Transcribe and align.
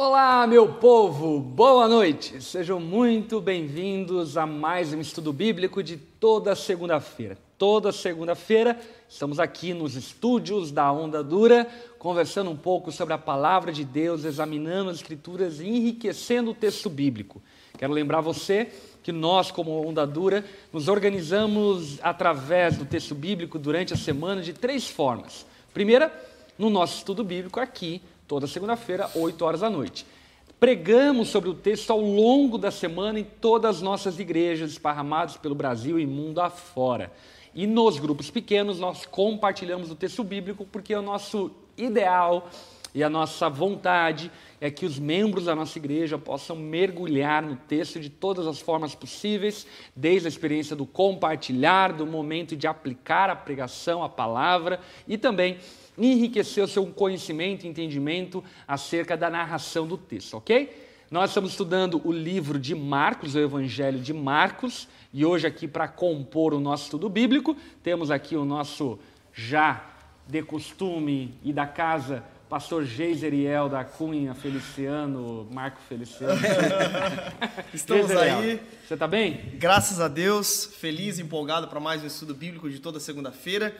Olá, 0.00 0.46
meu 0.46 0.74
povo, 0.74 1.40
boa 1.40 1.88
noite. 1.88 2.40
Sejam 2.40 2.78
muito 2.78 3.40
bem-vindos 3.40 4.36
a 4.36 4.46
mais 4.46 4.92
um 4.92 5.00
estudo 5.00 5.32
bíblico 5.32 5.82
de 5.82 5.96
toda 5.96 6.54
segunda-feira. 6.54 7.36
Toda 7.58 7.90
segunda-feira 7.90 8.78
estamos 9.08 9.40
aqui 9.40 9.74
nos 9.74 9.96
estúdios 9.96 10.70
da 10.70 10.92
Onda 10.92 11.20
Dura, 11.20 11.66
conversando 11.98 12.48
um 12.48 12.56
pouco 12.56 12.92
sobre 12.92 13.12
a 13.12 13.18
palavra 13.18 13.72
de 13.72 13.84
Deus, 13.84 14.24
examinando 14.24 14.90
as 14.90 14.98
Escrituras 14.98 15.58
e 15.58 15.66
enriquecendo 15.66 16.52
o 16.52 16.54
texto 16.54 16.88
bíblico. 16.88 17.42
Quero 17.76 17.92
lembrar 17.92 18.20
você 18.20 18.70
que 19.02 19.10
nós, 19.10 19.50
como 19.50 19.84
Onda 19.84 20.06
Dura, 20.06 20.44
nos 20.72 20.86
organizamos 20.86 21.98
através 22.04 22.76
do 22.76 22.84
texto 22.84 23.16
bíblico 23.16 23.58
durante 23.58 23.94
a 23.94 23.96
semana 23.96 24.42
de 24.42 24.52
três 24.52 24.86
formas. 24.86 25.44
Primeira, 25.74 26.12
no 26.56 26.70
nosso 26.70 26.98
estudo 26.98 27.24
bíblico 27.24 27.58
aqui 27.58 28.00
toda 28.28 28.46
segunda-feira, 28.46 29.10
8 29.14 29.42
horas 29.42 29.60
da 29.60 29.70
noite. 29.70 30.06
Pregamos 30.60 31.28
sobre 31.28 31.48
o 31.48 31.54
texto 31.54 31.90
ao 31.90 32.00
longo 32.00 32.58
da 32.58 32.70
semana 32.70 33.18
em 33.18 33.24
todas 33.24 33.76
as 33.76 33.82
nossas 33.82 34.18
igrejas 34.18 34.72
esparramadas 34.72 35.38
pelo 35.38 35.54
Brasil 35.54 35.98
e 35.98 36.06
mundo 36.06 36.40
afora. 36.40 37.10
E 37.54 37.66
nos 37.66 37.98
grupos 37.98 38.30
pequenos 38.30 38.78
nós 38.78 39.06
compartilhamos 39.06 39.90
o 39.90 39.94
texto 39.94 40.22
bíblico 40.22 40.66
porque 40.70 40.92
é 40.92 40.98
o 40.98 41.02
nosso 41.02 41.50
ideal 41.76 42.50
e 42.94 43.02
a 43.02 43.08
nossa 43.08 43.48
vontade 43.48 44.30
é 44.60 44.70
que 44.70 44.84
os 44.84 44.98
membros 44.98 45.44
da 45.44 45.54
nossa 45.54 45.78
igreja 45.78 46.18
possam 46.18 46.56
mergulhar 46.56 47.42
no 47.42 47.56
texto 47.56 48.00
de 48.00 48.10
todas 48.10 48.46
as 48.46 48.60
formas 48.60 48.94
possíveis, 48.94 49.66
desde 49.94 50.26
a 50.26 50.28
experiência 50.28 50.74
do 50.76 50.84
compartilhar, 50.84 51.92
do 51.92 52.06
momento 52.06 52.56
de 52.56 52.66
aplicar 52.66 53.30
a 53.30 53.36
pregação, 53.36 54.02
a 54.02 54.08
palavra 54.08 54.80
e 55.06 55.16
também 55.16 55.58
enriquecer 55.98 56.62
o 56.62 56.68
seu 56.68 56.86
conhecimento 56.86 57.64
e 57.64 57.68
entendimento 57.68 58.42
acerca 58.66 59.16
da 59.16 59.28
narração 59.28 59.86
do 59.86 59.98
texto, 59.98 60.34
ok? 60.34 60.86
Nós 61.10 61.30
estamos 61.30 61.52
estudando 61.52 62.00
o 62.06 62.12
livro 62.12 62.58
de 62.58 62.74
Marcos, 62.74 63.34
o 63.34 63.38
Evangelho 63.38 63.98
de 63.98 64.12
Marcos, 64.12 64.86
e 65.12 65.24
hoje 65.24 65.46
aqui 65.46 65.66
para 65.66 65.88
compor 65.88 66.52
o 66.52 66.60
nosso 66.60 66.84
estudo 66.84 67.08
bíblico, 67.08 67.56
temos 67.82 68.10
aqui 68.10 68.36
o 68.36 68.44
nosso 68.44 68.98
já 69.32 69.86
de 70.26 70.42
costume 70.42 71.34
e 71.42 71.50
da 71.50 71.66
casa, 71.66 72.22
pastor 72.50 72.84
Geiseriel 72.84 73.70
da 73.70 73.84
Cunha 73.84 74.34
Feliciano, 74.34 75.48
Marco 75.50 75.80
Feliciano. 75.88 76.38
Estamos 77.72 78.08
Geiseriel, 78.08 78.38
aí. 78.38 78.60
Você 78.86 78.92
está 78.92 79.08
bem? 79.08 79.54
Graças 79.54 80.00
a 80.00 80.08
Deus, 80.08 80.66
feliz 80.78 81.18
e 81.18 81.22
empolgado 81.22 81.68
para 81.68 81.80
mais 81.80 82.02
um 82.02 82.06
estudo 82.06 82.34
bíblico 82.34 82.68
de 82.68 82.80
toda 82.80 83.00
segunda-feira. 83.00 83.74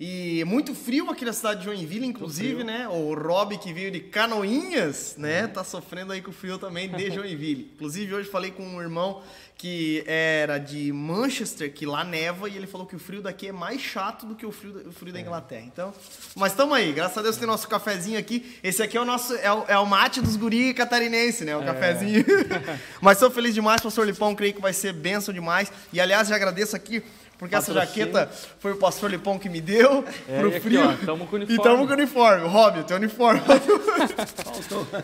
E 0.00 0.44
muito 0.44 0.76
frio 0.76 1.10
aqui 1.10 1.24
na 1.24 1.32
cidade 1.32 1.58
de 1.58 1.64
Joinville, 1.64 2.06
inclusive, 2.06 2.62
né? 2.62 2.86
O 2.86 3.14
Rob 3.14 3.58
que 3.58 3.72
veio 3.72 3.90
de 3.90 3.98
Canoinhas, 3.98 5.16
né? 5.18 5.48
Tá 5.48 5.64
sofrendo 5.64 6.12
aí 6.12 6.22
com 6.22 6.30
o 6.30 6.32
frio 6.32 6.56
também 6.56 6.88
de 6.88 7.10
Joinville. 7.10 7.72
Inclusive, 7.74 8.14
hoje 8.14 8.30
falei 8.30 8.52
com 8.52 8.62
um 8.62 8.80
irmão 8.80 9.20
que 9.56 10.04
era 10.06 10.56
de 10.56 10.92
Manchester, 10.92 11.72
que 11.72 11.84
lá 11.84 12.04
neva, 12.04 12.48
e 12.48 12.56
ele 12.56 12.68
falou 12.68 12.86
que 12.86 12.94
o 12.94 12.98
frio 12.98 13.20
daqui 13.20 13.48
é 13.48 13.52
mais 13.52 13.80
chato 13.80 14.24
do 14.24 14.36
que 14.36 14.46
o 14.46 14.52
frio, 14.52 14.84
o 14.86 14.92
frio 14.92 15.12
da 15.12 15.20
Inglaterra. 15.20 15.64
Então, 15.66 15.92
mas 16.36 16.52
estamos 16.52 16.76
aí, 16.76 16.92
graças 16.92 17.18
a 17.18 17.22
Deus 17.22 17.36
tem 17.36 17.48
nosso 17.48 17.66
cafezinho 17.66 18.20
aqui. 18.20 18.56
Esse 18.62 18.80
aqui 18.80 18.96
é 18.96 19.00
o 19.00 19.04
nosso, 19.04 19.34
é 19.34 19.52
o, 19.52 19.64
é 19.66 19.78
o 19.80 19.84
mate 19.84 20.20
dos 20.20 20.36
guri 20.36 20.72
catarinense, 20.74 21.44
né? 21.44 21.56
O 21.56 21.64
cafezinho. 21.64 22.24
mas 23.02 23.18
sou 23.18 23.32
feliz 23.32 23.52
demais, 23.52 23.80
pastor 23.80 24.06
Lipão, 24.06 24.32
creio 24.32 24.54
que 24.54 24.62
vai 24.62 24.72
ser 24.72 24.92
bênção 24.92 25.34
demais. 25.34 25.72
E 25.92 26.00
aliás, 26.00 26.28
já 26.28 26.36
agradeço 26.36 26.76
aqui 26.76 27.02
porque 27.38 27.54
essa 27.54 27.72
Patrocínio. 27.72 28.06
jaqueta 28.12 28.30
foi 28.58 28.72
o 28.72 28.76
pastor 28.76 29.10
Lipão 29.10 29.38
que 29.38 29.48
me 29.48 29.60
deu 29.60 30.04
É, 30.28 30.38
pro 30.40 30.48
e 30.50 30.56
aqui, 30.56 30.60
frio. 30.60 30.88
ó, 30.88 30.92
tamo 31.06 31.26
com 31.26 31.36
uniforme. 31.36 31.60
E 31.60 31.62
tamo 31.62 31.86
com 31.86 31.92
uniforme. 31.92 32.48
Rob, 32.48 32.82
teu 32.84 32.96
uniforme. 32.96 33.40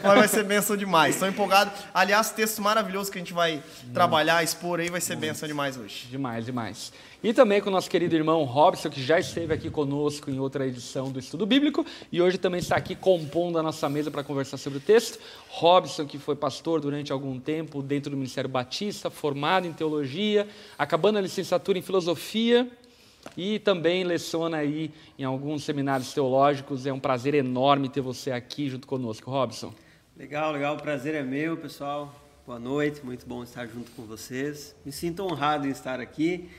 Mas 0.02 0.14
vai 0.18 0.28
ser 0.28 0.44
benção 0.44 0.76
demais. 0.76 1.14
Estou 1.14 1.28
empolgado. 1.28 1.70
Aliás, 1.92 2.30
texto 2.30 2.60
maravilhoso 2.60 3.10
que 3.10 3.18
a 3.18 3.20
gente 3.20 3.32
vai 3.32 3.62
trabalhar, 3.92 4.42
expor 4.42 4.80
aí, 4.80 4.88
vai 4.90 5.00
ser 5.00 5.16
benção 5.16 5.46
demais 5.48 5.76
hoje. 5.76 6.06
Demais, 6.10 6.44
demais. 6.44 6.92
E 7.24 7.32
também 7.32 7.58
com 7.58 7.70
o 7.70 7.72
nosso 7.72 7.88
querido 7.88 8.14
irmão 8.14 8.44
Robson, 8.44 8.90
que 8.90 9.02
já 9.02 9.18
esteve 9.18 9.54
aqui 9.54 9.70
conosco 9.70 10.30
em 10.30 10.38
outra 10.38 10.66
edição 10.66 11.10
do 11.10 11.18
Estudo 11.18 11.46
Bíblico 11.46 11.82
e 12.12 12.20
hoje 12.20 12.36
também 12.36 12.60
está 12.60 12.76
aqui 12.76 12.94
compondo 12.94 13.58
a 13.58 13.62
nossa 13.62 13.88
mesa 13.88 14.10
para 14.10 14.22
conversar 14.22 14.58
sobre 14.58 14.78
o 14.78 14.82
texto. 14.82 15.18
Robson, 15.48 16.04
que 16.04 16.18
foi 16.18 16.36
pastor 16.36 16.82
durante 16.82 17.10
algum 17.12 17.40
tempo 17.40 17.82
dentro 17.82 18.10
do 18.10 18.16
Ministério 18.18 18.50
Batista, 18.50 19.08
formado 19.08 19.66
em 19.66 19.72
teologia, 19.72 20.46
acabando 20.76 21.16
a 21.16 21.22
licenciatura 21.22 21.78
em 21.78 21.80
filosofia 21.80 22.70
e 23.38 23.58
também 23.58 24.04
leciona 24.04 24.58
aí 24.58 24.92
em 25.18 25.24
alguns 25.24 25.64
seminários 25.64 26.12
teológicos. 26.12 26.84
É 26.84 26.92
um 26.92 27.00
prazer 27.00 27.32
enorme 27.32 27.88
ter 27.88 28.02
você 28.02 28.32
aqui 28.32 28.68
junto 28.68 28.86
conosco, 28.86 29.30
Robson. 29.30 29.72
Legal, 30.14 30.52
legal. 30.52 30.76
O 30.76 30.82
prazer 30.82 31.14
é 31.14 31.22
meu, 31.22 31.56
pessoal. 31.56 32.14
Boa 32.46 32.58
noite, 32.58 33.00
muito 33.02 33.24
bom 33.24 33.42
estar 33.42 33.66
junto 33.66 33.90
com 33.92 34.02
vocês. 34.02 34.76
Me 34.84 34.92
sinto 34.92 35.22
honrado 35.22 35.66
em 35.66 35.70
estar 35.70 35.98
aqui 35.98 36.50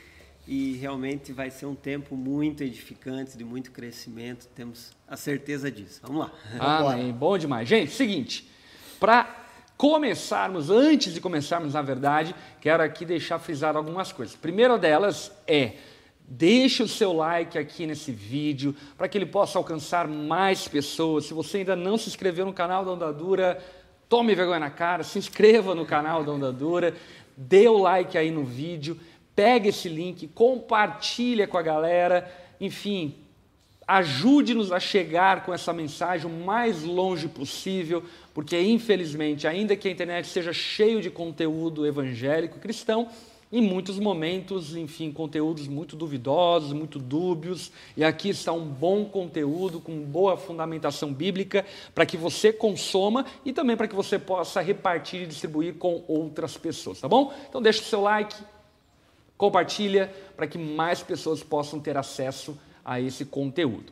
e 0.47 0.73
realmente 0.77 1.33
vai 1.33 1.49
ser 1.49 1.65
um 1.65 1.75
tempo 1.75 2.15
muito 2.15 2.63
edificante, 2.63 3.37
de 3.37 3.43
muito 3.43 3.71
crescimento, 3.71 4.47
temos 4.55 4.91
a 5.07 5.17
certeza 5.17 5.71
disso. 5.71 6.01
Vamos 6.03 6.19
lá. 6.19 6.31
Amém. 6.59 7.11
Bom 7.11 7.37
demais. 7.37 7.67
Gente, 7.67 7.91
seguinte, 7.91 8.49
para 8.99 9.27
começarmos, 9.77 10.69
antes 10.69 11.13
de 11.13 11.19
começarmos, 11.19 11.73
na 11.73 11.81
verdade, 11.81 12.35
quero 12.61 12.83
aqui 12.83 13.05
deixar 13.05 13.39
frisar 13.39 13.75
algumas 13.75 14.11
coisas. 14.11 14.35
A 14.35 14.39
primeira 14.39 14.77
delas 14.77 15.31
é 15.47 15.73
Deixe 16.27 16.81
o 16.81 16.87
seu 16.87 17.13
like 17.13 17.55
aqui 17.57 17.85
nesse 17.85 18.11
vídeo 18.11 18.75
para 18.97 19.07
que 19.07 19.15
ele 19.15 19.27
possa 19.27 19.59
alcançar 19.59 20.07
mais 20.07 20.67
pessoas. 20.67 21.25
Se 21.25 21.35
você 21.35 21.59
ainda 21.59 21.75
não 21.75 21.97
se 21.97 22.09
inscreveu 22.09 22.45
no 22.45 22.53
canal 22.53 22.83
da 22.83 22.91
Onda 22.91 23.13
Dura, 23.13 23.63
tome 24.09 24.33
vergonha 24.33 24.59
na 24.59 24.71
cara, 24.71 25.03
se 25.03 25.19
inscreva 25.19 25.75
no 25.75 25.85
canal 25.85 26.23
da 26.23 26.31
Onda 26.31 26.51
Dura, 26.51 26.95
dê 27.37 27.67
o 27.67 27.77
like 27.77 28.17
aí 28.17 28.31
no 28.31 28.43
vídeo, 28.43 28.99
pegue 29.35 29.69
esse 29.69 29.89
link, 29.89 30.27
compartilha 30.27 31.47
com 31.47 31.57
a 31.57 31.61
galera, 31.61 32.31
enfim, 32.59 33.15
ajude-nos 33.87 34.71
a 34.71 34.79
chegar 34.79 35.45
com 35.45 35.53
essa 35.53 35.71
mensagem 35.71 36.25
o 36.25 36.45
mais 36.45 36.83
longe 36.83 37.27
possível, 37.27 38.03
porque 38.33 38.59
infelizmente, 38.59 39.47
ainda 39.47 39.75
que 39.75 39.87
a 39.87 39.91
internet 39.91 40.27
seja 40.27 40.53
cheio 40.53 41.01
de 41.01 41.09
conteúdo 41.09 41.85
evangélico 41.85 42.59
cristão, 42.59 43.09
em 43.51 43.61
muitos 43.61 43.99
momentos, 43.99 44.75
enfim, 44.75 45.11
conteúdos 45.11 45.67
muito 45.67 45.95
duvidosos, 45.95 46.73
muito 46.73 46.97
dúbios, 46.97 47.71
e 47.95 48.03
aqui 48.03 48.29
está 48.29 48.51
um 48.51 48.65
bom 48.65 49.05
conteúdo 49.05 49.79
com 49.79 50.01
boa 50.01 50.35
fundamentação 50.35 51.13
bíblica 51.13 51.63
para 51.93 52.07
que 52.07 52.17
você 52.17 52.51
consoma 52.51 53.23
e 53.45 53.53
também 53.53 53.77
para 53.77 53.87
que 53.87 53.95
você 53.95 54.17
possa 54.17 54.61
repartir 54.61 55.21
e 55.21 55.27
distribuir 55.27 55.75
com 55.75 56.03
outras 56.07 56.57
pessoas, 56.57 56.99
tá 56.99 57.07
bom? 57.07 57.31
Então 57.47 57.61
deixa 57.61 57.81
o 57.81 57.85
seu 57.85 58.01
like, 58.01 58.35
compartilha 59.37 60.13
para 60.35 60.47
que 60.47 60.57
mais 60.57 61.01
pessoas 61.01 61.43
possam 61.43 61.79
ter 61.79 61.97
acesso 61.97 62.57
a 62.83 62.99
esse 62.99 63.25
conteúdo. 63.25 63.91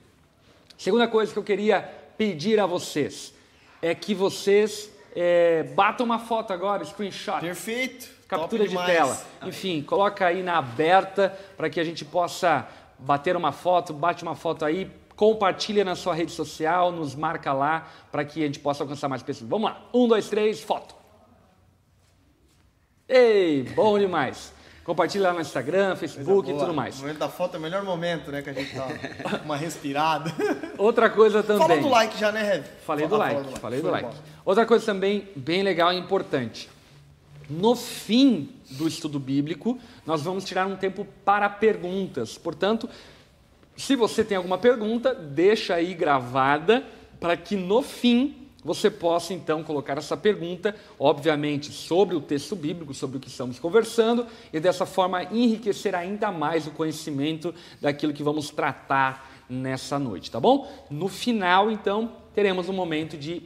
Segunda 0.78 1.08
coisa 1.08 1.32
que 1.32 1.40
eu 1.40 1.44
queria 1.44 1.82
pedir 2.18 2.60
a 2.60 2.66
vocês 2.66 3.34
é 3.82 3.94
que 3.94 4.14
vocês 4.14 4.90
é, 5.16 5.64
batam 5.76 6.06
uma 6.06 6.20
foto 6.20 6.52
agora, 6.54 6.84
screenshot 6.84 7.40
Perfeito. 7.40 8.10
captura 8.28 8.68
de 8.68 8.76
tela. 8.86 9.18
Enfim, 9.44 9.82
coloca 9.82 10.26
aí 10.26 10.42
na 10.42 10.58
aberta 10.58 11.38
para 11.58 11.70
que 11.70 11.80
a 11.80 11.84
gente 11.84 12.04
possa 12.06 12.68
bater 12.98 13.36
uma 13.36 13.52
foto, 13.52 13.94
bate 13.94 14.24
uma 14.24 14.36
foto 14.36 14.64
aí, 14.64 14.90
compartilha 15.16 15.84
na 15.84 15.96
sua 15.96 16.14
rede 16.14 16.32
social, 16.32 16.92
nos 16.92 17.14
marca 17.16 17.54
lá 17.54 17.88
para 18.12 18.24
que 18.26 18.42
a 18.42 18.46
gente 18.46 18.60
possa 18.60 18.84
alcançar 18.84 19.08
mais 19.10 19.22
pessoas. 19.22 19.50
Vamos 19.50 19.70
lá. 19.70 19.82
Um, 19.94 20.08
dois, 20.08 20.30
três, 20.30 20.62
foto. 20.62 20.96
Ei, 23.08 23.64
bom 23.76 24.00
demais. 24.00 24.54
Compartilha 24.84 25.30
lá 25.30 25.34
no 25.34 25.40
Instagram, 25.42 25.96
Facebook 25.96 26.52
e 26.52 26.54
tudo 26.54 26.74
mais. 26.74 26.98
O 26.98 27.02
momento 27.02 27.18
da 27.20 27.30
foto 27.30 27.56
é 27.56 27.58
o 27.58 27.62
melhor 27.62 27.84
momento, 27.84 28.32
né? 28.32 28.42
Que 28.42 28.50
a 28.50 28.54
gente 28.54 28.76
dá 28.76 28.88
uma 29.46 29.56
respirada. 29.56 30.30
Outra 30.78 31.10
coisa 31.10 31.42
também. 31.42 31.68
Fala 31.68 31.82
do 31.82 31.88
like 31.90 32.20
já, 32.20 32.32
né, 32.34 32.44
Rev? 32.44 32.66
Falei 32.86 33.08
do 33.08 33.12
Fala- 33.12 33.24
like, 33.26 33.44
fala 33.46 33.60
falei 33.60 33.82
do 33.82 33.90
like. 33.90 34.10
Outra 34.44 34.66
coisa 34.66 34.86
também 34.86 35.30
bem 35.36 35.64
legal 35.64 35.94
e 35.94 35.98
importante. 35.98 36.70
No 37.50 37.76
fim 37.76 38.50
do 38.72 38.88
estudo 38.88 39.20
bíblico, 39.20 39.80
nós 40.06 40.22
vamos 40.22 40.44
tirar 40.44 40.66
um 40.68 40.76
tempo 40.76 41.08
para 41.24 41.50
perguntas. 41.50 42.38
Portanto, 42.38 42.90
se 43.78 43.96
você 43.96 44.24
tem 44.24 44.36
alguma 44.36 44.58
pergunta, 44.58 45.14
deixa 45.14 45.76
aí 45.76 45.94
gravada 45.94 46.84
para 47.22 47.38
que 47.38 47.56
no 47.56 47.82
fim 47.82 48.43
você 48.64 48.90
possa 48.90 49.34
então 49.34 49.64
colocar 49.64 49.98
essa 49.98 50.16
pergunta, 50.16 50.76
obviamente, 50.98 51.72
sobre 51.72 52.16
o 52.16 52.22
texto 52.22 52.56
bíblico, 52.56 52.94
sobre 52.94 53.18
o 53.18 53.20
que 53.20 53.28
estamos 53.28 53.60
conversando, 53.60 54.26
e 54.52 54.60
dessa 54.60 54.86
forma 54.86 55.24
enriquecer 55.24 55.94
ainda 55.96 56.32
mais 56.32 56.66
o 56.68 56.72
conhecimento 56.72 57.54
daquilo 57.82 58.14
que 58.14 58.24
vamos 58.24 58.50
tratar 58.50 59.44
nessa 59.50 60.00
noite, 60.00 60.32
tá 60.32 60.40
bom? 60.40 60.72
No 60.90 61.08
final, 61.08 61.70
então, 61.70 62.12
teremos 62.34 62.70
um 62.70 62.74
momento 62.74 63.18
de 63.18 63.42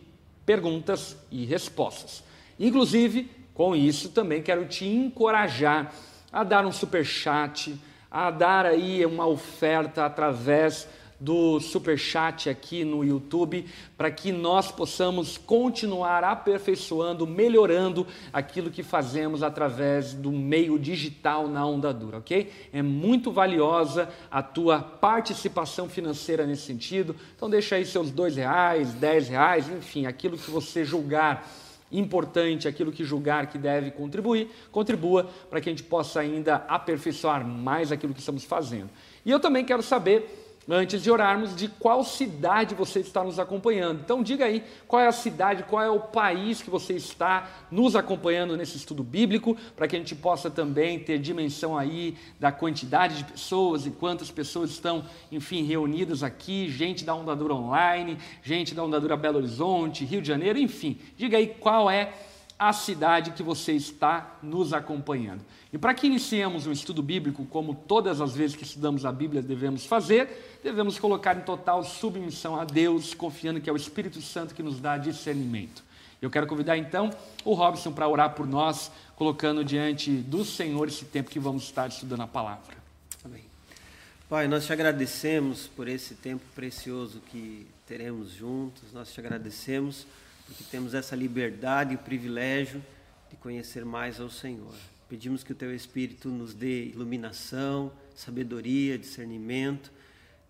perguntas 0.45 1.17
e 1.31 1.45
respostas. 1.45 2.23
Inclusive, 2.59 3.29
com 3.53 3.75
isso 3.75 4.09
também 4.09 4.41
quero 4.41 4.65
te 4.65 4.85
encorajar 4.85 5.93
a 6.31 6.43
dar 6.43 6.65
um 6.65 6.71
super 6.71 7.03
chat, 7.03 7.75
a 8.09 8.29
dar 8.31 8.65
aí 8.65 9.05
uma 9.05 9.25
oferta 9.25 10.05
através 10.05 10.87
do 11.19 11.59
super 11.59 11.97
chat 11.97 12.49
aqui 12.49 12.83
no 12.83 13.03
YouTube, 13.03 13.65
para 13.97 14.11
que 14.11 14.31
nós 14.31 14.71
possamos 14.71 15.37
continuar 15.37 16.23
aperfeiçoando, 16.23 17.25
melhorando 17.25 18.05
aquilo 18.31 18.69
que 18.69 18.83
fazemos 18.83 19.41
através 19.41 20.13
do 20.13 20.31
meio 20.31 20.77
digital 20.77 21.47
na 21.47 21.65
Onda 21.65 21.93
Dura, 21.93 22.19
ok? 22.19 22.51
É 22.71 22.81
muito 22.81 23.31
valiosa 23.31 24.09
a 24.29 24.43
tua 24.43 24.79
participação 24.79 25.89
financeira 25.89 26.45
nesse 26.45 26.63
sentido. 26.63 27.15
Então 27.35 27.49
deixa 27.49 27.75
aí 27.75 27.85
seus 27.85 28.11
dois 28.11 28.35
reais, 28.35 28.93
dez 28.93 29.27
reais, 29.27 29.69
enfim, 29.69 30.05
aquilo 30.05 30.37
que 30.37 30.51
você 30.51 30.85
julgar 30.85 31.47
importante, 31.91 32.67
aquilo 32.67 32.91
que 32.91 33.03
julgar 33.03 33.47
que 33.47 33.57
deve 33.57 33.91
contribuir, 33.91 34.49
contribua 34.71 35.29
para 35.49 35.61
que 35.61 35.69
a 35.69 35.71
gente 35.71 35.83
possa 35.83 36.19
ainda 36.19 36.57
aperfeiçoar 36.67 37.47
mais 37.47 37.91
aquilo 37.91 38.13
que 38.13 38.19
estamos 38.19 38.43
fazendo. 38.43 38.89
E 39.25 39.31
eu 39.31 39.39
também 39.39 39.63
quero 39.63 39.81
saber 39.81 40.46
antes 40.69 41.01
de 41.01 41.09
orarmos, 41.09 41.55
de 41.55 41.67
qual 41.67 42.03
cidade 42.03 42.75
você 42.75 42.99
está 42.99 43.23
nos 43.23 43.39
acompanhando. 43.39 44.01
Então, 44.03 44.21
diga 44.21 44.45
aí 44.45 44.63
qual 44.87 45.01
é 45.01 45.07
a 45.07 45.11
cidade, 45.11 45.63
qual 45.63 45.81
é 45.81 45.89
o 45.89 45.99
país 45.99 46.61
que 46.61 46.69
você 46.69 46.93
está 46.93 47.49
nos 47.71 47.95
acompanhando 47.95 48.57
nesse 48.57 48.77
estudo 48.77 49.03
bíblico, 49.03 49.55
para 49.75 49.87
que 49.87 49.95
a 49.95 49.99
gente 49.99 50.15
possa 50.15 50.49
também 50.49 50.99
ter 50.99 51.19
dimensão 51.19 51.77
aí 51.77 52.17
da 52.39 52.51
quantidade 52.51 53.17
de 53.17 53.23
pessoas 53.23 53.85
e 53.85 53.91
quantas 53.91 54.29
pessoas 54.29 54.71
estão, 54.71 55.03
enfim, 55.31 55.63
reunidas 55.63 56.23
aqui, 56.23 56.69
gente 56.69 57.05
da 57.05 57.15
Ondadura 57.15 57.53
Online, 57.53 58.17
gente 58.43 58.75
da 58.75 58.83
Ondadura 58.83 59.15
Belo 59.15 59.37
Horizonte, 59.37 60.05
Rio 60.05 60.21
de 60.21 60.27
Janeiro, 60.27 60.59
enfim. 60.59 60.97
Diga 61.15 61.37
aí 61.37 61.47
qual 61.47 61.89
é 61.89 62.13
a 62.59 62.74
cidade 62.74 63.31
que 63.31 63.44
você 63.44 63.74
está 63.74 64.38
nos 64.42 64.74
acompanhando. 64.74 65.42
E 65.71 65.77
para 65.77 65.94
que 65.94 66.07
iniciemos 66.07 66.65
um 66.65 66.71
estudo 66.71 67.04
bíblico, 67.04 67.45
como 67.45 67.75
todas 67.75 68.19
as 68.19 68.36
vezes 68.36 68.56
que 68.56 68.63
estudamos 68.63 69.06
a 69.06 69.12
Bíblia 69.12 69.42
devemos 69.42 69.86
fazer, 69.86 70.59
devemos 70.63 70.98
colocar 70.98 71.38
em 71.38 71.42
total 71.42 71.83
submissão 71.83 72.59
a 72.59 72.63
Deus, 72.63 73.13
confiando 73.13 73.62
que 73.62 73.69
é 73.69 73.74
o 73.74 73.77
Espírito 73.77 74.21
Santo 74.21 74.56
que 74.56 74.63
nos 74.63 74.80
dá 74.80 74.98
discernimento. 74.98 75.83
Eu 76.19 76.31
quero 76.31 76.48
convidar 76.48 76.77
então 76.77 77.12
o 77.45 77.54
Robson 77.54 77.92
para 77.92 78.07
orar 78.07 78.33
por 78.33 78.48
nós, 78.48 78.92
colocando 79.15 79.63
diante 79.63 80.12
do 80.12 80.44
Senhor 80.44 80.88
esse 80.88 81.06
tempo 81.06 81.30
que 81.30 81.39
vamos 81.39 81.63
estar 81.63 81.88
estudando 81.88 82.21
a 82.21 82.27
palavra. 82.27 82.75
Amém. 83.24 83.44
Pai, 84.27 84.48
nós 84.48 84.65
te 84.65 84.74
agradecemos 84.74 85.68
por 85.68 85.88
esse 85.88 86.15
tempo 86.15 86.44
precioso 86.56 87.21
que 87.30 87.68
teremos 87.86 88.31
juntos, 88.31 88.92
nós 88.92 89.13
te 89.13 89.19
agradecemos 89.19 90.07
porque 90.47 90.63
temos 90.63 90.94
essa 90.94 91.15
liberdade 91.15 91.94
e 91.94 91.95
o 91.95 91.99
privilégio 91.99 92.83
de 93.29 93.35
conhecer 93.35 93.85
mais 93.85 94.19
ao 94.19 94.29
Senhor. 94.29 94.73
Pedimos 95.09 95.44
que 95.44 95.51
o 95.51 95.55
Teu 95.55 95.75
Espírito 95.75 96.29
nos 96.29 96.53
dê 96.53 96.85
iluminação, 96.85 97.91
sabedoria, 98.15 98.97
discernimento, 98.97 99.91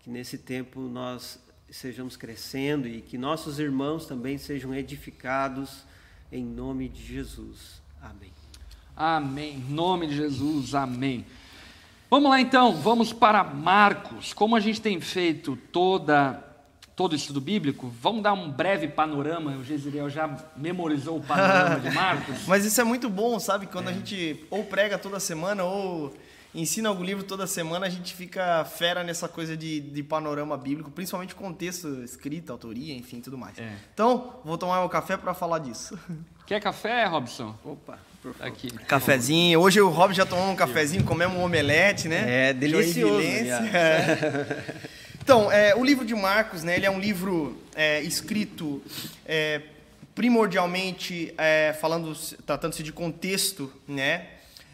que 0.00 0.08
nesse 0.08 0.38
tempo 0.38 0.80
nós 0.80 1.38
sejamos 1.70 2.16
crescendo 2.16 2.88
e 2.88 3.02
que 3.02 3.18
nossos 3.18 3.58
irmãos 3.58 4.06
também 4.06 4.38
sejam 4.38 4.74
edificados 4.74 5.84
em 6.32 6.44
nome 6.44 6.88
de 6.88 7.04
Jesus. 7.04 7.82
Amém. 8.00 8.32
Amém. 8.96 9.58
Nome 9.68 10.06
de 10.06 10.16
Jesus, 10.16 10.74
amém. 10.74 11.26
Vamos 12.10 12.30
lá 12.30 12.40
então, 12.40 12.74
vamos 12.74 13.12
para 13.12 13.44
Marcos. 13.44 14.32
Como 14.32 14.56
a 14.56 14.60
gente 14.60 14.80
tem 14.80 15.00
feito 15.00 15.56
toda 15.70 16.47
todo 16.98 17.12
o 17.12 17.14
estudo 17.14 17.40
bíblico, 17.40 17.94
vamos 18.02 18.24
dar 18.24 18.32
um 18.32 18.50
breve 18.50 18.88
panorama. 18.88 19.52
O 19.52 19.62
Gesiriel 19.62 20.10
já 20.10 20.36
memorizou 20.56 21.18
o 21.18 21.22
panorama 21.22 21.78
de 21.78 21.92
Marcos. 21.92 22.44
Mas 22.48 22.64
isso 22.64 22.80
é 22.80 22.82
muito 22.82 23.08
bom, 23.08 23.38
sabe? 23.38 23.68
Quando 23.68 23.86
é. 23.86 23.92
a 23.92 23.94
gente 23.94 24.44
ou 24.50 24.64
prega 24.64 24.98
toda 24.98 25.20
semana 25.20 25.62
ou 25.62 26.12
ensina 26.52 26.88
algum 26.88 27.04
livro 27.04 27.22
toda 27.22 27.46
semana, 27.46 27.86
a 27.86 27.88
gente 27.88 28.16
fica 28.16 28.64
fera 28.64 29.04
nessa 29.04 29.28
coisa 29.28 29.56
de, 29.56 29.78
de 29.78 30.02
panorama 30.02 30.56
bíblico, 30.56 30.90
principalmente 30.90 31.36
contexto, 31.36 32.02
escrita, 32.02 32.50
autoria, 32.50 32.96
enfim, 32.96 33.20
tudo 33.20 33.38
mais. 33.38 33.56
É. 33.60 33.76
Então, 33.94 34.40
vou 34.44 34.58
tomar 34.58 34.80
meu 34.80 34.88
café 34.88 35.16
para 35.16 35.32
falar 35.32 35.60
disso. 35.60 35.96
Quer 36.48 36.60
café, 36.60 37.04
Robson? 37.04 37.54
Opa, 37.62 37.96
aqui. 38.40 38.72
Cafezinho. 38.72 39.60
Hoje 39.60 39.80
o 39.80 39.88
Rob 39.88 40.12
já 40.12 40.26
tomou 40.26 40.50
um 40.50 40.56
cafezinho, 40.56 41.04
comemos 41.04 41.38
um 41.38 41.44
omelete, 41.44 42.08
né? 42.08 42.48
É, 42.48 42.52
delicioso. 42.52 43.22
É. 43.22 44.88
Então, 45.28 45.52
é, 45.52 45.76
o 45.76 45.84
livro 45.84 46.06
de 46.06 46.14
Marcos, 46.14 46.62
né, 46.62 46.74
ele 46.74 46.86
é 46.86 46.90
um 46.90 46.98
livro 46.98 47.62
é, 47.74 48.00
escrito 48.00 48.82
é, 49.26 49.60
primordialmente 50.14 51.34
é, 51.36 51.76
falando, 51.78 52.16
tratando-se 52.46 52.82
de 52.82 52.94
contexto, 52.94 53.70
né, 53.86 54.26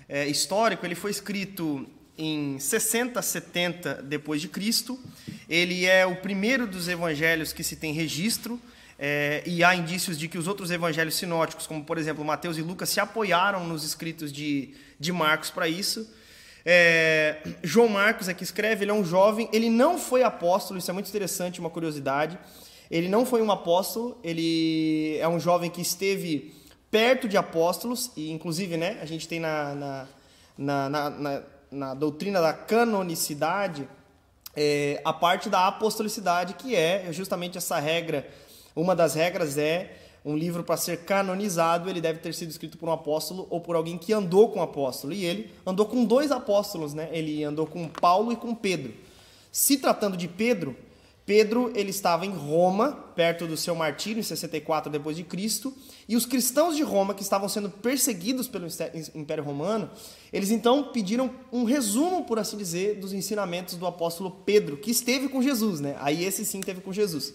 é, 0.08 0.28
histórico. 0.28 0.86
Ele 0.86 0.94
foi 0.94 1.10
escrito 1.10 1.84
em 2.16 2.56
60, 2.60 3.20
70 3.20 3.94
depois 4.04 4.40
de 4.40 4.46
Cristo. 4.46 4.96
Ele 5.48 5.86
é 5.86 6.06
o 6.06 6.14
primeiro 6.14 6.68
dos 6.68 6.86
evangelhos 6.86 7.52
que 7.52 7.64
se 7.64 7.74
tem 7.74 7.92
registro. 7.92 8.60
É, 8.96 9.42
e 9.44 9.64
há 9.64 9.74
indícios 9.74 10.16
de 10.16 10.28
que 10.28 10.38
os 10.38 10.46
outros 10.46 10.70
evangelhos 10.70 11.16
sinóticos, 11.16 11.66
como 11.66 11.82
por 11.82 11.98
exemplo 11.98 12.24
Mateus 12.24 12.56
e 12.56 12.62
Lucas, 12.62 12.90
se 12.90 13.00
apoiaram 13.00 13.66
nos 13.66 13.82
escritos 13.82 14.32
de, 14.32 14.72
de 15.00 15.10
Marcos 15.10 15.50
para 15.50 15.66
isso. 15.66 16.08
É, 16.64 17.42
João 17.62 17.88
Marcos 17.88 18.28
que 18.32 18.42
escreve, 18.42 18.84
ele 18.84 18.90
é 18.90 18.94
um 18.94 19.04
jovem, 19.04 19.48
ele 19.52 19.68
não 19.68 19.98
foi 19.98 20.22
apóstolo, 20.22 20.78
isso 20.78 20.90
é 20.90 20.94
muito 20.94 21.08
interessante, 21.08 21.60
uma 21.60 21.70
curiosidade. 21.70 22.38
Ele 22.90 23.08
não 23.08 23.26
foi 23.26 23.42
um 23.42 23.50
apóstolo, 23.50 24.18
ele 24.22 25.16
é 25.18 25.28
um 25.28 25.38
jovem 25.38 25.70
que 25.70 25.80
esteve 25.80 26.54
perto 26.90 27.28
de 27.28 27.36
apóstolos, 27.36 28.12
e 28.16 28.30
inclusive 28.30 28.76
né, 28.76 28.98
a 29.02 29.04
gente 29.04 29.26
tem 29.26 29.40
na, 29.40 29.74
na, 29.74 30.08
na, 30.56 31.10
na, 31.10 31.42
na 31.70 31.94
doutrina 31.94 32.40
da 32.40 32.52
canonicidade 32.52 33.88
é, 34.56 35.00
a 35.04 35.12
parte 35.12 35.48
da 35.48 35.66
apostolicidade, 35.66 36.54
que 36.54 36.76
é 36.76 37.08
justamente 37.10 37.58
essa 37.58 37.78
regra, 37.78 38.28
uma 38.76 38.94
das 38.94 39.14
regras 39.14 39.58
é 39.58 39.96
um 40.24 40.36
livro 40.36 40.64
para 40.64 40.76
ser 40.76 41.04
canonizado, 41.04 41.90
ele 41.90 42.00
deve 42.00 42.18
ter 42.20 42.32
sido 42.32 42.50
escrito 42.50 42.78
por 42.78 42.88
um 42.88 42.92
apóstolo 42.92 43.46
ou 43.50 43.60
por 43.60 43.76
alguém 43.76 43.98
que 43.98 44.12
andou 44.12 44.48
com 44.48 44.60
o 44.60 44.62
apóstolo. 44.62 45.12
E 45.12 45.24
ele 45.24 45.50
andou 45.66 45.84
com 45.84 46.04
dois 46.04 46.32
apóstolos, 46.32 46.94
né? 46.94 47.10
Ele 47.12 47.44
andou 47.44 47.66
com 47.66 47.86
Paulo 47.88 48.32
e 48.32 48.36
com 48.36 48.54
Pedro. 48.54 48.94
Se 49.52 49.76
tratando 49.76 50.16
de 50.16 50.26
Pedro, 50.26 50.74
Pedro 51.26 51.72
ele 51.74 51.90
estava 51.90 52.26
em 52.26 52.30
Roma, 52.30 52.92
perto 53.14 53.46
do 53.46 53.56
seu 53.56 53.74
martírio, 53.74 54.20
em 54.20 54.22
64 54.22 54.90
depois 54.90 55.16
de 55.16 55.24
Cristo, 55.24 55.72
e 56.06 56.16
os 56.16 56.26
cristãos 56.26 56.76
de 56.76 56.82
Roma 56.82 57.14
que 57.14 57.22
estavam 57.22 57.48
sendo 57.48 57.70
perseguidos 57.70 58.46
pelo 58.46 58.66
Império 59.14 59.42
Romano, 59.42 59.90
eles 60.32 60.50
então 60.50 60.84
pediram 60.84 61.30
um 61.50 61.64
resumo, 61.64 62.24
por 62.24 62.38
assim 62.38 62.58
dizer, 62.58 62.96
dos 62.96 63.12
ensinamentos 63.12 63.76
do 63.76 63.86
apóstolo 63.86 64.30
Pedro, 64.30 64.76
que 64.76 64.90
esteve 64.90 65.28
com 65.28 65.42
Jesus, 65.42 65.80
né? 65.80 65.96
Aí 66.00 66.24
esse 66.24 66.44
sim 66.44 66.60
teve 66.60 66.82
com 66.82 66.92
Jesus. 66.92 67.32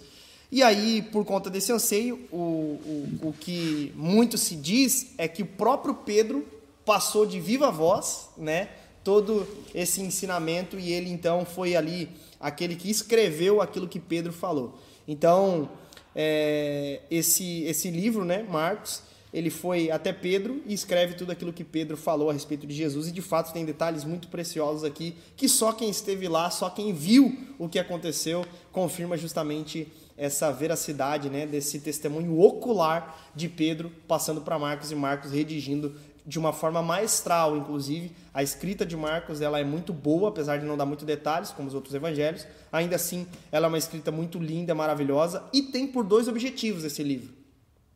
E 0.51 0.63
aí, 0.63 1.03
por 1.11 1.23
conta 1.25 1.49
desse 1.49 1.71
anseio, 1.71 2.27
o, 2.31 2.37
o, 2.37 3.29
o 3.29 3.33
que 3.33 3.93
muito 3.95 4.37
se 4.37 4.55
diz 4.55 5.13
é 5.17 5.27
que 5.27 5.43
o 5.43 5.45
próprio 5.45 5.93
Pedro 5.93 6.45
passou 6.83 7.25
de 7.25 7.39
viva 7.39 7.69
voz, 7.69 8.29
né, 8.35 8.69
todo 9.03 9.47
esse 9.75 10.01
ensinamento 10.01 10.79
e 10.79 10.91
ele 10.91 11.09
então 11.09 11.45
foi 11.45 11.75
ali 11.75 12.09
aquele 12.39 12.75
que 12.75 12.89
escreveu 12.89 13.61
aquilo 13.61 13.87
que 13.87 13.99
Pedro 13.99 14.33
falou. 14.33 14.79
Então, 15.07 15.69
é, 16.15 17.01
esse, 17.11 17.63
esse 17.63 17.91
livro, 17.91 18.25
né, 18.25 18.43
Marcos, 18.43 19.03
ele 19.31 19.51
foi 19.51 19.91
até 19.91 20.11
Pedro 20.11 20.61
e 20.65 20.73
escreve 20.73 21.13
tudo 21.13 21.31
aquilo 21.31 21.53
que 21.53 21.63
Pedro 21.63 21.95
falou 21.95 22.31
a 22.31 22.33
respeito 22.33 22.65
de 22.65 22.73
Jesus 22.73 23.07
e 23.07 23.11
de 23.11 23.21
fato 23.21 23.53
tem 23.53 23.63
detalhes 23.63 24.03
muito 24.03 24.27
preciosos 24.27 24.83
aqui 24.83 25.15
que 25.37 25.47
só 25.47 25.71
quem 25.71 25.89
esteve 25.89 26.27
lá, 26.27 26.49
só 26.49 26.69
quem 26.69 26.91
viu 26.93 27.37
o 27.59 27.69
que 27.69 27.77
aconteceu 27.77 28.43
confirma 28.71 29.15
justamente 29.15 29.87
essa 30.19 30.51
veracidade 30.51 31.29
né, 31.29 31.47
desse 31.47 31.79
testemunho 31.79 32.39
ocular 32.39 33.31
de 33.33 33.47
Pedro 33.47 33.89
passando 34.05 34.41
para 34.41 34.59
Marcos 34.59 34.91
e 34.91 34.95
Marcos 34.95 35.31
redigindo 35.31 35.95
de 36.25 36.37
uma 36.37 36.51
forma 36.51 36.81
maestral, 36.81 37.57
inclusive. 37.57 38.11
A 38.33 38.43
escrita 38.43 38.85
de 38.85 38.95
Marcos 38.97 39.39
ela 39.39 39.59
é 39.59 39.63
muito 39.63 39.93
boa, 39.93 40.29
apesar 40.29 40.57
de 40.57 40.65
não 40.65 40.77
dar 40.77 40.85
muito 40.85 41.05
detalhes, 41.05 41.51
como 41.51 41.69
os 41.69 41.73
outros 41.73 41.95
evangelhos. 41.95 42.45
Ainda 42.71 42.97
assim, 42.97 43.25
ela 43.51 43.65
é 43.65 43.69
uma 43.69 43.77
escrita 43.77 44.11
muito 44.11 44.37
linda, 44.37 44.75
maravilhosa 44.75 45.43
e 45.53 45.63
tem 45.63 45.87
por 45.87 46.03
dois 46.03 46.27
objetivos 46.27 46.83
esse 46.83 47.01
livro: 47.01 47.33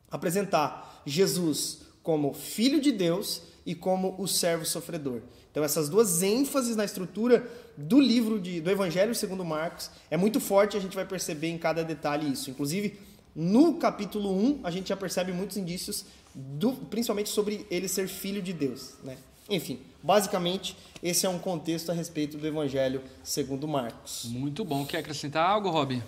apresentar 0.09 1.03
Jesus 1.05 1.81
como 2.01 2.33
filho 2.33 2.79
de 2.79 2.91
Deus 2.91 3.43
e 3.65 3.75
como 3.75 4.15
o 4.17 4.27
servo 4.27 4.65
sofredor. 4.65 5.21
Então, 5.51 5.63
essas 5.63 5.87
duas 5.87 6.23
ênfases 6.23 6.75
na 6.75 6.83
estrutura 6.83 7.47
do 7.75 7.99
livro 7.99 8.39
de, 8.39 8.61
do 8.61 8.69
Evangelho 8.69 9.15
segundo 9.15 9.43
Marcos 9.43 9.89
é 10.09 10.17
muito 10.17 10.39
forte, 10.39 10.77
a 10.77 10.79
gente 10.79 10.95
vai 10.95 11.05
perceber 11.05 11.47
em 11.47 11.57
cada 11.57 11.83
detalhe 11.83 12.31
isso. 12.31 12.49
Inclusive, 12.49 12.99
no 13.35 13.75
capítulo 13.75 14.31
1, 14.31 14.61
a 14.63 14.71
gente 14.71 14.89
já 14.89 14.97
percebe 14.97 15.31
muitos 15.31 15.57
indícios, 15.57 16.05
do, 16.33 16.73
principalmente 16.73 17.29
sobre 17.29 17.65
ele 17.69 17.87
ser 17.87 18.07
filho 18.07 18.41
de 18.41 18.53
Deus. 18.53 18.93
Né? 19.03 19.17
Enfim, 19.49 19.79
basicamente, 20.01 20.77
esse 21.01 21.25
é 21.25 21.29
um 21.29 21.39
contexto 21.39 21.89
a 21.91 21.93
respeito 21.93 22.37
do 22.37 22.47
Evangelho 22.47 23.01
segundo 23.23 23.67
Marcos. 23.67 24.25
Muito 24.25 24.63
bom. 24.63 24.85
Quer 24.85 24.99
acrescentar 24.99 25.49
algo, 25.49 25.69
Rob? 25.69 26.01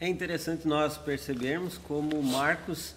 É 0.00 0.08
interessante 0.08 0.66
nós 0.66 0.96
percebermos 0.96 1.76
como 1.76 2.22
Marcos 2.22 2.94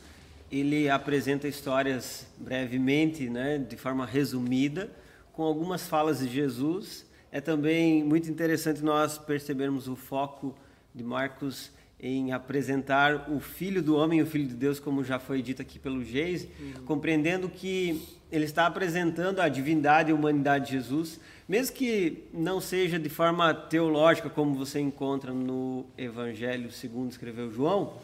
ele 0.51 0.87
apresenta 0.87 1.47
histórias 1.47 2.27
brevemente, 2.37 3.27
né, 3.27 3.57
de 3.57 3.75
forma 3.75 4.05
resumida, 4.05 4.91
com 5.33 5.41
algumas 5.41 5.87
falas 5.87 6.19
de 6.19 6.29
Jesus. 6.29 7.05
É 7.33 7.41
também 7.41 8.03
muito 8.03 8.29
interessante 8.29 8.83
nós 8.83 9.17
percebermos 9.17 9.87
o 9.87 9.95
foco 9.95 10.55
de 10.93 11.03
Marcos 11.03 11.71
em 11.99 12.31
apresentar 12.31 13.27
o 13.27 13.39
Filho 13.39 13.81
do 13.81 13.95
Homem 13.97 14.21
o 14.21 14.25
Filho 14.27 14.47
de 14.47 14.53
Deus, 14.53 14.79
como 14.79 15.03
já 15.03 15.17
foi 15.17 15.41
dito 15.41 15.59
aqui 15.59 15.79
pelo 15.79 16.03
Geis, 16.03 16.43
uhum. 16.43 16.85
compreendendo 16.85 17.49
que 17.49 18.07
ele 18.31 18.45
está 18.45 18.67
apresentando 18.67 19.39
a 19.39 19.49
divindade 19.49 20.11
e 20.11 20.11
a 20.11 20.15
humanidade 20.15 20.67
de 20.67 20.73
Jesus, 20.73 21.19
mesmo 21.49 21.75
que 21.75 22.23
não 22.31 22.61
seja 22.61 22.99
de 22.99 23.09
forma 23.09 23.51
teológica, 23.51 24.29
como 24.29 24.53
você 24.53 24.79
encontra 24.79 25.33
no 25.33 25.87
Evangelho 25.97 26.71
segundo 26.71 27.09
escreveu 27.09 27.51
João, 27.51 27.95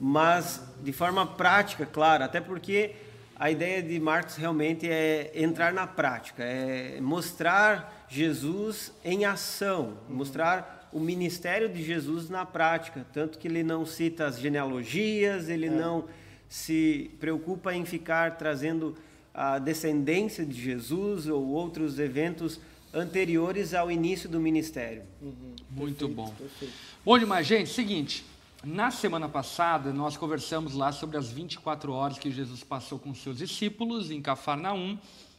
mas 0.00 0.60
de 0.82 0.92
forma 0.92 1.24
prática, 1.24 1.86
claro, 1.86 2.24
até 2.24 2.40
porque 2.40 2.96
a 3.36 3.48
ideia 3.48 3.80
de 3.80 4.00
Marcos 4.00 4.34
realmente 4.34 4.88
é 4.88 5.30
entrar 5.36 5.72
na 5.72 5.86
prática, 5.86 6.42
é 6.42 7.00
mostrar 7.00 8.01
Jesus 8.12 8.92
em 9.02 9.24
ação, 9.24 9.96
mostrar 10.06 10.90
o 10.92 11.00
ministério 11.00 11.66
de 11.66 11.82
Jesus 11.82 12.28
na 12.28 12.44
prática, 12.44 13.06
tanto 13.10 13.38
que 13.38 13.48
ele 13.48 13.62
não 13.62 13.86
cita 13.86 14.26
as 14.26 14.38
genealogias, 14.38 15.48
ele 15.48 15.68
é. 15.68 15.70
não 15.70 16.04
se 16.46 17.10
preocupa 17.18 17.74
em 17.74 17.86
ficar 17.86 18.36
trazendo 18.36 18.94
a 19.32 19.58
descendência 19.58 20.44
de 20.44 20.60
Jesus 20.60 21.26
ou 21.26 21.42
outros 21.48 21.98
eventos 21.98 22.60
anteriores 22.92 23.72
ao 23.72 23.90
início 23.90 24.28
do 24.28 24.38
ministério. 24.38 25.04
Uhum. 25.22 25.54
Muito 25.70 26.06
perfeito, 26.06 26.14
bom. 26.14 26.34
Perfeito. 26.34 26.74
Bom 27.02 27.18
demais, 27.18 27.46
gente. 27.46 27.70
Seguinte, 27.70 28.26
na 28.62 28.90
semana 28.90 29.26
passada 29.26 29.90
nós 29.90 30.18
conversamos 30.18 30.74
lá 30.74 30.92
sobre 30.92 31.16
as 31.16 31.30
24 31.30 31.90
horas 31.90 32.18
que 32.18 32.30
Jesus 32.30 32.62
passou 32.62 32.98
com 32.98 33.14
seus 33.14 33.38
discípulos 33.38 34.10
em 34.10 34.20
Cafarnaum, 34.20 34.98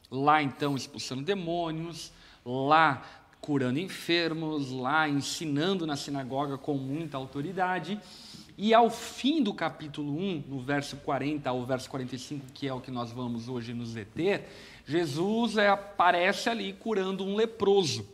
lá 0.09 0.41
então 0.41 0.75
expulsando 0.75 1.21
demônios, 1.21 2.11
lá 2.45 3.03
curando 3.39 3.79
enfermos, 3.79 4.71
lá 4.71 5.07
ensinando 5.07 5.85
na 5.85 5.95
sinagoga 5.95 6.57
com 6.57 6.75
muita 6.75 7.17
autoridade. 7.17 7.99
E 8.57 8.73
ao 8.73 8.89
fim 8.89 9.41
do 9.41 9.53
capítulo 9.53 10.15
1, 10.15 10.43
no 10.47 10.61
verso 10.61 10.97
40 10.97 11.49
ao 11.49 11.65
verso 11.65 11.89
45, 11.89 12.45
que 12.53 12.67
é 12.67 12.73
o 12.73 12.79
que 12.79 12.91
nós 12.91 13.11
vamos 13.11 13.49
hoje 13.49 13.73
nos 13.73 13.93
deter, 13.93 14.47
Jesus 14.85 15.57
é, 15.57 15.69
aparece 15.69 16.49
ali 16.49 16.71
curando 16.73 17.25
um 17.25 17.35
leproso. 17.35 18.07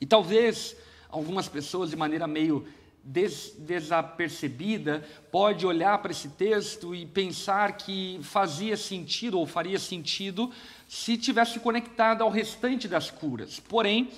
E 0.00 0.06
talvez 0.06 0.76
algumas 1.08 1.48
pessoas, 1.48 1.90
de 1.90 1.96
maneira 1.96 2.26
meio 2.26 2.66
des, 3.02 3.54
desapercebida, 3.58 5.04
pode 5.30 5.66
olhar 5.66 5.98
para 5.98 6.12
esse 6.12 6.28
texto 6.28 6.94
e 6.94 7.06
pensar 7.06 7.76
que 7.76 8.18
fazia 8.22 8.76
sentido 8.76 9.38
ou 9.38 9.46
faria 9.46 9.78
sentido 9.78 10.50
se 10.88 11.16
tivesse 11.16 11.60
conectado 11.60 12.22
ao 12.22 12.30
restante 12.30 12.86
das 12.86 13.10
curas. 13.10 13.60
Porém, 13.60 14.10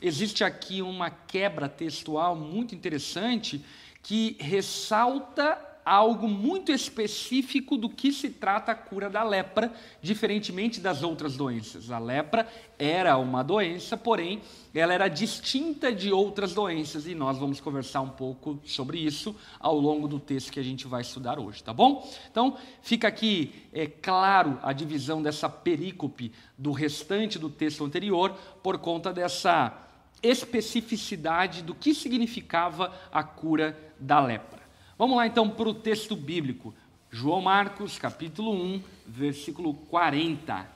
existe 0.00 0.42
aqui 0.44 0.82
uma 0.82 1.10
quebra 1.10 1.68
textual 1.68 2.34
muito 2.34 2.74
interessante 2.74 3.64
que 4.02 4.36
ressalta 4.40 5.69
algo 5.84 6.28
muito 6.28 6.72
específico 6.72 7.76
do 7.76 7.88
que 7.88 8.12
se 8.12 8.30
trata 8.30 8.72
a 8.72 8.74
cura 8.74 9.08
da 9.08 9.22
lepra, 9.22 9.72
diferentemente 10.00 10.80
das 10.80 11.02
outras 11.02 11.36
doenças. 11.36 11.90
A 11.90 11.98
lepra 11.98 12.46
era 12.78 13.16
uma 13.16 13.42
doença, 13.42 13.96
porém, 13.96 14.40
ela 14.74 14.94
era 14.94 15.08
distinta 15.08 15.92
de 15.92 16.12
outras 16.12 16.54
doenças 16.54 17.06
e 17.06 17.14
nós 17.14 17.38
vamos 17.38 17.60
conversar 17.60 18.00
um 18.00 18.10
pouco 18.10 18.60
sobre 18.64 18.98
isso 18.98 19.34
ao 19.58 19.78
longo 19.78 20.06
do 20.06 20.20
texto 20.20 20.52
que 20.52 20.60
a 20.60 20.64
gente 20.64 20.86
vai 20.86 21.00
estudar 21.00 21.38
hoje, 21.38 21.62
tá 21.62 21.72
bom? 21.72 22.08
Então, 22.30 22.56
fica 22.82 23.08
aqui 23.08 23.52
é 23.72 23.86
claro 23.86 24.58
a 24.62 24.72
divisão 24.72 25.22
dessa 25.22 25.48
perícope 25.48 26.32
do 26.56 26.72
restante 26.72 27.38
do 27.38 27.48
texto 27.48 27.84
anterior 27.84 28.34
por 28.62 28.78
conta 28.78 29.12
dessa 29.12 29.88
especificidade 30.22 31.62
do 31.62 31.74
que 31.74 31.94
significava 31.94 32.92
a 33.12 33.22
cura 33.22 33.76
da 33.98 34.20
lepra. 34.20 34.59
Vamos 35.00 35.16
lá 35.16 35.26
então 35.26 35.48
para 35.48 35.66
o 35.66 35.72
texto 35.72 36.14
bíblico. 36.14 36.74
João 37.10 37.40
Marcos, 37.40 37.98
capítulo 37.98 38.52
1, 38.52 38.82
versículo 39.06 39.72
40. 39.72 40.70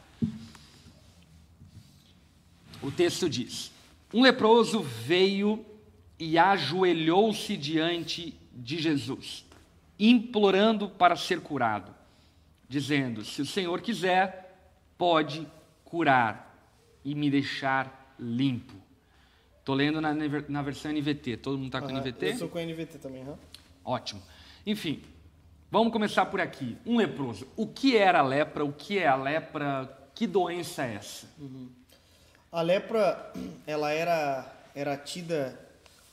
O 2.81 2.90
texto 2.90 3.28
diz: 3.28 3.71
Um 4.14 4.23
leproso 4.23 4.81
veio 4.81 5.62
e 6.19 6.38
ajoelhou-se 6.38 7.54
diante 7.54 8.35
de 8.50 8.78
Jesus, 8.78 9.45
implorando 9.99 10.88
para 10.88 11.16
ser 11.16 11.40
curado, 11.40 11.95
dizendo: 12.66 13.23
Se 13.26 13.43
o 13.43 13.47
Senhor 13.47 13.83
quiser, 13.83 14.59
pode 14.97 15.47
curar 15.85 16.66
e 17.04 17.14
me 17.14 17.31
deixar 17.31 18.16
limpo. 18.19 18.73
Estou 19.61 19.75
lendo 19.75 20.00
na, 20.00 20.14
na 20.14 20.62
versão 20.62 20.90
NVT. 20.90 21.37
Todo 21.37 21.59
mundo 21.59 21.66
está 21.66 21.83
com 21.83 21.88
uhum, 21.88 22.00
NVT? 22.00 22.26
Eu 22.26 22.38
sou 22.38 22.49
com 22.49 22.59
NVT 22.59 22.97
também, 23.00 23.23
uhum. 23.23 23.37
Ótimo. 23.85 24.23
Enfim, 24.67 25.03
vamos 25.71 25.93
começar 25.93 26.26
por 26.26 26.41
aqui. 26.41 26.79
Um 26.87 26.97
leproso. 26.97 27.47
O 27.57 27.67
que 27.67 27.97
era 27.97 28.21
a 28.21 28.23
lepra? 28.23 28.64
O 28.64 28.73
que 28.73 28.99
é 28.99 29.07
a 29.07 29.17
lepra? 29.17 29.88
Que 30.14 30.26
doença 30.26 30.85
é 30.85 30.95
essa? 30.95 31.26
Uhum. 31.38 31.69
A 32.50 32.62
lepra, 32.62 33.33
ela 33.67 33.91
era, 33.91 34.50
era 34.75 34.97
tida 34.97 35.59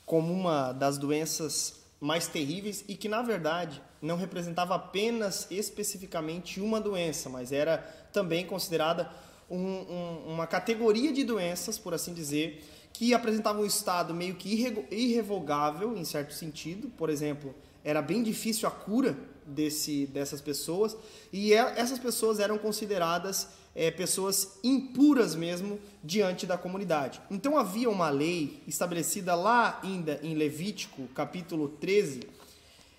como 0.04 0.32
uma 0.32 0.72
das 0.72 0.98
doenças 0.98 1.82
mais 2.00 2.26
terríveis 2.26 2.84
e 2.88 2.96
que, 2.96 3.08
na 3.08 3.22
verdade, 3.22 3.80
não 4.02 4.16
representava 4.16 4.74
apenas 4.74 5.46
especificamente 5.50 6.60
uma 6.60 6.80
doença, 6.80 7.30
mas 7.30 7.52
era 7.52 7.78
também 8.12 8.44
considerada 8.44 9.08
um, 9.48 9.56
um, 9.56 10.32
uma 10.32 10.46
categoria 10.46 11.12
de 11.12 11.22
doenças, 11.22 11.78
por 11.78 11.94
assim 11.94 12.12
dizer, 12.12 12.64
que 12.92 13.14
apresentavam 13.14 13.62
um 13.62 13.66
estado 13.66 14.14
meio 14.14 14.34
que 14.34 14.48
irrevogável, 14.90 15.96
em 15.96 16.04
certo 16.04 16.34
sentido. 16.34 16.88
Por 16.90 17.08
exemplo, 17.10 17.54
era 17.84 18.02
bem 18.02 18.22
difícil 18.22 18.68
a 18.68 18.70
cura 18.70 19.16
desse, 19.46 20.06
dessas 20.06 20.40
pessoas, 20.40 20.96
e 21.32 21.52
é, 21.52 21.58
essas 21.76 21.98
pessoas 21.98 22.38
eram 22.38 22.58
consideradas 22.58 23.48
é, 23.74 23.90
pessoas 23.90 24.58
impuras 24.62 25.34
mesmo 25.34 25.80
diante 26.02 26.46
da 26.46 26.58
comunidade. 26.58 27.20
Então 27.30 27.58
havia 27.58 27.88
uma 27.88 28.10
lei 28.10 28.62
estabelecida 28.66 29.34
lá 29.34 29.80
ainda 29.82 30.20
em 30.22 30.34
Levítico, 30.34 31.08
capítulo 31.08 31.68
13, 31.68 32.20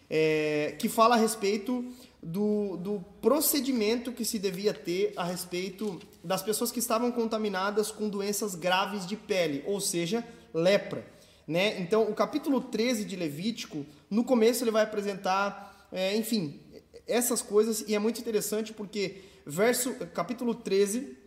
é, 0.10 0.76
que 0.80 0.90
fala 0.90 1.16
a 1.16 1.18
respeito 1.18 1.86
do, 2.22 2.78
do 2.78 3.06
procedimento 3.22 4.12
que 4.12 4.26
se 4.26 4.40
devia 4.40 4.74
ter 4.74 5.14
a 5.16 5.24
respeito 5.24 6.00
das 6.24 6.42
pessoas 6.42 6.72
que 6.72 6.80
estavam 6.80 7.12
contaminadas 7.12 7.92
com 7.92 8.08
doenças 8.08 8.56
graves 8.56 9.06
de 9.06 9.18
pele, 9.18 9.64
ou 9.66 9.82
seja, 9.82 10.26
lepra. 10.54 11.06
Né? 11.48 11.80
Então, 11.82 12.04
o 12.04 12.16
capítulo 12.16 12.62
13 12.62 13.04
de 13.04 13.16
Levítico, 13.16 13.86
no 14.10 14.24
começo 14.24 14.64
ele 14.64 14.72
vai 14.72 14.84
apresentar, 14.84 15.88
é, 15.92 16.16
enfim, 16.16 16.60
essas 17.06 17.42
coisas, 17.42 17.84
e 17.88 17.94
é 17.94 18.00
muito 18.00 18.22
interessante 18.22 18.72
porque 18.72 19.22
verso, 19.46 19.94
capítulo 20.14 20.56
13, 20.56 21.18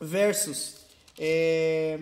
versos 0.00 0.76
é, 1.18 1.98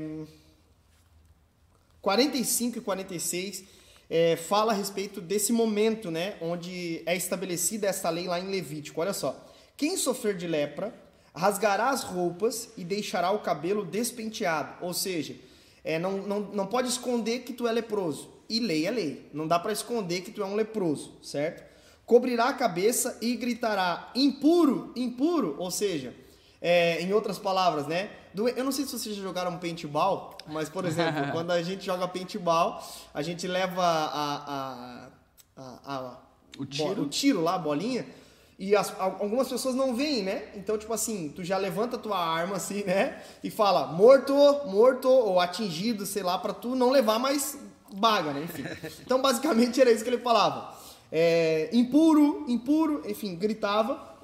45 2.01 2.79
e 2.79 2.81
46 2.81 3.65
é, 4.09 4.37
fala 4.37 4.73
a 4.73 4.75
respeito 4.77 5.21
desse 5.21 5.53
momento, 5.53 6.11
né, 6.11 6.37
onde 6.41 7.03
é 7.05 7.17
estabelecida 7.17 7.89
essa 7.89 8.09
lei 8.09 8.29
lá 8.29 8.39
em 8.39 8.49
Levítico. 8.49 9.01
Olha 9.01 9.13
só. 9.13 9.45
Quem 9.77 9.97
sofrer 9.97 10.37
de 10.37 10.47
lepra 10.47 10.95
rasgará 11.37 11.91
as 11.91 12.03
roupas 12.03 12.71
e 12.77 12.85
deixará 12.85 13.31
o 13.31 13.41
cabelo 13.41 13.85
despenteado. 13.85 14.73
Ou 14.81 14.95
seja, 14.95 15.37
é, 15.85 15.99
não, 15.99 16.19
não, 16.19 16.41
não 16.41 16.67
pode 16.67 16.89
esconder 16.89 17.41
que 17.41 17.53
tu 17.53 17.69
é 17.69 17.73
leproso. 17.73 18.31
E 18.49 18.59
lei 18.59 18.87
é 18.87 18.91
lei. 18.91 19.31
Não 19.33 19.47
dá 19.47 19.59
para 19.59 19.73
esconder 19.73 20.23
que 20.23 20.31
tu 20.31 20.43
é 20.43 20.47
um 20.47 20.55
leproso, 20.55 21.19
certo? 21.23 21.65
Cobrirá 22.07 22.49
a 22.49 22.55
cabeça 22.55 23.19
e 23.21 23.37
gritará 23.37 24.11
impuro, 24.15 24.93
impuro. 24.97 25.57
Ou 25.59 25.71
seja, 25.71 26.15
é, 26.61 27.03
em 27.03 27.13
outras 27.13 27.39
palavras, 27.39 27.87
né? 27.87 28.11
Eu 28.35 28.65
não 28.65 28.73
sei 28.73 28.85
se 28.85 28.99
vocês 28.99 29.17
já 29.17 29.23
jogaram 29.23 29.59
paintball, 29.59 30.37
mas, 30.47 30.69
por 30.69 30.85
exemplo, 30.85 31.31
quando 31.33 31.51
a 31.51 31.63
gente 31.63 31.85
joga 31.85 32.07
paintball, 32.07 32.83
a 33.13 33.23
gente 33.23 33.47
leva 33.47 33.83
a, 33.83 34.37
a, 34.47 35.09
a, 35.57 35.97
a 35.97 36.19
o, 36.59 36.67
tiro. 36.67 37.03
o 37.03 37.09
tiro 37.09 37.43
lá, 37.43 37.55
a 37.55 37.59
bolinha, 37.59 38.07
e 38.59 38.75
as, 38.75 38.93
algumas 38.99 39.49
pessoas 39.49 39.75
não 39.75 39.95
veem, 39.95 40.23
né? 40.23 40.45
Então, 40.55 40.79
tipo 40.79 40.93
assim, 40.93 41.31
tu 41.35 41.45
já 41.45 41.59
levanta 41.59 41.99
tua 41.99 42.19
arma 42.19 42.57
assim, 42.57 42.85
né? 42.85 43.23
E 43.45 43.51
fala 43.51 43.87
morto, 43.87 44.35
morto 44.67 45.09
ou 45.09 45.39
atingido, 45.39 46.07
sei 46.07 46.23
lá, 46.23 46.39
para 46.39 46.55
tu 46.55 46.75
não 46.75 46.91
levar 46.91 47.19
mais 47.19 47.59
baga, 47.95 48.33
né? 48.33 48.45
Enfim. 48.45 48.65
Então, 49.05 49.21
basicamente 49.21 49.81
era 49.81 49.91
isso 49.91 50.03
que 50.03 50.09
ele 50.09 50.23
falava. 50.23 50.75
É, 51.13 51.69
impuro, 51.73 52.45
impuro, 52.49 53.03
enfim, 53.07 53.37
gritava 53.37 54.17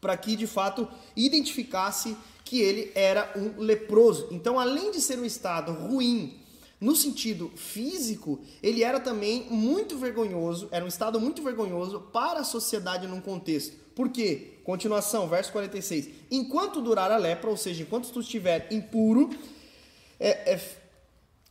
para 0.00 0.16
que 0.16 0.36
de 0.36 0.46
fato 0.46 0.86
identificasse 1.16 2.16
que 2.44 2.60
ele 2.60 2.92
era 2.94 3.32
um 3.36 3.60
leproso. 3.60 4.28
Então, 4.30 4.60
além 4.60 4.90
de 4.90 5.00
ser 5.00 5.18
um 5.18 5.24
estado 5.24 5.72
ruim 5.72 6.38
no 6.80 6.94
sentido 6.94 7.50
físico, 7.56 8.40
ele 8.62 8.84
era 8.84 9.00
também 9.00 9.46
muito 9.50 9.98
vergonhoso, 9.98 10.68
era 10.70 10.84
um 10.84 10.88
estado 10.88 11.20
muito 11.20 11.42
vergonhoso 11.42 12.00
para 12.12 12.40
a 12.40 12.44
sociedade 12.44 13.06
num 13.06 13.20
contexto. 13.20 13.76
Por 13.94 14.10
quê? 14.10 14.58
Continuação, 14.62 15.28
verso 15.28 15.50
46. 15.50 16.08
Enquanto 16.30 16.80
durar 16.80 17.10
a 17.10 17.16
lepra, 17.16 17.50
ou 17.50 17.56
seja, 17.56 17.82
enquanto 17.82 18.10
tu 18.10 18.20
estiver 18.20 18.68
impuro, 18.70 19.30
é, 20.20 20.52
é, 20.52 20.60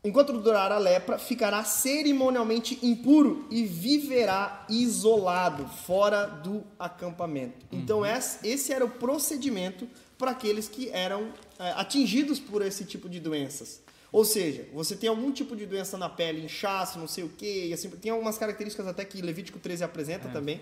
Enquanto 0.03 0.31
durar 0.31 0.72
a 0.72 0.77
lepra, 0.77 1.17
ficará 1.17 1.65
cerimonialmente 1.65 2.79
impuro 2.81 3.46
e 3.50 3.65
viverá 3.65 4.65
isolado, 4.69 5.67
fora 5.67 6.25
do 6.25 6.63
acampamento. 6.79 7.65
Então, 7.72 8.03
esse 8.05 8.72
era 8.72 8.86
o 8.86 8.89
procedimento 8.89 9.86
para 10.17 10.31
aqueles 10.31 10.69
que 10.69 10.89
eram 10.91 11.34
é, 11.60 11.72
atingidos 11.72 12.39
por 12.39 12.62
esse 12.62 12.86
tipo 12.86 13.10
de 13.10 13.19
doenças. 13.19 13.81
Ou 14.11 14.23
seja, 14.23 14.67
você 14.73 14.95
tem 14.95 15.09
algum 15.09 15.31
tipo 15.31 15.55
de 15.55 15.65
doença 15.65 15.97
na 15.97 16.09
pele, 16.09 16.45
inchaço, 16.45 16.97
não 16.97 17.07
sei 17.07 17.23
o 17.23 17.29
quê, 17.29 17.67
e 17.67 17.73
assim, 17.73 17.89
tem 17.89 18.11
algumas 18.11 18.37
características 18.37 18.87
até 18.87 19.03
que 19.03 19.21
Levítico 19.21 19.59
13 19.59 19.83
apresenta 19.83 20.27
é. 20.27 20.31
também. 20.31 20.61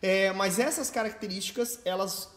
É, 0.00 0.32
mas 0.32 0.58
essas 0.58 0.90
características, 0.90 1.80
elas, 1.84 2.28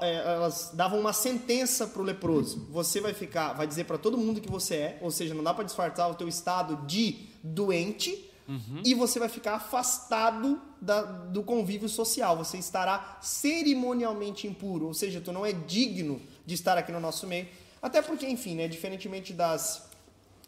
é, 0.00 0.14
elas 0.16 0.70
davam 0.74 0.98
uma 0.98 1.12
sentença 1.12 1.86
para 1.86 2.02
o 2.02 2.04
leproso. 2.04 2.66
Você 2.70 3.00
vai 3.00 3.14
ficar, 3.14 3.52
vai 3.52 3.66
dizer 3.66 3.84
para 3.84 3.98
todo 3.98 4.18
mundo 4.18 4.40
que 4.40 4.50
você 4.50 4.74
é, 4.74 4.98
ou 5.00 5.10
seja, 5.10 5.34
não 5.34 5.44
dá 5.44 5.54
para 5.54 5.64
disfarçar 5.64 6.10
o 6.10 6.14
teu 6.14 6.28
estado 6.28 6.86
de 6.86 7.28
doente, 7.42 8.30
Uhum. 8.46 8.82
E 8.84 8.94
você 8.94 9.18
vai 9.18 9.28
ficar 9.28 9.54
afastado 9.54 10.60
da, 10.80 11.02
do 11.02 11.42
convívio 11.42 11.88
social. 11.88 12.36
Você 12.36 12.58
estará 12.58 13.18
cerimonialmente 13.20 14.46
impuro, 14.46 14.86
ou 14.86 14.94
seja, 14.94 15.20
tu 15.20 15.32
não 15.32 15.46
é 15.46 15.52
digno 15.52 16.20
de 16.44 16.54
estar 16.54 16.76
aqui 16.76 16.92
no 16.92 17.00
nosso 17.00 17.26
meio. 17.26 17.48
Até 17.84 18.00
porque, 18.00 18.26
enfim, 18.26 18.54
né, 18.54 18.66
diferentemente 18.66 19.34
das, 19.34 19.90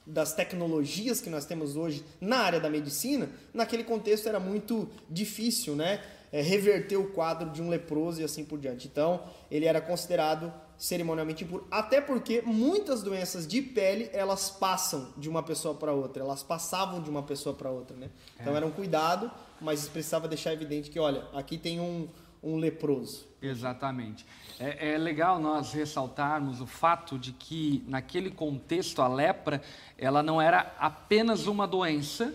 das 0.06 0.32
tecnologias 0.32 1.20
que 1.20 1.28
nós 1.28 1.44
temos 1.44 1.76
hoje 1.76 2.02
na 2.18 2.38
área 2.38 2.58
da 2.58 2.70
medicina, 2.70 3.28
naquele 3.52 3.84
contexto 3.84 4.26
era 4.26 4.40
muito 4.40 4.88
difícil, 5.10 5.76
né? 5.76 6.02
É, 6.32 6.40
reverter 6.40 6.96
o 6.96 7.08
quadro 7.12 7.50
de 7.50 7.60
um 7.60 7.68
leproso 7.68 8.22
e 8.22 8.24
assim 8.24 8.42
por 8.42 8.58
diante. 8.58 8.88
Então, 8.88 9.22
ele 9.50 9.66
era 9.66 9.82
considerado 9.82 10.50
cerimonialmente 10.78 11.44
impuro, 11.44 11.66
até 11.70 12.00
porque 12.00 12.40
muitas 12.40 13.02
doenças 13.02 13.46
de 13.46 13.60
pele 13.60 14.08
elas 14.14 14.50
passam 14.50 15.12
de 15.18 15.28
uma 15.28 15.42
pessoa 15.42 15.74
para 15.74 15.92
outra, 15.92 16.22
elas 16.22 16.42
passavam 16.42 17.02
de 17.02 17.10
uma 17.10 17.22
pessoa 17.22 17.54
para 17.54 17.70
outra, 17.70 17.96
né? 17.98 18.08
Então 18.40 18.54
é. 18.54 18.56
era 18.56 18.66
um 18.66 18.70
cuidado, 18.70 19.30
mas 19.60 19.86
precisava 19.88 20.26
deixar 20.26 20.54
evidente 20.54 20.88
que, 20.88 20.98
olha, 20.98 21.26
aqui 21.34 21.58
tem 21.58 21.80
um, 21.80 22.08
um 22.42 22.56
leproso. 22.56 23.26
Exatamente. 23.42 24.24
É, 24.58 24.94
é, 24.94 24.98
legal 24.98 25.38
nós 25.38 25.72
ressaltarmos 25.72 26.62
o 26.62 26.66
fato 26.66 27.18
de 27.18 27.32
que, 27.32 27.84
naquele 27.86 28.30
contexto, 28.30 29.02
a 29.02 29.08
lepra 29.08 29.60
ela 29.98 30.22
não 30.22 30.40
era 30.40 30.74
apenas 30.78 31.46
uma 31.46 31.66
doença, 31.66 32.34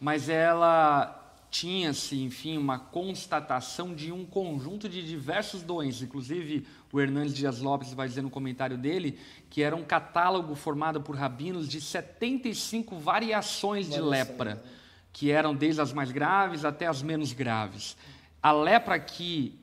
mas 0.00 0.30
ela 0.30 1.20
tinha-se, 1.50 2.22
enfim, 2.22 2.56
uma 2.56 2.78
constatação 2.78 3.94
de 3.94 4.10
um 4.10 4.24
conjunto 4.24 4.88
de 4.88 5.06
diversas 5.06 5.62
doenças. 5.62 6.02
Inclusive, 6.02 6.66
o 6.90 6.98
Hernandes 6.98 7.34
Dias 7.34 7.60
Lopes 7.60 7.92
vai 7.92 8.08
dizer 8.08 8.22
no 8.22 8.30
comentário 8.30 8.78
dele 8.78 9.18
que 9.50 9.62
era 9.62 9.76
um 9.76 9.82
catálogo 9.82 10.54
formado 10.54 11.02
por 11.02 11.14
rabinos 11.16 11.68
de 11.68 11.80
75 11.80 12.96
variações 12.96 13.90
de 13.90 14.00
lepra, 14.00 14.54
né? 14.54 14.60
que 15.12 15.30
eram 15.30 15.54
desde 15.54 15.80
as 15.82 15.92
mais 15.92 16.10
graves 16.10 16.64
até 16.64 16.86
as 16.86 17.02
menos 17.02 17.32
graves. 17.34 17.96
A 18.42 18.52
lepra 18.52 18.94
aqui 18.94 19.59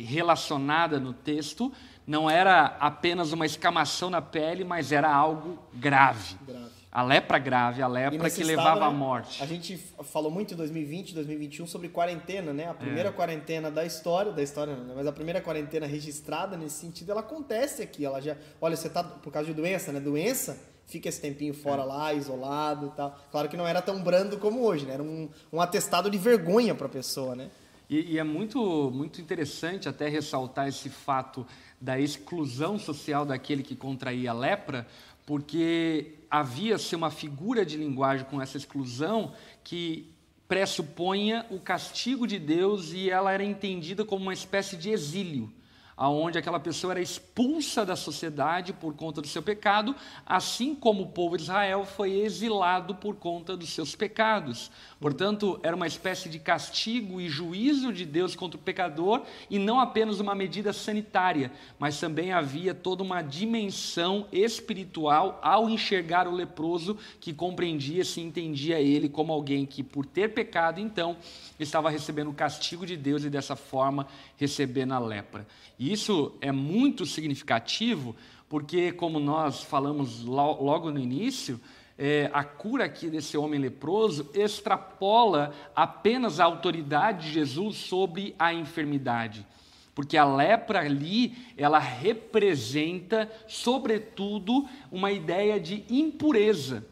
relacionada 0.00 0.98
no 0.98 1.12
texto 1.12 1.72
não 2.06 2.28
era 2.28 2.76
apenas 2.80 3.32
uma 3.32 3.46
escamação 3.46 4.10
na 4.10 4.20
pele, 4.20 4.64
mas 4.64 4.92
era 4.92 5.12
algo 5.12 5.58
grave. 5.74 6.36
grave. 6.46 6.72
A 6.90 7.02
lepra 7.02 7.38
grave, 7.38 7.80
a 7.80 7.88
lepra 7.88 8.28
que 8.28 8.44
levava 8.44 8.80
né, 8.80 8.86
à 8.86 8.90
morte. 8.90 9.42
A 9.42 9.46
gente 9.46 9.78
falou 10.02 10.30
muito 10.30 10.52
em 10.52 10.56
2020, 10.58 11.14
2021 11.14 11.66
sobre 11.66 11.88
quarentena, 11.88 12.52
né? 12.52 12.68
A 12.68 12.74
primeira 12.74 13.08
é. 13.08 13.12
quarentena 13.12 13.70
da 13.70 13.82
história, 13.86 14.30
da 14.30 14.42
história 14.42 14.76
não, 14.76 14.84
né? 14.84 14.92
mas 14.94 15.06
a 15.06 15.12
primeira 15.12 15.40
quarentena 15.40 15.86
registrada 15.86 16.54
nesse 16.54 16.80
sentido, 16.80 17.10
ela 17.12 17.20
acontece 17.20 17.82
aqui. 17.82 18.04
Ela 18.04 18.20
já, 18.20 18.36
olha, 18.60 18.76
você 18.76 18.90
tá 18.90 19.02
por 19.02 19.32
causa 19.32 19.48
de 19.48 19.54
doença, 19.54 19.90
né? 19.90 20.00
Doença, 20.00 20.58
fica 20.86 21.08
esse 21.08 21.18
tempinho 21.18 21.54
fora 21.54 21.80
é. 21.80 21.86
lá, 21.86 22.12
isolado 22.12 22.88
e 22.88 22.90
tal. 22.90 23.18
Claro 23.30 23.48
que 23.48 23.56
não 23.56 23.66
era 23.66 23.80
tão 23.80 24.02
brando 24.02 24.36
como 24.36 24.60
hoje, 24.62 24.84
né? 24.84 24.92
Era 24.92 25.02
um, 25.02 25.30
um 25.50 25.62
atestado 25.62 26.10
de 26.10 26.18
vergonha 26.18 26.74
para 26.74 26.88
a 26.88 26.90
pessoa, 26.90 27.34
né? 27.34 27.48
E, 27.92 28.14
e, 28.14 28.18
é 28.18 28.24
muito, 28.24 28.90
muito 28.90 29.20
interessante 29.20 29.86
até 29.86 30.08
ressaltar 30.08 30.66
esse 30.66 30.88
fato 30.88 31.46
da 31.78 32.00
exclusão 32.00 32.78
social 32.78 33.26
daquele 33.26 33.62
que 33.62 33.76
contraía 33.76 34.32
lepra, 34.32 34.88
porque 35.26 36.14
havia-se 36.30 36.96
uma 36.96 37.10
figura 37.10 37.66
de 37.66 37.76
linguagem 37.76 38.24
com 38.30 38.40
essa 38.40 38.56
exclusão 38.56 39.34
que 39.62 40.10
pressuponha 40.48 41.44
o 41.50 41.60
castigo 41.60 42.26
de 42.26 42.38
Deus 42.38 42.94
e 42.94 43.10
ela 43.10 43.30
era 43.30 43.44
entendida 43.44 44.06
como 44.06 44.22
uma 44.22 44.32
espécie 44.32 44.74
de 44.74 44.88
exílio 44.88 45.52
aonde 45.96 46.38
aquela 46.38 46.58
pessoa 46.58 46.92
era 46.92 47.00
expulsa 47.00 47.84
da 47.84 47.96
sociedade 47.96 48.72
por 48.72 48.94
conta 48.94 49.20
do 49.20 49.28
seu 49.28 49.42
pecado, 49.42 49.94
assim 50.26 50.74
como 50.74 51.04
o 51.04 51.08
povo 51.08 51.36
de 51.36 51.44
Israel 51.44 51.84
foi 51.84 52.20
exilado 52.20 52.94
por 52.94 53.16
conta 53.16 53.56
dos 53.56 53.70
seus 53.70 53.94
pecados. 53.94 54.70
Portanto, 55.00 55.58
era 55.62 55.74
uma 55.76 55.86
espécie 55.86 56.28
de 56.28 56.38
castigo 56.38 57.20
e 57.20 57.28
juízo 57.28 57.92
de 57.92 58.04
Deus 58.04 58.36
contra 58.36 58.58
o 58.58 58.62
pecador 58.62 59.22
e 59.50 59.58
não 59.58 59.80
apenas 59.80 60.20
uma 60.20 60.34
medida 60.34 60.72
sanitária, 60.72 61.52
mas 61.78 61.98
também 61.98 62.32
havia 62.32 62.74
toda 62.74 63.02
uma 63.02 63.22
dimensão 63.22 64.26
espiritual 64.32 65.40
ao 65.42 65.68
enxergar 65.68 66.28
o 66.28 66.34
leproso 66.34 66.96
que 67.20 67.32
compreendia, 67.32 68.04
se 68.04 68.20
entendia 68.20 68.80
ele 68.80 69.08
como 69.08 69.32
alguém 69.32 69.66
que 69.66 69.82
por 69.82 70.06
ter 70.06 70.28
pecado, 70.32 70.80
então, 70.80 71.16
estava 71.58 71.90
recebendo 71.90 72.30
o 72.30 72.34
castigo 72.34 72.86
de 72.86 72.96
Deus 72.96 73.24
e 73.24 73.30
dessa 73.30 73.56
forma 73.56 74.06
recebendo 74.36 74.92
a 74.92 74.98
lepra. 74.98 75.46
Isso 75.90 76.32
é 76.40 76.52
muito 76.52 77.04
significativo, 77.04 78.14
porque, 78.48 78.92
como 78.92 79.18
nós 79.18 79.62
falamos 79.62 80.22
logo 80.22 80.90
no 80.90 81.00
início, 81.00 81.60
é, 81.98 82.30
a 82.32 82.44
cura 82.44 82.84
aqui 82.84 83.08
desse 83.08 83.36
homem 83.36 83.58
leproso 83.58 84.30
extrapola 84.34 85.52
apenas 85.74 86.38
a 86.38 86.44
autoridade 86.44 87.26
de 87.26 87.32
Jesus 87.32 87.76
sobre 87.78 88.34
a 88.38 88.54
enfermidade. 88.54 89.46
Porque 89.94 90.16
a 90.16 90.24
lepra 90.24 90.80
ali, 90.80 91.36
ela 91.56 91.78
representa, 91.78 93.30
sobretudo, 93.46 94.66
uma 94.90 95.10
ideia 95.10 95.60
de 95.60 95.84
impureza, 95.90 96.86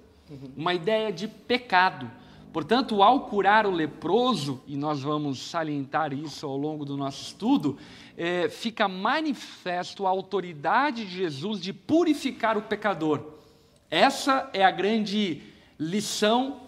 uma 0.57 0.75
ideia 0.75 1.13
de 1.13 1.29
pecado. 1.29 2.11
Portanto, 2.53 3.03
ao 3.03 3.21
curar 3.21 3.67
o 3.67 3.71
leproso, 3.71 4.61
e 4.67 4.77
nós 4.77 5.01
vamos 5.01 5.39
salientar 5.39 6.13
isso 6.13 6.47
ao 6.47 6.57
longo 6.57 6.85
do 6.85 6.97
nosso 6.97 7.23
estudo, 7.23 7.79
é, 8.17 8.49
fica 8.49 8.89
manifesto 8.89 10.07
a 10.07 10.11
autoridade 10.11 11.05
de 11.05 11.17
Jesus 11.17 11.61
de 11.61 11.73
purificar 11.73 12.59
o 12.59 12.63
pecador. 12.63 13.23
Essa 13.91 14.51
é 14.53 14.65
a 14.65 14.71
grande 14.71 15.43
lição, 15.79 16.61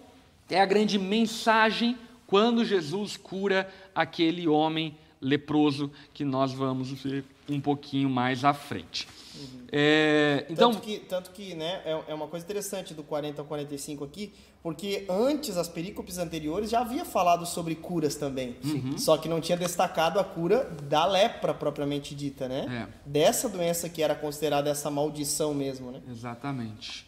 é 0.49 0.59
a 0.59 0.65
grande 0.65 0.97
mensagem 0.97 1.97
quando 2.25 2.65
Jesus 2.65 3.17
cura 3.17 3.71
aquele 3.93 4.47
homem 4.47 4.97
leproso 5.21 5.91
que 6.13 6.23
nós 6.25 6.53
vamos 6.53 6.89
ver 6.91 7.23
um 7.49 7.59
pouquinho 7.59 8.09
mais 8.09 8.43
à 8.43 8.53
frente. 8.53 9.07
Uhum. 9.35 9.65
É, 9.71 10.45
então... 10.49 10.71
Tanto 10.71 10.83
que, 10.83 10.99
tanto 10.99 11.31
que 11.31 11.55
né, 11.55 11.81
é, 11.85 12.03
é 12.07 12.13
uma 12.13 12.27
coisa 12.27 12.45
interessante 12.45 12.93
do 12.93 13.03
40 13.03 13.41
ao 13.41 13.47
45 13.47 14.03
aqui, 14.03 14.31
porque 14.61 15.05
antes, 15.09 15.57
as 15.57 15.67
perícopes 15.67 16.17
anteriores 16.17 16.69
já 16.69 16.81
havia 16.81 17.03
falado 17.03 17.45
sobre 17.45 17.75
curas 17.75 18.15
também. 18.15 18.55
Uhum. 18.63 18.97
Só 18.97 19.17
que 19.17 19.27
não 19.27 19.41
tinha 19.41 19.57
destacado 19.57 20.19
a 20.19 20.23
cura 20.23 20.69
da 20.83 21.05
lepra 21.05 21.53
propriamente 21.53 22.15
dita, 22.15 22.47
né? 22.47 22.87
É. 22.87 23.09
Dessa 23.09 23.49
doença 23.49 23.89
que 23.89 24.01
era 24.01 24.15
considerada 24.15 24.69
essa 24.69 24.89
maldição 24.89 25.53
mesmo, 25.53 25.91
né? 25.91 26.01
Exatamente. 26.09 27.05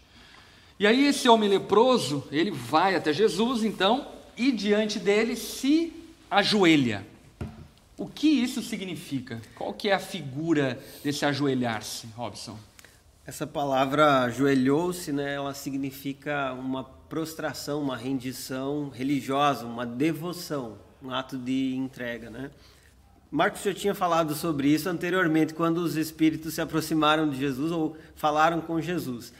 E 0.77 0.85
aí 0.85 1.05
esse 1.05 1.29
homem 1.29 1.47
leproso, 1.47 2.27
ele 2.31 2.51
vai 2.51 2.95
até 2.95 3.13
Jesus, 3.13 3.63
então, 3.63 4.07
e 4.35 4.51
diante 4.51 4.99
dele 4.99 5.35
se 5.35 5.93
ajoelha. 6.29 7.05
O 7.97 8.07
que 8.07 8.27
isso 8.27 8.61
significa? 8.61 9.41
Qual 9.55 9.73
que 9.73 9.89
é 9.89 9.93
a 9.93 9.99
figura 9.99 10.77
desse 11.01 11.25
ajoelhar-se, 11.25 12.07
Robson? 12.07 12.57
Essa 13.25 13.47
palavra 13.47 14.23
ajoelhou-se, 14.23 15.13
né, 15.13 15.35
ela 15.35 15.53
significa 15.53 16.53
uma 16.53 16.83
prostração, 16.83 17.81
uma 17.81 17.95
rendição 17.95 18.89
religiosa, 18.89 19.65
uma 19.65 19.85
devoção, 19.85 20.77
um 21.01 21.09
ato 21.09 21.37
de 21.37 21.73
entrega, 21.75 22.29
né? 22.29 22.51
Marcos 23.31 23.63
já 23.63 23.73
tinha 23.73 23.95
falado 23.95 24.35
sobre 24.35 24.67
isso 24.67 24.89
anteriormente, 24.89 25.53
quando 25.53 25.77
os 25.77 25.95
espíritos 25.95 26.53
se 26.53 26.61
aproximaram 26.61 27.29
de 27.29 27.37
Jesus 27.37 27.71
ou 27.71 27.97
falaram 28.15 28.61
com 28.61 28.79
Jesus. 28.79 29.33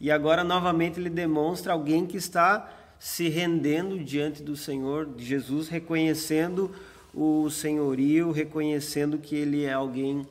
E 0.00 0.10
agora, 0.10 0.44
novamente, 0.44 1.00
ele 1.00 1.10
demonstra 1.10 1.72
alguém 1.72 2.06
que 2.06 2.16
está 2.16 2.70
se 2.98 3.28
rendendo 3.28 3.98
diante 3.98 4.42
do 4.42 4.56
Senhor, 4.56 5.06
de 5.06 5.24
Jesus, 5.24 5.68
reconhecendo 5.68 6.70
o 7.14 7.50
senhorio, 7.50 8.30
reconhecendo 8.30 9.18
que 9.18 9.34
ele 9.34 9.64
é 9.64 9.72
alguém 9.72 10.26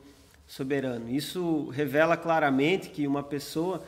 soberano. 0.46 1.08
Isso 1.08 1.68
revela 1.70 2.16
claramente 2.16 2.90
que 2.90 3.06
uma 3.06 3.22
pessoa 3.22 3.82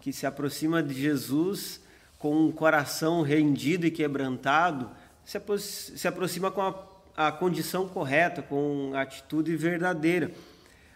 que 0.00 0.12
se 0.12 0.26
aproxima 0.26 0.82
de 0.82 0.94
Jesus 0.94 1.80
com 2.18 2.46
um 2.46 2.50
coração 2.50 3.22
rendido 3.22 3.86
e 3.86 3.90
quebrantado 3.90 4.90
se, 5.24 5.38
se 5.60 6.08
aproxima 6.08 6.50
com 6.50 6.62
a, 6.62 6.74
a 7.16 7.30
condição 7.30 7.86
correta, 7.86 8.40
com 8.40 8.92
a 8.94 9.02
atitude 9.02 9.54
verdadeira. 9.56 10.30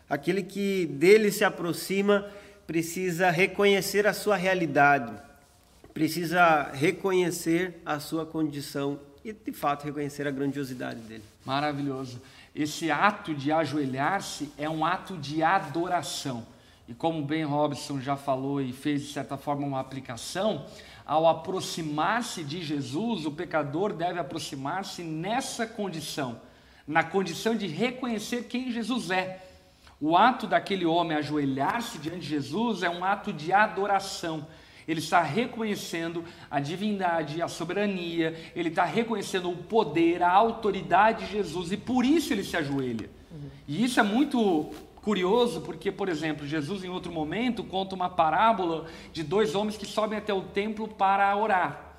Aquele 0.08 0.42
que 0.42 0.86
dele 0.86 1.30
se 1.30 1.44
aproxima 1.44 2.26
precisa 2.66 3.30
reconhecer 3.30 4.06
a 4.06 4.12
sua 4.12 4.36
realidade, 4.36 5.12
precisa 5.92 6.70
reconhecer 6.72 7.80
a 7.84 8.00
sua 8.00 8.24
condição 8.24 8.98
e, 9.24 9.32
de 9.32 9.52
fato, 9.52 9.85
reconhecer 9.85 10.26
a 10.26 10.30
grandiosidade 10.30 11.00
dele. 11.00 11.24
Maravilhoso. 11.44 12.20
Esse 12.54 12.90
ato 12.90 13.35
de 13.35 13.50
ajoelhar-se 13.50 14.52
é 14.58 14.68
um 14.68 14.85
ato 14.85 15.16
de 15.16 15.42
adoração. 15.42 16.46
E 16.88 16.94
como 16.94 17.24
Ben 17.24 17.44
Robson 17.44 18.00
já 18.00 18.16
falou 18.16 18.61
e 18.61 18.72
fez, 18.72 19.02
de 19.02 19.12
certa 19.12 19.37
forma, 19.37 19.66
uma 19.66 19.80
aplicação, 19.80 20.66
ao 21.06 21.26
aproximar-se 21.26 22.44
de 22.44 22.62
Jesus, 22.62 23.24
o 23.24 23.30
pecador 23.30 23.92
deve 23.92 24.18
aproximar-se 24.18 25.02
nessa 25.02 25.66
condição, 25.66 26.40
na 26.87 27.02
condição 27.02 27.56
de 27.56 27.66
reconhecer 27.66 28.44
quem 28.44 28.70
Jesus 28.70 29.11
é. 29.11 29.44
O 30.00 30.16
ato 30.16 30.46
daquele 30.46 30.85
homem 30.85 31.16
ajoelhar-se 31.16 31.98
diante 31.98 32.20
de 32.20 32.28
Jesus 32.28 32.82
é 32.82 32.90
um 32.90 33.04
ato 33.04 33.32
de 33.32 33.52
adoração. 33.52 34.46
Ele 34.86 35.00
está 35.00 35.22
reconhecendo 35.22 36.24
a 36.50 36.60
divindade, 36.60 37.40
a 37.40 37.48
soberania, 37.48 38.34
ele 38.54 38.68
está 38.68 38.84
reconhecendo 38.84 39.50
o 39.50 39.56
poder, 39.56 40.22
a 40.22 40.30
autoridade 40.30 41.26
de 41.26 41.32
Jesus 41.32 41.72
e 41.72 41.76
por 41.76 42.04
isso 42.04 42.32
ele 42.32 42.44
se 42.44 42.56
ajoelha. 42.56 43.08
Uhum. 43.30 43.50
E 43.68 43.84
isso 43.84 44.00
é 44.00 44.02
muito 44.02 44.70
curioso 45.02 45.60
porque, 45.60 45.90
por 45.90 46.08
exemplo, 46.08 46.46
Jesus 46.46 46.84
em 46.84 46.88
outro 46.88 47.12
momento 47.12 47.64
conta 47.64 47.94
uma 47.94 48.08
parábola 48.08 48.86
de 49.12 49.22
dois 49.22 49.54
homens 49.54 49.76
que 49.76 49.84
sobem 49.84 50.18
até 50.18 50.32
o 50.32 50.42
templo 50.42 50.88
para 50.88 51.36
orar. 51.36 51.90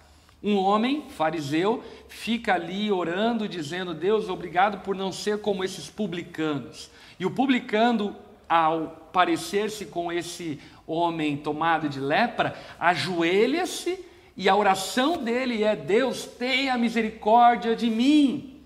Um 0.41 0.57
homem, 0.57 1.05
fariseu, 1.09 1.81
fica 2.09 2.53
ali 2.53 2.91
orando, 2.91 3.47
dizendo: 3.47 3.93
Deus, 3.93 4.27
obrigado 4.27 4.83
por 4.83 4.93
não 4.93 5.09
ser 5.09 5.39
como 5.39 5.63
esses 5.63 5.89
publicanos. 5.89 6.89
E 7.17 7.25
o 7.25 7.31
publicano, 7.31 8.15
ao 8.53 9.09
parecer-se 9.11 9.87
com 9.87 10.11
esse 10.11 10.59
homem 10.85 11.35
tomado 11.37 11.89
de 11.89 11.99
lepra, 11.99 12.55
ajoelha-se 12.79 13.97
e 14.37 14.47
a 14.47 14.55
oração 14.55 15.17
dele 15.23 15.63
é: 15.63 15.75
Deus, 15.75 16.25
tenha 16.25 16.77
misericórdia 16.77 17.75
de 17.75 17.89
mim. 17.89 18.61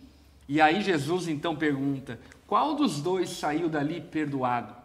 E 0.48 0.60
aí 0.60 0.82
Jesus 0.82 1.30
então 1.30 1.56
pergunta: 1.56 2.20
qual 2.46 2.76
dos 2.76 3.02
dois 3.02 3.30
saiu 3.30 3.70
dali 3.70 4.02
perdoado? 4.02 4.76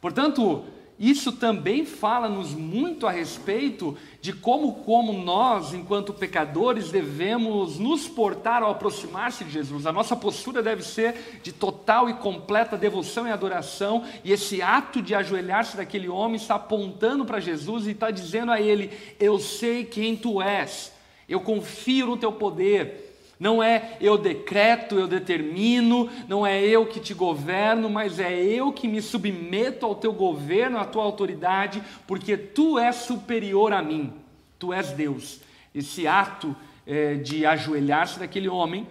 Portanto, 0.00 0.64
isso 0.98 1.30
também 1.30 1.86
fala-nos 1.86 2.52
muito 2.54 3.06
a 3.06 3.10
respeito 3.12 3.96
de 4.20 4.32
como, 4.32 4.82
como 4.82 5.12
nós, 5.12 5.72
enquanto 5.72 6.12
pecadores, 6.12 6.90
devemos 6.90 7.78
nos 7.78 8.08
portar 8.08 8.64
ao 8.64 8.72
aproximar-se 8.72 9.44
de 9.44 9.50
Jesus. 9.50 9.86
A 9.86 9.92
nossa 9.92 10.16
postura 10.16 10.60
deve 10.60 10.82
ser 10.82 11.40
de 11.40 11.52
total 11.52 12.10
e 12.10 12.14
completa 12.14 12.76
devoção 12.76 13.28
e 13.28 13.30
adoração, 13.30 14.04
e 14.24 14.32
esse 14.32 14.60
ato 14.60 15.00
de 15.00 15.14
ajoelhar-se 15.14 15.76
daquele 15.76 16.08
homem 16.08 16.34
está 16.34 16.56
apontando 16.56 17.24
para 17.24 17.38
Jesus 17.38 17.86
e 17.86 17.92
está 17.92 18.10
dizendo 18.10 18.50
a 18.50 18.60
ele: 18.60 18.90
Eu 19.20 19.38
sei 19.38 19.84
quem 19.84 20.16
tu 20.16 20.42
és, 20.42 20.92
eu 21.28 21.40
confio 21.40 22.08
no 22.08 22.16
teu 22.16 22.32
poder. 22.32 23.07
Não 23.38 23.62
é 23.62 23.96
eu 24.00 24.18
decreto, 24.18 24.96
eu 24.96 25.06
determino, 25.06 26.10
não 26.26 26.44
é 26.44 26.60
eu 26.60 26.86
que 26.86 26.98
te 26.98 27.14
governo, 27.14 27.88
mas 27.88 28.18
é 28.18 28.34
eu 28.34 28.72
que 28.72 28.88
me 28.88 29.00
submeto 29.00 29.86
ao 29.86 29.94
teu 29.94 30.12
governo, 30.12 30.78
à 30.78 30.84
tua 30.84 31.04
autoridade, 31.04 31.82
porque 32.06 32.36
tu 32.36 32.78
és 32.78 32.96
superior 32.96 33.72
a 33.72 33.80
mim, 33.80 34.12
tu 34.58 34.72
és 34.72 34.90
Deus. 34.90 35.40
Esse 35.72 36.06
ato 36.06 36.56
é, 36.84 37.14
de 37.14 37.46
ajoelhar-se 37.46 38.18
daquele 38.18 38.48
homem 38.48 38.86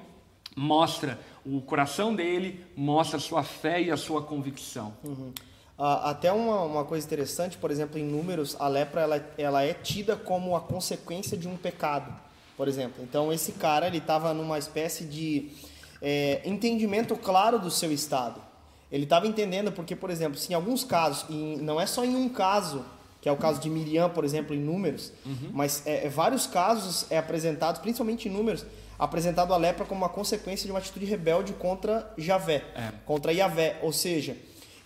mostra 0.55 1.19
o 1.45 1.61
coração 1.61 2.15
dele, 2.15 2.65
mostra 2.75 3.17
a 3.17 3.21
sua 3.21 3.43
fé 3.43 3.81
e 3.81 3.91
a 3.91 3.97
sua 3.97 4.21
convicção. 4.21 4.93
Uhum. 5.03 5.31
Uh, 5.77 5.83
até 5.83 6.31
uma, 6.31 6.61
uma 6.63 6.85
coisa 6.85 7.05
interessante, 7.05 7.57
por 7.57 7.69
exemplo, 7.69 7.99
em 7.99 8.03
números, 8.03 8.55
a 8.59 8.67
lepra 8.67 9.01
ela, 9.01 9.33
ela 9.37 9.63
é 9.63 9.73
tida 9.73 10.15
como 10.15 10.55
a 10.55 10.61
consequência 10.61 11.37
de 11.37 11.47
um 11.47 11.55
pecado 11.55 12.26
por 12.57 12.67
exemplo. 12.67 13.03
Então 13.03 13.31
esse 13.31 13.53
cara 13.53 13.87
ele 13.87 13.99
estava 13.99 14.33
numa 14.33 14.57
espécie 14.57 15.05
de 15.05 15.51
é, 16.01 16.41
entendimento 16.43 17.15
claro 17.15 17.59
do 17.59 17.69
seu 17.69 17.91
estado. 17.91 18.41
Ele 18.91 19.03
estava 19.03 19.27
entendendo 19.27 19.71
porque, 19.71 19.95
por 19.95 20.09
exemplo, 20.09 20.37
se 20.37 20.51
em 20.51 20.55
alguns 20.55 20.83
casos, 20.83 21.25
e 21.29 21.57
não 21.57 21.79
é 21.79 21.85
só 21.85 22.03
em 22.03 22.15
um 22.15 22.27
caso, 22.27 22.83
que 23.21 23.27
é 23.27 23.31
o 23.31 23.37
caso 23.37 23.59
de 23.59 23.69
Miriam, 23.69 24.09
por 24.09 24.23
exemplo, 24.23 24.55
em 24.55 24.59
números, 24.59 25.11
uhum. 25.25 25.51
mas 25.53 25.85
é, 25.85 26.05
é, 26.05 26.09
vários 26.09 26.47
casos 26.47 27.05
é 27.09 27.17
apresentado, 27.17 27.81
principalmente 27.81 28.29
em 28.29 28.31
números, 28.31 28.65
apresentado 28.97 29.53
a 29.53 29.57
lepra 29.57 29.85
como 29.85 30.01
uma 30.01 30.09
consequência 30.09 30.65
de 30.65 30.71
uma 30.71 30.79
atitude 30.79 31.05
rebelde 31.05 31.53
contra 31.53 32.11
Javé, 32.17 32.63
é. 32.75 32.91
contra 33.05 33.33
Yahvé, 33.33 33.77
ou 33.81 33.91
seja, 33.91 34.37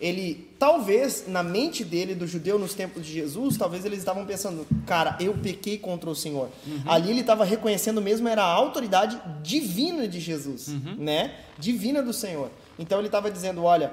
ele 0.02 0.52
talvez 0.58 1.26
na 1.28 1.44
mente 1.44 1.84
dele 1.84 2.12
do 2.12 2.26
judeu 2.26 2.58
nos 2.58 2.74
tempos 2.74 3.06
de 3.06 3.12
Jesus, 3.12 3.56
talvez 3.56 3.84
eles 3.84 4.00
estavam 4.00 4.26
pensando, 4.26 4.66
cara, 4.84 5.16
eu 5.20 5.32
pequei 5.34 5.78
contra 5.78 6.10
o 6.10 6.14
Senhor. 6.14 6.48
Uhum. 6.66 6.82
Ali 6.86 7.10
ele 7.10 7.20
estava 7.20 7.44
reconhecendo 7.44 8.02
mesmo 8.02 8.28
era 8.28 8.42
a 8.42 8.52
autoridade 8.52 9.16
divina 9.44 10.08
de 10.08 10.18
Jesus, 10.18 10.66
uhum. 10.68 10.96
né? 10.98 11.36
Divina 11.56 12.02
do 12.02 12.12
Senhor. 12.12 12.50
Então 12.76 12.98
ele 12.98 13.06
estava 13.06 13.30
dizendo, 13.30 13.62
olha, 13.62 13.92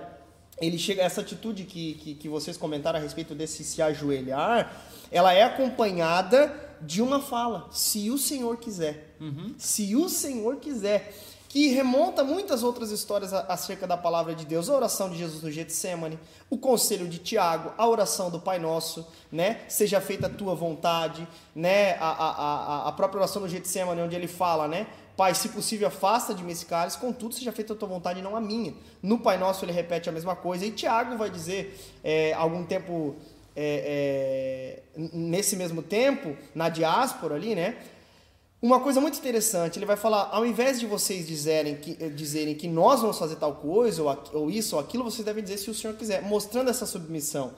ele 0.59 0.79
chega 0.79 1.03
essa 1.03 1.21
atitude 1.21 1.63
que, 1.65 1.93
que, 1.93 2.15
que 2.15 2.27
vocês 2.27 2.57
comentaram 2.57 2.97
a 2.97 3.01
respeito 3.01 3.35
desse 3.35 3.63
se 3.63 3.79
ajoelhar, 3.79 4.81
ela 5.11 5.31
é 5.31 5.43
acompanhada 5.43 6.51
de 6.81 7.03
uma 7.03 7.19
fala, 7.19 7.67
se 7.71 8.09
o 8.09 8.17
Senhor 8.17 8.57
quiser. 8.57 9.15
Uhum. 9.21 9.53
Se 9.59 9.95
o 9.95 10.09
Senhor 10.09 10.55
quiser 10.55 11.13
que 11.49 11.69
remonta 11.69 12.23
muitas 12.23 12.61
outras 12.61 12.91
histórias 12.91 13.33
acerca 13.33 13.87
da 13.87 13.97
palavra 13.97 14.35
de 14.35 14.45
Deus, 14.45 14.69
a 14.69 14.75
oração 14.75 15.09
de 15.09 15.17
Jesus 15.17 15.41
no 15.41 15.49
Getsemane, 15.49 16.19
o 16.47 16.55
conselho 16.55 17.07
de 17.07 17.17
Tiago, 17.17 17.73
a 17.75 17.87
oração 17.87 18.29
do 18.29 18.39
Pai 18.39 18.59
Nosso, 18.59 19.07
né? 19.31 19.61
Seja 19.67 19.99
feita 19.99 20.27
a 20.27 20.29
tua 20.29 20.53
vontade, 20.53 21.27
né? 21.55 21.93
A, 21.93 22.07
a, 22.07 22.87
a, 22.89 22.91
própria 22.91 23.17
oração 23.17 23.41
no 23.41 23.49
Getsemane, 23.49 23.99
onde 23.99 24.15
ele 24.15 24.27
fala, 24.27 24.67
né? 24.67 24.85
Pai, 25.17 25.33
se 25.33 25.49
possível, 25.49 25.87
afasta 25.87 26.35
de 26.35 26.43
mim 26.43 26.51
esse 26.51 26.67
cálice, 26.67 26.99
contudo, 26.99 27.33
seja 27.33 27.51
feita 27.51 27.73
a 27.73 27.75
tua 27.75 27.89
vontade 27.89 28.19
e 28.19 28.21
não 28.21 28.35
a 28.35 28.39
minha. 28.39 28.75
No 29.01 29.17
Pai 29.17 29.39
Nosso 29.39 29.65
ele 29.65 29.71
repete 29.71 30.07
a 30.07 30.11
mesma 30.11 30.35
coisa, 30.35 30.67
e 30.67 30.71
Tiago 30.71 31.17
vai 31.17 31.31
dizer, 31.31 31.83
é, 32.03 32.31
algum 32.33 32.63
tempo, 32.63 33.15
é, 33.55 34.83
é, 34.95 35.09
nesse 35.11 35.55
mesmo 35.55 35.81
tempo, 35.81 36.37
na 36.53 36.69
diáspora 36.69 37.33
ali, 37.33 37.55
né? 37.55 37.75
Uma 38.61 38.81
coisa 38.81 38.99
muito 38.99 39.17
interessante, 39.17 39.79
ele 39.79 39.85
vai 39.85 39.95
falar, 39.95 40.29
ao 40.33 40.45
invés 40.45 40.81
de 40.81 40.85
vocês 40.85 41.25
dizerem 41.25 41.77
que, 41.77 41.95
eh, 41.97 42.09
dizerem 42.09 42.53
que 42.53 42.67
nós 42.67 42.99
vamos 42.99 43.17
fazer 43.17 43.37
tal 43.37 43.55
coisa, 43.55 44.03
ou, 44.03 44.23
ou 44.33 44.51
isso 44.51 44.75
ou 44.75 44.81
aquilo, 44.81 45.01
vocês 45.03 45.23
devem 45.23 45.41
dizer 45.41 45.57
se 45.57 45.69
o 45.69 45.73
Senhor 45.73 45.95
quiser, 45.95 46.21
mostrando 46.23 46.69
essa 46.69 46.85
submissão. 46.85 47.53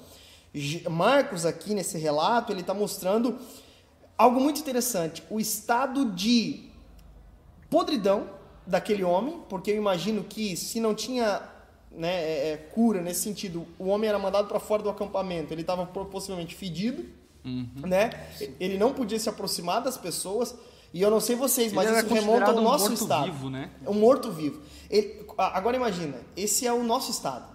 Marcos, 0.90 1.44
aqui 1.44 1.74
nesse 1.74 1.98
relato, 1.98 2.52
ele 2.52 2.62
está 2.62 2.74
mostrando 2.74 3.40
algo 4.16 4.40
muito 4.40 4.60
interessante, 4.60 5.24
o 5.28 5.40
estado 5.40 6.12
de 6.12 6.70
podridão 7.68 8.30
daquele 8.68 9.04
homem, 9.04 9.42
porque 9.50 9.72
eu 9.72 9.78
imagino 9.78 10.24
que 10.24 10.56
se 10.56 10.80
não 10.80 10.94
tinha 10.94 11.42
né, 11.92 12.14
é, 12.14 12.52
é 12.52 12.58
cura 12.58 13.02
nesse 13.02 13.22
sentido, 13.22 13.66
o 13.80 13.88
homem 13.88 14.08
era 14.08 14.20
mandado 14.20 14.48
para 14.48 14.60
fora 14.60 14.84
do 14.84 14.90
acampamento, 14.90 15.52
ele 15.52 15.62
estava 15.62 15.86
possivelmente 15.86 16.54
fedido, 16.54 17.06
uhum. 17.44 17.88
né? 17.88 18.12
ele 18.60 18.78
não 18.78 18.94
podia 18.94 19.18
se 19.18 19.28
aproximar 19.28 19.82
das 19.82 19.98
pessoas, 19.98 20.56
e 20.94 21.02
eu 21.02 21.10
não 21.10 21.20
sei 21.20 21.36
vocês, 21.36 21.72
mas 21.72 21.90
isso 21.90 22.14
remonta 22.14 22.52
ao 22.52 22.62
nosso 22.62 22.90
um 22.90 22.94
estado. 22.94 23.26
Vivo, 23.26 23.50
né? 23.50 23.72
Um 23.88 23.94
morto-vivo. 23.94 24.62
Agora 25.38 25.78
imagina, 25.78 26.18
esse 26.36 26.68
é 26.68 26.74
o 26.74 26.84
nosso 26.84 27.12
estado. 27.12 27.52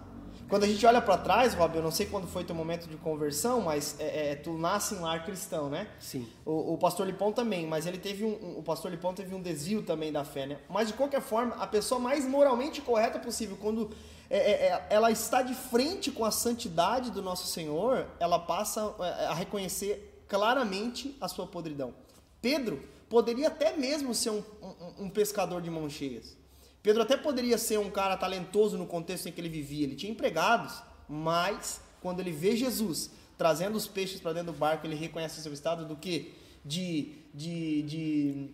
Quando 0.49 0.63
a 0.63 0.67
gente 0.67 0.85
olha 0.85 1.01
para 1.01 1.17
trás, 1.17 1.53
Rob, 1.53 1.75
eu 1.75 1.83
não 1.83 1.91
sei 1.91 2.05
quando 2.05 2.25
foi 2.25 2.43
teu 2.43 2.55
momento 2.55 2.87
de 2.87 2.95
conversão, 2.95 3.59
mas 3.59 3.97
é, 3.99 4.31
é, 4.31 4.35
tu 4.35 4.57
nasce 4.57 4.95
em 4.95 4.99
lar 4.99 5.25
cristão, 5.25 5.69
né? 5.69 5.89
Sim. 5.99 6.25
O, 6.45 6.73
o, 6.73 6.77
pastor 6.77 7.05
Lipão 7.05 7.33
também, 7.33 7.67
mas 7.67 7.85
ele 7.85 7.97
teve 7.97 8.23
um, 8.23 8.29
um, 8.29 8.59
o 8.59 8.63
pastor 8.63 8.89
Lipão 8.89 9.13
teve 9.13 9.35
um 9.35 9.41
desvio 9.41 9.83
também 9.83 10.09
da 10.09 10.23
fé, 10.23 10.45
né? 10.45 10.57
Mas 10.69 10.87
de 10.87 10.93
qualquer 10.93 11.21
forma, 11.21 11.53
a 11.55 11.67
pessoa 11.67 11.99
mais 11.99 12.25
moralmente 12.25 12.79
correta 12.81 13.19
possível, 13.19 13.57
quando 13.59 13.91
é, 14.29 14.37
é, 14.37 14.51
é 14.67 14.87
ela 14.89 15.11
está 15.11 15.41
de 15.41 15.53
frente 15.53 16.11
com 16.11 16.23
a 16.23 16.31
santidade 16.31 17.11
do 17.11 17.21
nosso 17.21 17.45
Senhor, 17.47 18.05
ela 18.17 18.39
passa 18.39 18.95
é, 18.99 19.25
a 19.25 19.33
reconhecer 19.33 20.23
claramente 20.29 21.13
a 21.19 21.27
sua 21.27 21.45
podridão. 21.45 21.93
Pedro 22.41 22.81
poderia 23.09 23.47
até 23.47 23.75
mesmo 23.75 24.13
ser 24.13 24.31
um, 24.31 24.43
um, 24.61 25.05
um, 25.05 25.09
pescador 25.09 25.61
de 25.61 25.69
mãos 25.69 25.93
cheias. 25.93 26.35
Pedro 26.81 27.03
até 27.03 27.17
poderia 27.17 27.57
ser 27.57 27.79
um 27.79 27.89
cara 27.89 28.15
talentoso 28.17 28.77
no 28.77 28.85
contexto 28.85 29.27
em 29.27 29.31
que 29.31 29.41
ele 29.41 29.49
vivia. 29.49 29.85
Ele 29.85 29.95
tinha 29.95 30.11
empregados, 30.11 30.81
mas 31.07 31.81
quando 32.01 32.19
ele 32.19 32.31
vê 32.31 32.55
Jesus 32.55 33.09
trazendo 33.37 33.75
os 33.75 33.87
peixes 33.87 34.19
para 34.19 34.33
dentro 34.33 34.51
do 34.51 34.57
barco, 34.57 34.85
ele 34.87 34.95
reconhece 34.95 35.41
seu 35.41 35.53
estado 35.53 35.85
do 35.85 35.95
que? 35.95 36.33
De, 36.65 37.13
de, 37.33 37.81
de 37.83 38.49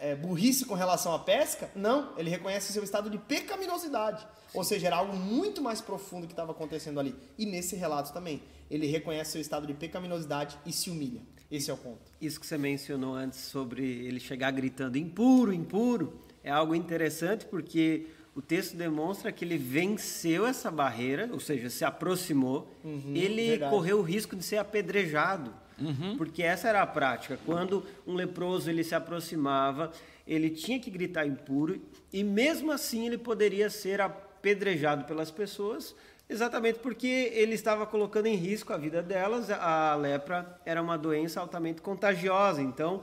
é, 0.00 0.14
burrice 0.14 0.64
com 0.64 0.74
relação 0.74 1.14
à 1.14 1.18
pesca? 1.18 1.70
Não, 1.76 2.12
ele 2.16 2.30
reconhece 2.30 2.70
o 2.70 2.72
seu 2.72 2.82
estado 2.82 3.10
de 3.10 3.18
pecaminosidade. 3.18 4.26
Ou 4.54 4.64
seja, 4.64 4.86
era 4.86 4.96
algo 4.96 5.16
muito 5.16 5.60
mais 5.60 5.80
profundo 5.80 6.26
que 6.26 6.32
estava 6.32 6.52
acontecendo 6.52 6.98
ali. 6.98 7.14
E 7.36 7.44
nesse 7.44 7.76
relato 7.76 8.12
também, 8.12 8.42
ele 8.70 8.86
reconhece 8.86 9.32
seu 9.32 9.40
estado 9.40 9.66
de 9.66 9.74
pecaminosidade 9.74 10.58
e 10.64 10.72
se 10.72 10.90
humilha. 10.90 11.20
Esse 11.50 11.70
é 11.70 11.74
o 11.74 11.76
ponto. 11.76 12.00
Isso 12.20 12.40
que 12.40 12.46
você 12.46 12.58
mencionou 12.58 13.14
antes 13.14 13.38
sobre 13.38 13.82
ele 13.82 14.18
chegar 14.18 14.50
gritando 14.50 14.98
impuro, 14.98 15.52
impuro, 15.52 16.20
é 16.42 16.50
algo 16.50 16.74
interessante 16.74 17.44
porque 17.46 18.06
o 18.34 18.42
texto 18.42 18.76
demonstra 18.76 19.32
que 19.32 19.44
ele 19.44 19.56
venceu 19.56 20.46
essa 20.46 20.70
barreira, 20.70 21.28
ou 21.32 21.40
seja, 21.40 21.70
se 21.70 21.84
aproximou, 21.84 22.70
uhum, 22.84 23.12
ele 23.14 23.48
verdade. 23.48 23.70
correu 23.70 23.98
o 23.98 24.02
risco 24.02 24.36
de 24.36 24.44
ser 24.44 24.58
apedrejado. 24.58 25.52
Uhum. 25.80 26.16
Porque 26.16 26.42
essa 26.42 26.68
era 26.68 26.82
a 26.82 26.86
prática. 26.86 27.38
Quando 27.44 27.84
um 28.06 28.14
leproso 28.14 28.70
ele 28.70 28.84
se 28.84 28.94
aproximava, 28.94 29.92
ele 30.26 30.50
tinha 30.50 30.78
que 30.80 30.90
gritar 30.90 31.26
impuro 31.26 31.80
e 32.12 32.24
mesmo 32.24 32.72
assim 32.72 33.06
ele 33.06 33.18
poderia 33.18 33.70
ser 33.70 34.00
apedrejado 34.00 35.04
pelas 35.04 35.30
pessoas, 35.30 35.94
exatamente 36.28 36.78
porque 36.78 37.06
ele 37.34 37.54
estava 37.54 37.86
colocando 37.86 38.26
em 38.26 38.34
risco 38.34 38.72
a 38.72 38.76
vida 38.76 39.02
delas. 39.02 39.50
A 39.50 39.94
lepra 39.94 40.60
era 40.64 40.82
uma 40.82 40.96
doença 40.96 41.40
altamente 41.40 41.80
contagiosa, 41.80 42.62
então 42.62 43.02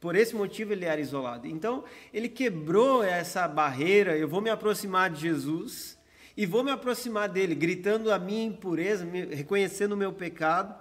por 0.00 0.14
esse 0.14 0.34
motivo 0.34 0.72
ele 0.72 0.84
era 0.84 1.00
isolado. 1.00 1.46
Então 1.46 1.84
ele 2.12 2.28
quebrou 2.28 3.02
essa 3.02 3.46
barreira. 3.48 4.16
Eu 4.16 4.28
vou 4.28 4.40
me 4.40 4.50
aproximar 4.50 5.10
de 5.10 5.20
Jesus 5.20 5.98
e 6.36 6.44
vou 6.44 6.62
me 6.62 6.70
aproximar 6.70 7.28
dele, 7.28 7.54
gritando 7.54 8.12
a 8.12 8.18
minha 8.18 8.44
impureza, 8.44 9.06
reconhecendo 9.30 9.92
o 9.92 9.96
meu 9.96 10.12
pecado, 10.12 10.74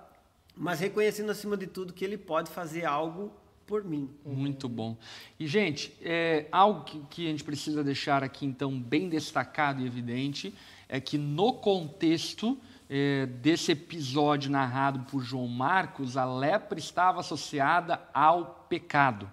mas 0.56 0.80
reconhecendo 0.80 1.30
acima 1.30 1.56
de 1.56 1.66
tudo 1.66 1.94
que 1.94 2.04
ele 2.04 2.18
pode 2.18 2.52
fazer 2.52 2.86
algo 2.86 3.32
por 3.66 3.84
mim. 3.84 4.10
Muito 4.24 4.70
bom. 4.70 4.98
E, 5.40 5.48
gente, 5.48 5.94
é, 6.02 6.46
algo 6.52 6.84
que, 6.84 7.00
que 7.10 7.28
a 7.28 7.32
gente 7.32 7.44
precisa 7.44 7.84
deixar 7.84 8.24
aqui, 8.24 8.46
então, 8.46 8.80
bem 8.80 9.10
destacado 9.10 9.82
e 9.82 9.88
evidente, 9.88 10.54
é 10.88 11.00
que 11.00 11.18
no 11.18 11.54
contexto 11.54 12.58
é, 12.90 13.26
desse 13.26 13.72
episódio 13.72 14.52
narrado 14.52 15.00
por 15.12 15.22
João 15.22 15.48
Marcos, 15.48 16.18
a 16.18 16.26
lepra 16.26 16.78
estava 16.78 17.20
associada 17.20 18.02
ao 18.14 18.66
pecado. 18.70 19.32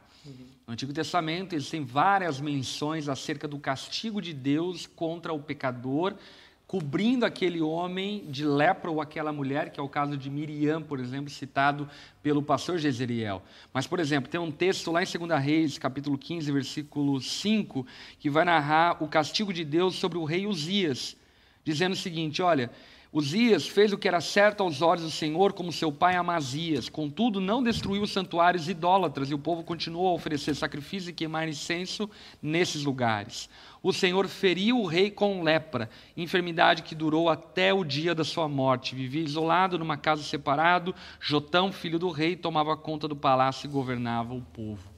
No 0.67 0.73
Antigo 0.73 0.93
Testamento 0.93 1.55
existem 1.55 1.85
várias 1.85 2.41
menções 2.41 3.09
acerca 3.09 3.47
do 3.49 3.59
castigo 3.59 4.23
de 4.23 4.33
Deus 4.33 4.87
contra 4.87 5.33
o 5.33 5.43
pecador 5.43 6.15
cobrindo 6.73 7.27
aquele 7.27 7.61
homem 7.61 8.25
de 8.31 8.47
lepra 8.47 8.91
ou 8.91 8.99
aquela 8.99 9.31
mulher, 9.31 9.71
que 9.71 9.79
é 9.79 9.83
o 9.83 9.89
caso 9.91 10.17
de 10.17 10.31
Miriam, 10.31 10.81
por 10.81 10.99
exemplo, 10.99 11.29
citado 11.29 11.87
pelo 12.23 12.43
pastor 12.43 12.79
Jezeriel. 12.79 13.43
Mas, 13.75 13.87
por 13.87 14.01
exemplo, 14.01 14.31
tem 14.31 14.41
um 14.41 14.51
texto 14.51 14.91
lá 14.91 15.03
em 15.03 15.05
2 15.05 15.45
Reis, 15.45 15.77
capítulo 15.77 16.17
15, 16.17 16.51
versículo 16.51 17.21
5, 17.21 17.87
que 18.19 18.31
vai 18.31 18.47
narrar 18.47 19.03
o 19.05 19.07
castigo 19.07 19.53
de 19.53 19.67
Deus 19.67 19.97
sobre 19.97 20.17
o 20.17 20.25
rei 20.25 20.47
Uzias, 20.47 21.15
dizendo 21.65 21.93
o 21.93 21.97
seguinte: 21.97 22.43
olha. 22.43 22.71
Uzias 23.15 23.69
fez 23.69 23.93
o 23.93 23.99
que 23.99 24.09
era 24.09 24.23
certo 24.23 24.63
aos 24.63 24.81
olhos 24.81 25.05
do 25.05 25.11
Senhor, 25.11 25.53
como 25.53 25.71
seu 25.71 25.93
pai 25.93 26.17
Amazias. 26.17 26.89
Contudo, 26.89 27.43
não 27.43 27.63
destruiu 27.63 28.05
os 28.05 28.11
santuários 28.11 28.71
idólatras, 28.71 29.31
e 29.31 29.35
o 29.35 29.39
povo 29.39 29.63
continuou 29.63 30.09
a 30.09 30.15
oferecer 30.15 30.55
sacrifício 30.55 31.11
e 31.11 31.13
queimar 31.13 31.47
incenso 31.47 32.09
nesses 32.41 32.85
lugares 32.85 33.51
o 33.83 33.93
Senhor 33.93 34.29
feriu 34.29 34.79
o 34.79 34.87
rei 34.87 35.11
com 35.11 35.43
lepra, 35.43 35.91
enfermidade 36.17 36.83
que 36.83 36.95
durou 36.95 37.29
até 37.29 37.75
o 37.75 37.85
dia 37.85 38.15
da 38.15 38.23
sua 38.23 38.49
morte. 38.49 38.95
Vivia 38.95 39.25
isolado 39.25 39.79
numa 39.79 39.97
casa 39.97 40.23
separado. 40.23 40.95
Jotão, 41.21 41.73
filho 41.73 41.99
do 41.99 42.11
rei, 42.11 42.37
tomava 42.37 42.77
conta 42.77 43.09
do 43.09 43.17
palácio 43.17 43.67
e 43.67 43.71
governava 43.71 44.33
o 44.35 44.41
povo. 44.41 44.91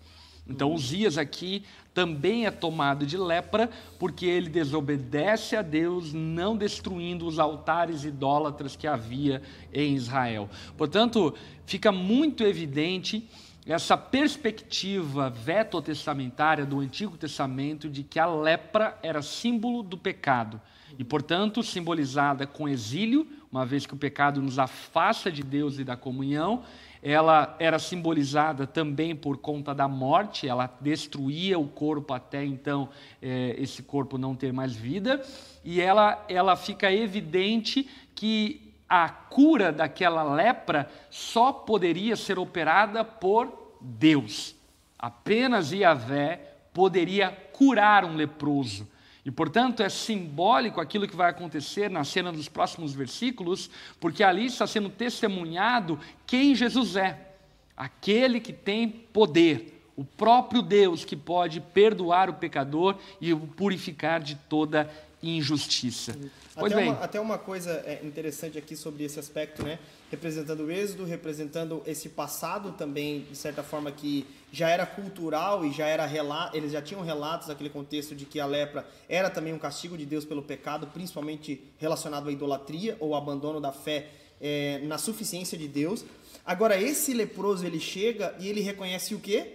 Então, 0.47 0.71
Uzias 0.71 1.17
aqui 1.17 1.65
também 1.95 2.45
é 2.45 2.51
tomado 2.51 3.07
de 3.07 3.17
lepra, 3.17 3.71
porque 3.99 4.27
ele 4.27 4.51
desobedece 4.51 5.55
a 5.57 5.63
Deus, 5.63 6.13
não 6.13 6.57
destruindo 6.57 7.25
os 7.27 7.39
altares 7.39 8.05
idólatras 8.05 8.75
que 8.75 8.89
havia 8.89 9.41
em 9.73 9.95
Israel. 9.95 10.51
Portanto, 10.77 11.33
fica 11.65 11.93
muito 11.93 12.43
evidente 12.43 13.27
essa 13.65 13.97
perspectiva 13.97 15.31
veto-testamentária 15.31 16.67
do 16.67 16.81
Antigo 16.81 17.17
Testamento 17.17 17.89
de 17.89 18.03
que 18.03 18.19
a 18.19 18.27
lepra 18.27 18.99
era 19.03 19.23
símbolo 19.23 19.83
do 19.83 19.97
pecado 19.97 20.61
e, 20.99 21.05
portanto, 21.05 21.63
simbolizada 21.63 22.47
com 22.47 22.69
exílio, 22.69 23.27
uma 23.51 23.65
vez 23.65 23.87
que 23.87 23.95
o 23.95 23.97
pecado 23.97 24.43
nos 24.43 24.59
afasta 24.59 25.31
de 25.31 25.43
Deus 25.43 25.79
e 25.79 25.85
da 25.85 25.97
comunhão, 25.97 26.63
ela 27.05 27.55
era 27.59 27.79
simbolizada 27.79 28.67
também 28.67 29.15
por 29.15 29.37
conta 29.37 29.75
da 29.75 29.87
morte, 29.87 30.49
ela 30.49 30.75
destruía 30.81 31.59
o 31.59 31.69
corpo 31.69 32.15
até 32.15 32.43
então 32.43 32.89
é, 33.21 33.55
esse 33.59 33.83
corpo 33.83 34.17
não 34.17 34.35
ter 34.35 34.55
mais 34.55 34.75
vida, 34.75 35.23
e 35.63 35.83
ela, 35.83 36.25
ela 36.31 36.57
fica 36.57 36.91
evidente 36.91 37.87
que 38.15 38.73
a 38.89 39.07
cura 39.07 39.71
daquela 39.71 40.23
lepra 40.23 40.91
só 41.11 41.53
poderia 41.53 42.17
ser 42.17 42.39
operada 42.39 43.05
por 43.05 43.77
Deus. 43.83 44.57
Apenas 44.99 45.73
Yahvé 45.73 46.55
poderia 46.73 47.31
curar 47.53 48.07
um 48.07 48.17
leproso. 48.17 48.89
E, 49.25 49.31
portanto, 49.31 49.83
é 49.83 49.89
simbólico 49.89 50.81
aquilo 50.81 51.09
que 51.09 51.17
vai 51.17 51.31
acontecer 51.31 51.91
na 51.91 52.05
cena 52.05 52.31
dos 52.31 52.49
próximos 52.49 52.93
versículos, 52.93 53.71
porque 53.99 54.23
ali 54.23 54.47
está 54.47 54.67
sendo 54.67 54.91
testemunhado 54.91 55.99
quem 56.27 56.55
Jesus 56.55 56.97
é 56.97 57.33
aquele 57.77 58.39
que 58.39 58.53
tem 58.53 58.89
poder, 58.89 59.83
o 59.97 60.05
próprio 60.05 60.61
Deus 60.61 61.05
que 61.05 61.17
pode 61.17 61.61
perdoar 61.61 62.29
o 62.29 62.35
pecador 62.35 62.97
e 63.21 63.33
o 63.33 63.41
purificar 63.41 64.21
de 64.21 64.35
toda 64.35 64.91
injustiça. 65.31 66.17
Pois 66.55 66.73
até, 66.73 66.83
bem. 66.83 66.91
Uma, 66.91 67.01
até 67.01 67.21
uma 67.21 67.39
coisa 67.39 67.71
é, 67.85 68.01
interessante 68.05 68.57
aqui 68.57 68.77
sobre 68.77 69.05
esse 69.05 69.19
aspecto, 69.19 69.63
né? 69.63 69.79
Representando 70.11 70.61
o 70.61 70.71
êxodo, 70.71 71.05
representando 71.05 71.83
esse 71.87 72.09
passado 72.09 72.73
também, 72.73 73.27
de 73.31 73.37
certa 73.37 73.63
forma, 73.63 73.91
que 73.91 74.27
já 74.53 74.69
era 74.69 74.87
cultural 74.87 75.65
e 75.65 75.73
já 75.73 75.87
era 75.87 76.09
eles 76.53 76.71
já 76.71 76.81
tinham 76.81 77.03
relatos 77.03 77.49
daquele 77.49 77.71
contexto 77.71 78.15
de 78.15 78.25
que 78.25 78.39
a 78.39 78.47
lepra 78.47 78.87
era 79.09 79.29
também 79.29 79.53
um 79.53 79.59
castigo 79.59 79.99
de 79.99 80.07
Deus 80.07 80.25
pelo 80.25 80.43
pecado, 80.43 80.87
principalmente 80.87 81.61
relacionado 81.79 82.29
à 82.29 82.33
idolatria 82.33 82.97
ou 83.01 83.17
abandono 83.17 83.61
da 83.61 83.73
fé 83.73 84.11
é, 84.41 84.81
na 84.85 84.99
suficiência 84.99 85.59
de 85.59 85.67
Deus. 85.67 86.05
Agora, 86.47 86.81
esse 86.81 87.13
leproso, 87.15 87.67
ele 87.67 87.81
chega 87.81 88.35
e 88.39 88.49
ele 88.49 88.61
reconhece 88.61 89.15
o 89.15 89.19
quê? 89.19 89.55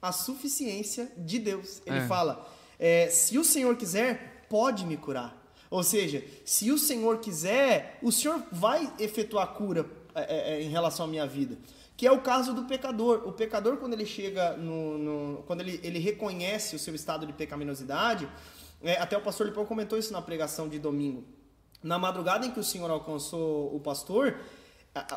A 0.00 0.12
suficiência 0.12 1.10
de 1.18 1.38
Deus. 1.38 1.82
Ele 1.84 1.98
é. 1.98 2.06
fala, 2.06 2.48
é, 2.78 3.08
se 3.10 3.36
o 3.36 3.44
Senhor 3.44 3.76
quiser, 3.76 4.31
pode 4.52 4.84
me 4.84 4.98
curar. 4.98 5.34
Ou 5.70 5.82
seja, 5.82 6.22
se 6.44 6.70
o 6.70 6.76
Senhor 6.76 7.16
quiser, 7.20 7.98
o 8.02 8.12
Senhor 8.12 8.42
vai 8.52 8.92
efetuar 8.98 9.54
cura 9.54 9.86
é, 10.14 10.20
é, 10.20 10.52
é, 10.52 10.62
em 10.62 10.68
relação 10.68 11.06
à 11.06 11.08
minha 11.08 11.26
vida. 11.26 11.56
Que 11.96 12.06
é 12.06 12.12
o 12.12 12.20
caso 12.20 12.52
do 12.52 12.64
pecador. 12.64 13.22
O 13.24 13.32
pecador, 13.32 13.78
quando 13.78 13.94
ele 13.94 14.04
chega 14.04 14.54
no. 14.58 14.98
no 14.98 15.42
quando 15.46 15.62
ele, 15.62 15.80
ele 15.82 15.98
reconhece 15.98 16.76
o 16.76 16.78
seu 16.78 16.94
estado 16.94 17.26
de 17.26 17.32
pecaminosidade, 17.32 18.28
é, 18.82 19.00
até 19.00 19.16
o 19.16 19.22
pastor 19.22 19.46
Lipão 19.46 19.64
comentou 19.64 19.98
isso 19.98 20.12
na 20.12 20.20
pregação 20.20 20.68
de 20.68 20.78
domingo. 20.78 21.24
Na 21.82 21.98
madrugada 21.98 22.44
em 22.44 22.50
que 22.50 22.60
o 22.60 22.64
Senhor 22.64 22.90
alcançou 22.90 23.74
o 23.74 23.80
pastor, 23.80 24.38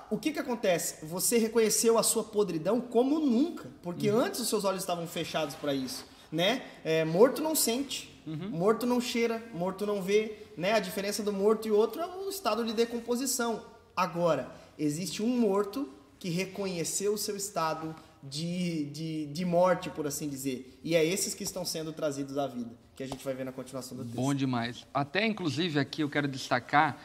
o 0.10 0.18
que, 0.18 0.32
que 0.32 0.40
acontece? 0.40 1.06
Você 1.06 1.38
reconheceu 1.38 1.98
a 1.98 2.04
sua 2.04 2.24
podridão 2.24 2.80
como 2.80 3.20
nunca, 3.20 3.70
porque 3.84 4.10
uhum. 4.10 4.20
antes 4.20 4.40
os 4.40 4.48
seus 4.48 4.64
olhos 4.64 4.82
estavam 4.82 5.06
fechados 5.06 5.56
para 5.56 5.74
isso. 5.74 6.06
Né? 6.32 6.64
É, 6.84 7.04
morto 7.04 7.42
não 7.42 7.54
sente, 7.54 8.15
uhum. 8.26 8.50
morto 8.50 8.86
não 8.86 9.00
cheira, 9.00 9.44
morto 9.54 9.86
não 9.86 10.02
vê, 10.02 10.38
né? 10.58 10.74
A 10.74 10.80
diferença 10.80 11.24
do 11.24 11.32
morto 11.32 11.68
e 11.68 11.72
outro 11.72 12.02
é 12.02 12.06
o 12.06 12.30
estado 12.30 12.66
de 12.66 12.74
decomposição. 12.74 13.64
Agora, 13.96 14.50
existe 14.78 15.24
um 15.24 15.40
morto 15.40 15.90
que 16.20 16.30
reconheceu 16.30 17.14
o 17.14 17.18
seu 17.18 17.36
estado 17.36 17.96
de, 18.22 18.86
de, 18.86 19.26
de 19.28 19.46
morte, 19.46 19.90
por 19.90 20.08
assim 20.08 20.28
dizer. 20.28 20.80
E 20.84 20.96
é 20.96 21.06
esses 21.06 21.34
que 21.34 21.44
estão 21.44 21.64
sendo 21.64 21.94
trazidos 21.94 22.38
à 22.38 22.48
vida, 22.48 22.72
que 22.96 23.04
a 23.04 23.08
gente 23.08 23.24
vai 23.24 23.34
ver 23.34 23.44
na 23.44 23.52
continuação 23.52 23.98
do 23.98 24.04
texto. 24.04 24.16
Bom 24.16 24.34
demais. 24.34 24.86
Até, 24.94 25.26
inclusive, 25.26 25.80
aqui 25.80 26.02
eu 26.02 26.10
quero 26.10 26.28
destacar 26.28 27.00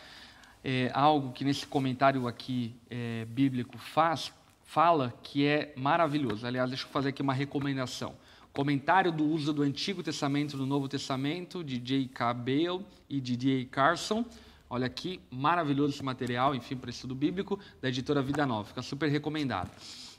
é, 0.65 0.91
algo 0.95 1.33
que 1.33 1.45
nesse 1.45 1.67
comentário 1.67 2.27
aqui 2.27 2.75
é, 2.89 3.25
bíblico 3.27 3.77
faz, 3.79 4.33
fala 4.65 5.13
que 5.23 5.47
é 5.47 5.73
maravilhoso. 5.77 6.47
Aliás, 6.47 6.69
deixa 6.71 6.85
eu 6.85 6.91
fazer 6.91 7.11
aqui 7.11 7.23
uma 7.23 7.35
recomendação. 7.35 8.15
Comentário 8.53 9.13
do 9.13 9.25
uso 9.25 9.53
do 9.53 9.63
Antigo 9.63 10.03
Testamento 10.03 10.57
do 10.57 10.67
Novo 10.67 10.89
Testamento, 10.89 11.63
de 11.63 11.79
J.K. 11.79 12.35
Bale 12.35 12.85
e 13.09 13.21
de 13.21 13.37
D.A. 13.37 13.65
Carson. 13.67 14.25
Olha 14.69 14.87
aqui, 14.87 15.21
maravilhoso 15.31 15.95
esse 15.95 16.03
material, 16.03 16.55
enfim, 16.55 16.77
para 16.77 16.91
estudo 16.91 17.15
bíblico, 17.15 17.59
da 17.81 17.89
editora 17.89 18.21
Vida 18.21 18.45
Nova. 18.45 18.69
Fica 18.69 18.83
super 18.83 19.09
recomendado. 19.09 19.71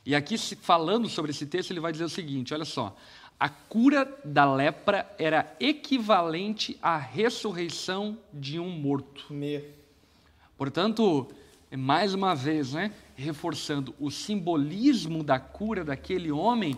E 0.05 0.15
aqui, 0.15 0.37
falando 0.37 1.09
sobre 1.09 1.31
esse 1.31 1.45
texto, 1.45 1.71
ele 1.71 1.81
vai 1.81 1.91
dizer 1.91 2.05
o 2.05 2.09
seguinte: 2.09 2.53
olha 2.53 2.65
só. 2.65 2.95
A 3.37 3.49
cura 3.49 4.07
da 4.23 4.53
lepra 4.53 5.13
era 5.17 5.53
equivalente 5.59 6.77
à 6.81 6.97
ressurreição 6.97 8.17
de 8.31 8.59
um 8.59 8.69
morto. 8.69 9.33
Me. 9.33 9.63
Portanto, 10.57 11.27
mais 11.75 12.13
uma 12.13 12.35
vez, 12.35 12.73
né, 12.73 12.93
reforçando 13.15 13.95
o 13.99 14.11
simbolismo 14.11 15.23
da 15.23 15.39
cura 15.39 15.83
daquele 15.83 16.31
homem 16.31 16.77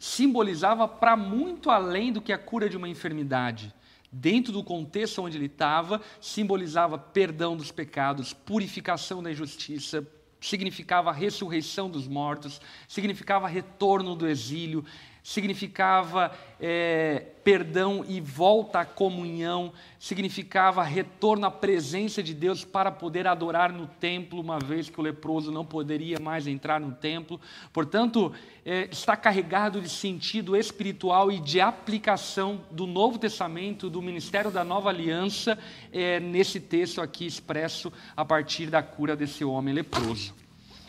simbolizava 0.00 0.88
para 0.88 1.14
muito 1.14 1.68
além 1.68 2.10
do 2.10 2.22
que 2.22 2.32
a 2.32 2.38
cura 2.38 2.70
de 2.70 2.76
uma 2.76 2.88
enfermidade. 2.88 3.72
Dentro 4.10 4.50
do 4.50 4.64
contexto 4.64 5.22
onde 5.22 5.36
ele 5.36 5.44
estava, 5.44 6.00
simbolizava 6.20 6.98
perdão 6.98 7.54
dos 7.54 7.70
pecados, 7.70 8.32
purificação 8.32 9.22
da 9.22 9.30
injustiça, 9.30 10.04
significava 10.40 11.12
ressurreição 11.12 11.90
dos 11.90 12.08
mortos, 12.08 12.62
significava 12.88 13.46
retorno 13.46 14.16
do 14.16 14.26
exílio, 14.26 14.86
significava 15.22 16.32
é, 16.58 17.26
perdão 17.44 18.04
e 18.06 18.20
volta 18.20 18.80
à 18.80 18.84
comunhão, 18.84 19.72
significava 19.98 20.82
retorno 20.82 21.46
à 21.46 21.50
presença 21.50 22.22
de 22.22 22.34
Deus 22.34 22.64
para 22.64 22.90
poder 22.90 23.26
adorar 23.26 23.72
no 23.72 23.86
templo, 23.86 24.40
uma 24.40 24.58
vez 24.58 24.88
que 24.88 24.98
o 25.00 25.02
leproso 25.02 25.50
não 25.50 25.64
poderia 25.64 26.18
mais 26.18 26.46
entrar 26.46 26.80
no 26.80 26.92
templo. 26.92 27.40
Portanto, 27.72 28.32
é, 28.64 28.88
está 28.90 29.16
carregado 29.16 29.80
de 29.80 29.88
sentido 29.88 30.56
espiritual 30.56 31.30
e 31.30 31.38
de 31.38 31.60
aplicação 31.60 32.60
do 32.70 32.86
Novo 32.86 33.18
Testamento, 33.18 33.88
do 33.88 34.02
ministério 34.02 34.50
da 34.50 34.64
nova 34.64 34.90
aliança, 34.90 35.58
é, 35.92 36.20
nesse 36.20 36.60
texto 36.60 37.00
aqui 37.00 37.26
expresso 37.26 37.92
a 38.16 38.24
partir 38.24 38.66
da 38.66 38.82
cura 38.82 39.16
desse 39.16 39.44
homem 39.44 39.74
leproso. 39.74 40.34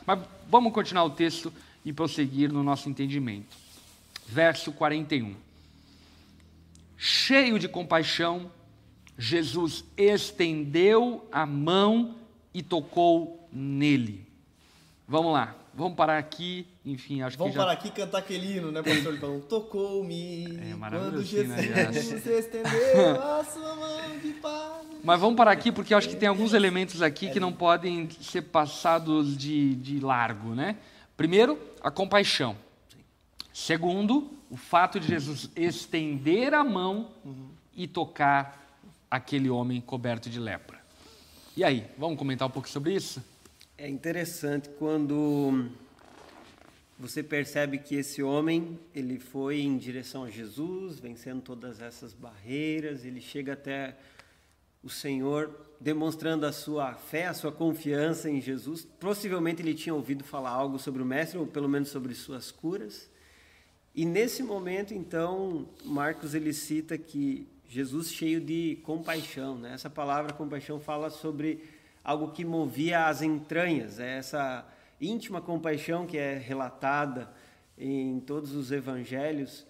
Mas 0.06 0.20
vamos 0.50 0.74
continuar 0.74 1.04
o 1.06 1.10
texto 1.12 1.54
e 1.86 1.94
prosseguir 1.94 2.52
no 2.52 2.64
nosso 2.64 2.90
entendimento 2.90 3.61
verso 4.32 4.72
41. 4.72 5.36
Cheio 6.98 7.60
de 7.60 7.68
compaixão, 7.68 8.50
Jesus 9.18 9.84
estendeu 9.98 11.28
a 11.32 11.46
mão 11.46 12.16
e 12.54 12.64
tocou 12.64 13.48
nele. 13.52 14.26
Vamos 15.06 15.34
lá, 15.34 15.54
vamos 15.74 15.96
parar 15.98 16.18
aqui. 16.18 16.66
Enfim, 16.86 17.22
acho 17.22 17.38
vamos 17.38 17.52
que. 17.52 17.58
Vamos 17.58 17.74
parar 17.76 17.78
aqui 17.78 17.90
e 17.90 17.92
cantar 17.92 18.20
aquele 18.20 18.58
hino, 18.58 18.72
né, 18.72 18.82
pastor? 18.82 19.16
Então, 19.16 19.42
tocou-me. 19.42 20.46
É 20.46 20.76
quando 20.78 21.22
Jesus 21.24 21.50
né, 21.50 21.92
estendeu 22.40 23.22
a 23.22 23.44
sua 23.44 23.76
mão 23.76 24.20
de 24.24 24.30
paz. 24.36 24.86
Mas 25.04 25.20
vamos 25.20 25.36
parar 25.36 25.52
aqui 25.52 25.72
porque 25.72 25.94
acho 25.94 26.08
que 26.08 26.16
tem 26.16 26.30
alguns 26.30 26.54
elementos 26.54 27.02
aqui 27.02 27.30
que 27.30 27.40
não 27.40 27.52
podem 27.52 28.10
ser 28.22 28.44
passados 28.44 29.36
de, 29.36 29.76
de 29.76 30.00
largo, 30.00 30.56
né? 30.56 30.78
Primeiro, 31.18 31.60
a 31.84 31.92
compaixão. 31.92 32.56
Segundo, 33.62 34.32
o 34.50 34.58
fato 34.58 35.00
de 35.00 35.08
Jesus 35.08 35.52
estender 35.56 36.52
a 36.52 36.64
mão 36.64 37.12
e 37.78 37.88
tocar 37.88 38.76
aquele 39.10 39.52
homem 39.52 39.80
coberto 39.80 40.32
de 40.32 40.40
lepra. 40.40 40.82
E 41.56 41.64
aí, 41.64 41.86
vamos 41.96 42.18
comentar 42.18 42.48
um 42.48 42.52
pouco 42.52 42.68
sobre 42.68 42.96
isso? 42.96 43.24
É 43.78 43.88
interessante 43.88 44.68
quando 44.80 45.70
você 46.98 47.22
percebe 47.22 47.78
que 47.78 47.94
esse 47.94 48.24
homem, 48.24 48.80
ele 48.96 49.20
foi 49.20 49.62
em 49.62 49.78
direção 49.78 50.24
a 50.24 50.30
Jesus, 50.32 50.98
vencendo 50.98 51.44
todas 51.44 51.80
essas 51.80 52.16
barreiras, 52.16 53.06
ele 53.06 53.22
chega 53.22 53.54
até 53.54 53.96
o 54.84 54.90
Senhor 54.90 55.56
demonstrando 55.80 56.48
a 56.48 56.52
sua 56.52 56.96
fé, 56.96 57.28
a 57.28 57.34
sua 57.36 57.52
confiança 57.52 58.28
em 58.28 58.42
Jesus. 58.42 58.88
Possivelmente 59.00 59.62
ele 59.62 59.76
tinha 59.76 59.94
ouvido 59.94 60.24
falar 60.24 60.50
algo 60.50 60.80
sobre 60.80 61.04
o 61.04 61.06
mestre 61.06 61.38
ou 61.38 61.46
pelo 61.46 61.70
menos 61.70 61.90
sobre 61.90 62.16
suas 62.16 62.50
curas. 62.50 63.12
E 63.94 64.06
nesse 64.06 64.42
momento, 64.42 64.94
então, 64.94 65.68
Marcos 65.84 66.34
ele 66.34 66.54
cita 66.54 66.98
que 66.98 67.46
Jesus 67.68 68.12
cheio 68.12 68.40
de 68.40 68.80
compaixão, 68.84 69.58
né? 69.58 69.74
Essa 69.74 69.90
palavra 69.90 70.34
compaixão 70.34 70.80
fala 70.80 71.10
sobre 71.10 71.64
algo 72.04 72.32
que 72.32 72.46
movia 72.46 73.08
as 73.08 73.22
entranhas, 73.22 74.00
é 74.00 74.18
essa 74.18 74.66
íntima 75.00 75.42
compaixão 75.42 76.06
que 76.06 76.18
é 76.18 76.38
relatada 76.38 77.30
em 77.78 78.20
todos 78.22 78.54
os 78.54 78.72
evangelhos, 78.72 79.66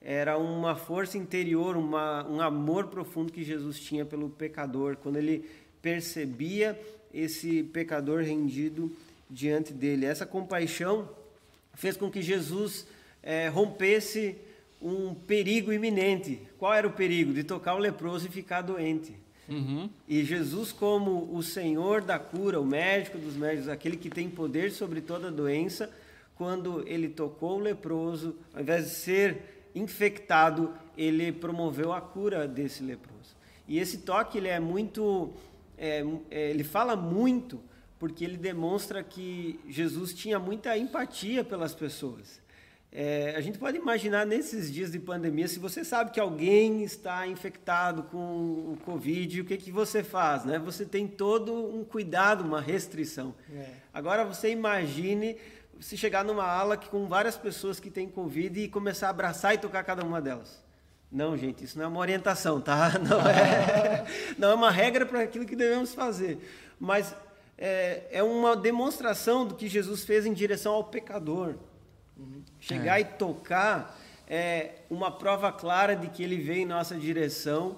era 0.00 0.36
uma 0.36 0.74
força 0.74 1.16
interior, 1.16 1.76
uma, 1.76 2.26
um 2.28 2.40
amor 2.40 2.88
profundo 2.88 3.32
que 3.32 3.42
Jesus 3.42 3.80
tinha 3.80 4.04
pelo 4.04 4.28
pecador, 4.28 4.96
quando 4.96 5.16
ele 5.16 5.48
percebia 5.80 6.78
esse 7.12 7.62
pecador 7.62 8.22
rendido 8.22 8.94
diante 9.30 9.72
dele. 9.72 10.04
Essa 10.04 10.26
compaixão 10.26 11.08
fez 11.74 11.96
com 11.96 12.10
que 12.10 12.20
Jesus 12.20 12.86
é, 13.22 13.48
rompesse 13.48 14.36
um 14.80 15.14
perigo 15.14 15.72
iminente. 15.72 16.40
Qual 16.58 16.74
era 16.74 16.86
o 16.86 16.92
perigo? 16.92 17.32
De 17.32 17.44
tocar 17.44 17.74
o 17.74 17.78
leproso 17.78 18.26
e 18.26 18.30
ficar 18.30 18.62
doente. 18.62 19.14
Uhum. 19.48 19.88
E 20.08 20.24
Jesus, 20.24 20.72
como 20.72 21.34
o 21.34 21.42
Senhor 21.42 22.00
da 22.00 22.18
cura, 22.18 22.60
o 22.60 22.64
médico 22.64 23.18
dos 23.18 23.34
médicos, 23.36 23.68
aquele 23.68 23.96
que 23.96 24.10
tem 24.10 24.28
poder 24.28 24.70
sobre 24.72 25.00
toda 25.00 25.30
doença, 25.30 25.90
quando 26.34 26.86
ele 26.88 27.08
tocou 27.08 27.58
o 27.58 27.60
leproso, 27.60 28.36
ao 28.54 28.62
invés 28.62 28.84
de 28.86 28.94
ser 28.96 29.68
infectado, 29.74 30.74
ele 30.96 31.32
promoveu 31.32 31.92
a 31.92 32.00
cura 32.00 32.46
desse 32.48 32.82
leproso. 32.82 33.36
E 33.68 33.78
esse 33.78 33.98
toque 33.98 34.38
ele 34.38 34.48
é 34.48 34.58
muito, 34.58 35.32
é, 35.78 36.04
é, 36.30 36.50
ele 36.50 36.64
fala 36.64 36.96
muito, 36.96 37.60
porque 37.98 38.24
ele 38.24 38.36
demonstra 38.36 39.02
que 39.02 39.60
Jesus 39.68 40.12
tinha 40.12 40.38
muita 40.38 40.76
empatia 40.76 41.44
pelas 41.44 41.74
pessoas. 41.74 42.41
É, 42.94 43.32
a 43.34 43.40
gente 43.40 43.58
pode 43.58 43.78
imaginar 43.78 44.26
nesses 44.26 44.70
dias 44.70 44.92
de 44.92 44.98
pandemia, 44.98 45.48
se 45.48 45.58
você 45.58 45.82
sabe 45.82 46.10
que 46.10 46.20
alguém 46.20 46.84
está 46.84 47.26
infectado 47.26 48.02
com 48.02 48.18
o 48.72 48.78
Covid, 48.84 49.40
o 49.40 49.44
que, 49.46 49.56
que 49.56 49.72
você 49.72 50.04
faz? 50.04 50.44
Né? 50.44 50.58
Você 50.58 50.84
tem 50.84 51.08
todo 51.08 51.54
um 51.54 51.84
cuidado, 51.84 52.44
uma 52.44 52.60
restrição. 52.60 53.34
É. 53.50 53.70
Agora 53.94 54.26
você 54.26 54.50
imagine 54.50 55.38
se 55.80 55.96
chegar 55.96 56.22
numa 56.22 56.44
ala 56.44 56.76
que, 56.76 56.86
com 56.90 57.06
várias 57.06 57.34
pessoas 57.34 57.80
que 57.80 57.90
têm 57.90 58.10
Covid 58.10 58.60
e 58.60 58.68
começar 58.68 59.06
a 59.06 59.10
abraçar 59.10 59.54
e 59.54 59.58
tocar 59.58 59.82
cada 59.84 60.04
uma 60.04 60.20
delas. 60.20 60.62
Não, 61.10 61.34
gente, 61.34 61.64
isso 61.64 61.78
não 61.78 61.86
é 61.86 61.88
uma 61.88 62.00
orientação, 62.00 62.60
tá? 62.60 62.92
Não 63.00 63.20
é, 63.26 64.06
não 64.38 64.50
é 64.50 64.54
uma 64.54 64.70
regra 64.70 65.04
para 65.04 65.20
aquilo 65.20 65.46
que 65.46 65.56
devemos 65.56 65.94
fazer. 65.94 66.38
Mas 66.78 67.14
é, 67.56 68.04
é 68.10 68.22
uma 68.22 68.54
demonstração 68.54 69.46
do 69.46 69.54
que 69.54 69.66
Jesus 69.66 70.04
fez 70.04 70.26
em 70.26 70.32
direção 70.32 70.74
ao 70.74 70.84
pecador. 70.84 71.56
Chegar 72.62 72.98
é. 72.98 73.00
e 73.00 73.04
tocar 73.04 74.00
é 74.28 74.76
uma 74.88 75.10
prova 75.10 75.50
clara 75.50 75.96
de 75.96 76.06
que 76.08 76.22
ele 76.22 76.36
veio 76.36 76.62
em 76.62 76.64
nossa 76.64 76.96
direção, 76.96 77.76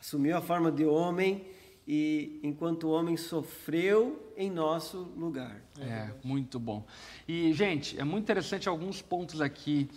assumiu 0.00 0.36
a 0.36 0.40
forma 0.40 0.70
de 0.70 0.84
homem 0.84 1.46
e, 1.86 2.40
enquanto 2.42 2.90
homem, 2.90 3.16
sofreu 3.16 4.32
em 4.36 4.50
nosso 4.50 4.98
lugar. 5.16 5.62
É, 5.80 6.10
muito 6.24 6.58
bom. 6.58 6.84
E, 7.26 7.52
gente, 7.52 7.98
é 8.00 8.02
muito 8.02 8.24
interessante 8.24 8.68
alguns 8.68 9.00
pontos 9.00 9.40
aqui 9.40 9.88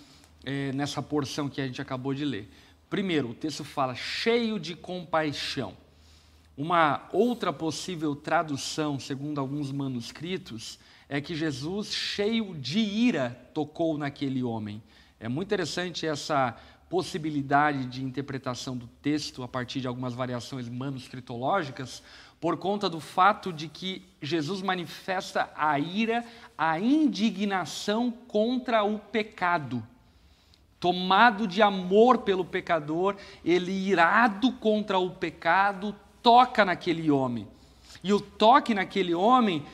é, 0.46 0.72
nessa 0.74 1.02
porção 1.02 1.50
que 1.50 1.60
a 1.60 1.65
gente 1.65 1.82
acabou 1.82 2.13
de 2.13 2.24
ler. 2.24 2.48
Primeiro, 2.88 3.32
o 3.32 3.34
texto 3.34 3.63
fala 3.63 3.96
cheio 3.96 4.60
de 4.60 4.76
compaixão. 4.76 5.76
Uma 6.56 7.10
outra 7.12 7.52
possível 7.52 8.15
tradução, 8.15 9.00
segundo 9.00 9.39
alguns 9.39 9.72
manuscritos, 9.72 10.78
é 11.10 11.19
que 11.19 11.34
Jesus, 11.34 11.91
cheio 11.91 12.54
de 12.54 12.80
ira, 12.80 13.36
tocou 13.52 13.98
naquele 13.98 14.43
homem. 14.43 14.82
É 15.19 15.28
muito 15.28 15.48
interessante 15.48 16.06
essa 16.06 16.56
possibilidade 16.88 17.86
de 17.86 18.04
interpretação 18.04 18.78
do 18.78 18.88
texto 19.02 19.41
a 19.41 19.48
partir 19.48 19.82
de 19.82 19.88
algumas 19.88 20.13
variações 20.13 20.69
manuscritológicas, 20.69 22.04
por 22.39 22.58
conta 22.58 22.88
do 22.88 23.00
fato 23.00 23.52
de 23.52 23.67
que 23.67 24.06
Jesus 24.22 24.62
manifesta 24.62 25.50
a 25.56 25.78
ira, 25.80 26.24
a 26.58 26.80
indignação 26.80 28.12
contra 28.12 28.84
o 28.84 29.00
pecado. 29.00 29.84
Tomado 30.80 31.48
de 31.48 31.62
amor 31.62 32.19
pelo 32.19 32.45
pecador, 32.45 33.17
ele 33.43 33.72
irado 33.72 34.54
contra 34.54 34.98
o 35.00 35.12
pecado, 35.12 35.93
toca 36.24 36.63
naquele 36.63 37.12
homem. 37.12 37.48
E 38.02 38.13
o 38.13 38.22
toque 38.22 38.74
naquele 38.74 39.13
homem 39.13 39.65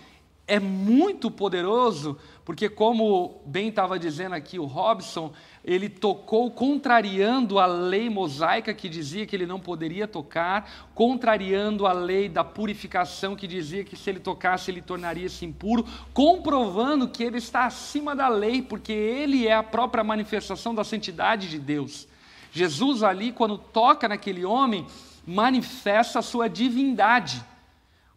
é 0.47 0.59
muito 0.59 1.31
poderoso, 1.31 2.17
porque, 2.43 2.69
como 2.69 3.41
bem 3.47 3.69
estava 3.69 3.97
dizendo 3.97 4.35
aqui 4.35 4.59
o 4.59 4.65
Robson, 4.65 5.33
ele 5.63 5.89
tocou 5.89 6.51
contrariando 6.51 7.57
a 7.57 7.65
lei 7.65 8.07
mosaica 8.11 8.71
que 8.71 8.87
dizia 8.87 9.25
que 9.25 9.35
ele 9.35 9.47
não 9.47 9.59
poderia 9.59 10.07
tocar, 10.07 10.89
contrariando 10.93 11.87
a 11.87 11.93
lei 11.93 12.29
da 12.29 12.43
purificação 12.43 13.35
que 13.35 13.47
dizia 13.47 13.83
que 13.83 13.95
se 13.95 14.07
ele 14.07 14.19
tocasse 14.19 14.69
ele 14.69 14.81
tornaria-se 14.81 15.43
impuro, 15.43 15.83
comprovando 16.13 17.07
que 17.07 17.23
ele 17.23 17.39
está 17.39 17.65
acima 17.65 18.15
da 18.15 18.27
lei, 18.27 18.61
porque 18.61 18.93
ele 18.93 19.47
é 19.47 19.53
a 19.55 19.63
própria 19.63 20.03
manifestação 20.03 20.75
da 20.75 20.83
santidade 20.83 21.49
de 21.49 21.57
Deus. 21.57 22.07
Jesus, 22.51 23.01
ali, 23.01 23.31
quando 23.31 23.57
toca 23.57 24.07
naquele 24.07 24.45
homem, 24.45 24.85
manifesta 25.25 26.19
a 26.19 26.21
sua 26.21 26.47
divindade. 26.47 27.43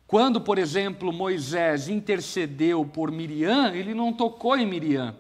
Quando, 0.09 0.41
por 0.41 0.59
exemplo, 0.59 1.13
Moisés 1.13 1.87
intercedeu 1.87 2.83
por 2.83 3.13
Miriam, 3.13 3.75
ele 3.75 3.93
não 3.93 4.11
tocou 4.11 4.57
em 4.57 4.65
Miriam. 4.65 5.15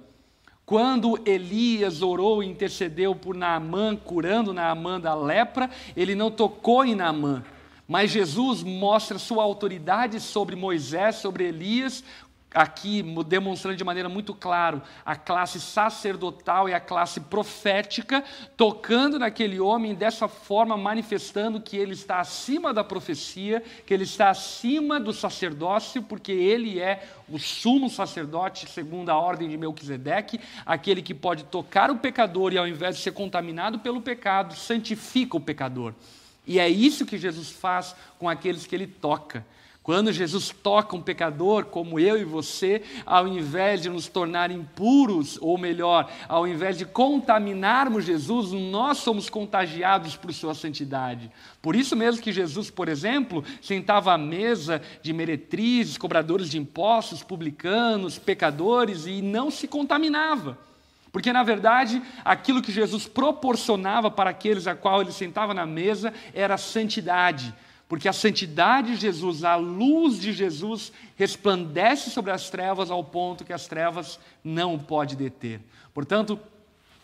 Quando 0.64 1.20
Elias 1.26 2.00
orou 2.00 2.42
e 2.42 2.46
intercedeu 2.46 3.14
por 3.14 3.36
Naamã, 3.36 3.94
curando 3.94 4.54
Naamã 4.54 4.98
da 4.98 5.14
lepra, 5.14 5.68
ele 5.94 6.14
não 6.14 6.30
tocou 6.30 6.86
em 6.86 6.94
Naamã. 6.94 7.44
Mas 7.86 8.10
Jesus 8.12 8.62
mostra 8.62 9.18
sua 9.18 9.42
autoridade 9.42 10.20
sobre 10.20 10.56
Moisés, 10.56 11.16
sobre 11.16 11.44
Elias, 11.44 12.02
aqui 12.54 13.02
demonstrando 13.26 13.76
de 13.76 13.84
maneira 13.84 14.08
muito 14.08 14.34
clara 14.34 14.82
a 15.04 15.14
classe 15.14 15.60
sacerdotal 15.60 16.68
e 16.68 16.74
a 16.74 16.80
classe 16.80 17.20
profética, 17.20 18.24
tocando 18.56 19.18
naquele 19.18 19.60
homem, 19.60 19.94
dessa 19.94 20.28
forma 20.28 20.76
manifestando 20.76 21.60
que 21.60 21.76
ele 21.76 21.92
está 21.92 22.20
acima 22.20 22.72
da 22.72 22.82
profecia, 22.82 23.62
que 23.86 23.92
ele 23.92 24.04
está 24.04 24.30
acima 24.30 24.98
do 24.98 25.12
sacerdócio, 25.12 26.02
porque 26.02 26.32
ele 26.32 26.80
é 26.80 27.06
o 27.28 27.38
sumo 27.38 27.90
sacerdote 27.90 28.68
segundo 28.70 29.10
a 29.10 29.18
ordem 29.18 29.48
de 29.48 29.56
Melquisedeque, 29.56 30.40
aquele 30.64 31.02
que 31.02 31.14
pode 31.14 31.44
tocar 31.44 31.90
o 31.90 31.98
pecador 31.98 32.52
e 32.52 32.58
ao 32.58 32.66
invés 32.66 32.96
de 32.96 33.02
ser 33.02 33.12
contaminado 33.12 33.78
pelo 33.78 34.00
pecado, 34.00 34.54
santifica 34.54 35.36
o 35.36 35.40
pecador. 35.40 35.92
E 36.46 36.58
é 36.58 36.66
isso 36.66 37.04
que 37.04 37.18
Jesus 37.18 37.50
faz 37.50 37.94
com 38.18 38.26
aqueles 38.26 38.66
que 38.66 38.74
ele 38.74 38.86
toca. 38.86 39.44
Quando 39.88 40.12
Jesus 40.12 40.50
toca 40.50 40.94
um 40.94 41.00
pecador 41.00 41.64
como 41.64 41.98
eu 41.98 42.18
e 42.18 42.22
você, 42.22 42.82
ao 43.06 43.26
invés 43.26 43.80
de 43.80 43.88
nos 43.88 44.06
tornar 44.06 44.50
impuros, 44.50 45.38
ou 45.40 45.56
melhor, 45.56 46.12
ao 46.28 46.46
invés 46.46 46.76
de 46.76 46.84
contaminarmos 46.84 48.04
Jesus, 48.04 48.52
nós 48.52 48.98
somos 48.98 49.30
contagiados 49.30 50.14
por 50.14 50.30
sua 50.34 50.54
santidade. 50.54 51.30
Por 51.62 51.74
isso 51.74 51.96
mesmo 51.96 52.20
que 52.20 52.30
Jesus, 52.30 52.68
por 52.68 52.86
exemplo, 52.86 53.42
sentava 53.62 54.12
à 54.12 54.18
mesa 54.18 54.82
de 55.00 55.10
meretrizes, 55.14 55.96
cobradores 55.96 56.50
de 56.50 56.58
impostos, 56.58 57.22
publicanos, 57.22 58.18
pecadores 58.18 59.06
e 59.06 59.22
não 59.22 59.50
se 59.50 59.66
contaminava. 59.66 60.58
Porque, 61.10 61.32
na 61.32 61.42
verdade, 61.42 62.02
aquilo 62.22 62.60
que 62.60 62.70
Jesus 62.70 63.08
proporcionava 63.08 64.10
para 64.10 64.28
aqueles 64.28 64.66
a 64.66 64.74
qual 64.74 65.00
ele 65.00 65.12
sentava 65.12 65.54
na 65.54 65.64
mesa 65.64 66.12
era 66.34 66.58
santidade 66.58 67.54
porque 67.88 68.06
a 68.06 68.12
santidade 68.12 68.94
de 68.94 69.00
Jesus, 69.00 69.42
a 69.44 69.56
luz 69.56 70.20
de 70.20 70.32
Jesus, 70.32 70.92
resplandece 71.16 72.10
sobre 72.10 72.30
as 72.30 72.50
trevas 72.50 72.90
ao 72.90 73.02
ponto 73.02 73.44
que 73.44 73.52
as 73.52 73.66
trevas 73.66 74.20
não 74.44 74.74
o 74.74 74.78
pode 74.78 75.16
deter. 75.16 75.60
Portanto, 75.94 76.38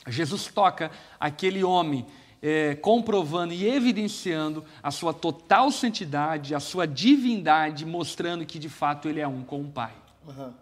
Jesus 0.06 0.46
toca 0.46 0.90
aquele 1.18 1.64
homem, 1.64 2.06
é, 2.42 2.74
comprovando 2.74 3.54
e 3.54 3.66
evidenciando 3.66 4.62
a 4.82 4.90
sua 4.90 5.14
total 5.14 5.70
santidade, 5.70 6.54
a 6.54 6.60
sua 6.60 6.86
divindade, 6.86 7.86
mostrando 7.86 8.44
que 8.44 8.58
de 8.58 8.68
fato 8.68 9.08
ele 9.08 9.20
é 9.20 9.26
um 9.26 9.42
com 9.42 9.62
o 9.62 9.70
Pai. 9.70 9.94
Uhum. 10.26 10.52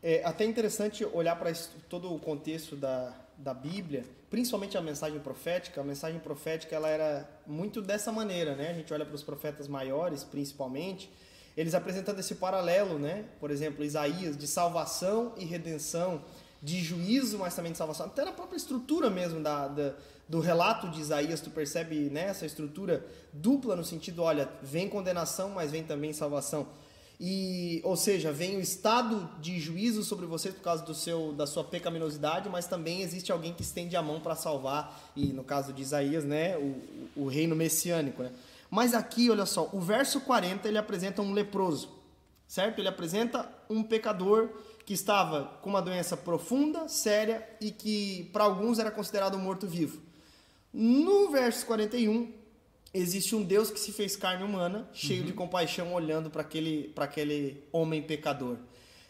É 0.00 0.22
até 0.24 0.44
interessante 0.44 1.04
olhar 1.04 1.34
para 1.36 1.52
todo 1.88 2.12
o 2.14 2.18
contexto 2.20 2.76
da, 2.76 3.12
da 3.36 3.52
Bíblia, 3.52 4.04
principalmente 4.30 4.78
a 4.78 4.80
mensagem 4.80 5.18
profética, 5.18 5.80
a 5.80 5.84
mensagem 5.84 6.20
profética 6.20 6.76
ela 6.76 6.88
era 6.88 7.28
muito 7.46 7.82
dessa 7.82 8.12
maneira, 8.12 8.54
né? 8.54 8.70
A 8.70 8.74
gente 8.74 8.92
olha 8.92 9.04
para 9.04 9.14
os 9.14 9.22
profetas 9.22 9.68
maiores, 9.68 10.24
principalmente, 10.24 11.12
eles 11.56 11.74
apresentando 11.74 12.18
esse 12.18 12.36
paralelo, 12.36 12.98
né? 12.98 13.24
Por 13.40 13.50
exemplo, 13.50 13.84
Isaías 13.84 14.36
de 14.36 14.46
salvação 14.46 15.34
e 15.36 15.44
redenção, 15.44 16.22
de 16.62 16.80
juízo, 16.80 17.38
mas 17.38 17.54
também 17.54 17.72
de 17.72 17.78
salvação. 17.78 18.06
Até 18.06 18.24
na 18.24 18.32
própria 18.32 18.56
estrutura 18.56 19.10
mesmo 19.10 19.40
da, 19.40 19.68
da 19.68 19.94
do 20.32 20.40
relato 20.40 20.88
de 20.88 20.98
Isaías, 20.98 21.42
tu 21.42 21.50
percebe 21.50 22.08
né, 22.08 22.28
essa 22.28 22.46
estrutura 22.46 23.04
dupla 23.34 23.76
no 23.76 23.84
sentido, 23.84 24.22
olha, 24.22 24.48
vem 24.62 24.88
condenação, 24.88 25.50
mas 25.50 25.70
vem 25.70 25.82
também 25.82 26.12
salvação. 26.14 26.66
E, 27.24 27.80
ou 27.84 27.96
seja, 27.96 28.32
vem 28.32 28.56
o 28.56 28.60
estado 28.60 29.30
de 29.40 29.60
juízo 29.60 30.02
sobre 30.02 30.26
você 30.26 30.50
por 30.50 30.60
causa 30.60 30.84
do 30.84 30.92
seu, 30.92 31.32
da 31.32 31.46
sua 31.46 31.62
pecaminosidade, 31.62 32.48
mas 32.48 32.66
também 32.66 33.00
existe 33.00 33.30
alguém 33.30 33.54
que 33.54 33.62
estende 33.62 33.94
a 33.94 34.02
mão 34.02 34.18
para 34.18 34.34
salvar, 34.34 35.00
e 35.14 35.26
no 35.26 35.44
caso 35.44 35.72
de 35.72 35.82
Isaías, 35.82 36.24
né, 36.24 36.58
o, 36.58 37.22
o 37.22 37.28
reino 37.28 37.54
messiânico. 37.54 38.24
Né? 38.24 38.32
Mas 38.68 38.92
aqui, 38.92 39.30
olha 39.30 39.46
só, 39.46 39.70
o 39.72 39.78
verso 39.80 40.20
40 40.22 40.66
ele 40.66 40.78
apresenta 40.78 41.22
um 41.22 41.32
leproso, 41.32 41.90
certo? 42.48 42.80
Ele 42.80 42.88
apresenta 42.88 43.48
um 43.70 43.84
pecador 43.84 44.48
que 44.84 44.92
estava 44.92 45.44
com 45.62 45.70
uma 45.70 45.80
doença 45.80 46.16
profunda, 46.16 46.88
séria 46.88 47.48
e 47.60 47.70
que 47.70 48.30
para 48.32 48.42
alguns 48.42 48.80
era 48.80 48.90
considerado 48.90 49.38
morto-vivo. 49.38 50.00
No 50.72 51.30
verso 51.30 51.66
41, 51.66 52.41
existe 52.92 53.34
um 53.34 53.42
Deus 53.42 53.70
que 53.70 53.80
se 53.80 53.92
fez 53.92 54.16
carne 54.16 54.44
humana, 54.44 54.88
cheio 54.92 55.20
uhum. 55.20 55.26
de 55.26 55.32
compaixão, 55.32 55.92
olhando 55.92 56.30
para 56.30 56.42
aquele, 56.42 56.92
aquele 56.96 57.64
homem 57.72 58.02
pecador. 58.02 58.58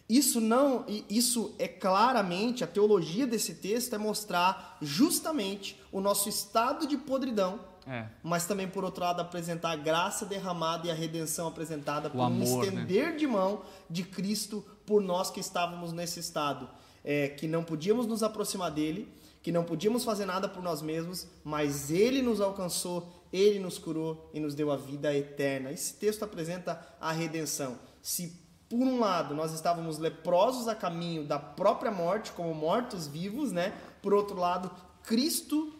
Isso 0.08 0.40
não, 0.40 0.84
isso 1.08 1.54
é 1.58 1.66
claramente 1.66 2.62
a 2.62 2.66
teologia 2.66 3.26
desse 3.26 3.54
texto 3.54 3.94
é 3.94 3.98
mostrar 3.98 4.76
justamente 4.82 5.80
o 5.90 6.00
nosso 6.00 6.28
estado 6.28 6.86
de 6.86 6.98
podridão, 6.98 7.60
é. 7.86 8.06
mas 8.22 8.44
também 8.44 8.68
por 8.68 8.84
outro 8.84 9.02
lado 9.02 9.20
apresentar 9.20 9.70
a 9.70 9.76
graça 9.76 10.26
derramada 10.26 10.86
e 10.86 10.90
a 10.90 10.94
redenção 10.94 11.48
apresentada 11.48 12.10
por 12.10 12.20
amor, 12.20 12.46
um 12.46 12.60
né? 12.60 12.66
estender 12.66 13.12
né? 13.12 13.16
de 13.16 13.26
mão 13.26 13.62
de 13.88 14.02
Cristo 14.02 14.64
por 14.84 15.00
nós 15.00 15.30
que 15.30 15.40
estávamos 15.40 15.92
nesse 15.92 16.20
estado, 16.20 16.68
é, 17.02 17.28
que 17.28 17.48
não 17.48 17.64
podíamos 17.64 18.06
nos 18.06 18.22
aproximar 18.22 18.70
dele, 18.70 19.08
que 19.42 19.50
não 19.50 19.64
podíamos 19.64 20.04
fazer 20.04 20.26
nada 20.26 20.48
por 20.48 20.62
nós 20.62 20.82
mesmos, 20.82 21.26
mas 21.42 21.90
ele 21.90 22.20
nos 22.20 22.40
alcançou 22.40 23.21
ele 23.32 23.58
nos 23.58 23.78
curou 23.78 24.30
e 24.34 24.40
nos 24.40 24.54
deu 24.54 24.70
a 24.70 24.76
vida 24.76 25.14
eterna. 25.14 25.72
Esse 25.72 25.94
texto 25.94 26.24
apresenta 26.24 26.84
a 27.00 27.12
redenção. 27.12 27.78
Se 28.02 28.40
por 28.68 28.80
um 28.80 29.00
lado 29.00 29.34
nós 29.34 29.52
estávamos 29.52 29.98
leprosos 29.98 30.68
a 30.68 30.74
caminho 30.74 31.24
da 31.24 31.38
própria 31.38 31.90
morte, 31.90 32.32
como 32.32 32.54
mortos 32.54 33.06
vivos, 33.06 33.52
né? 33.52 33.72
Por 34.02 34.12
outro 34.12 34.38
lado, 34.38 34.70
Cristo, 35.02 35.74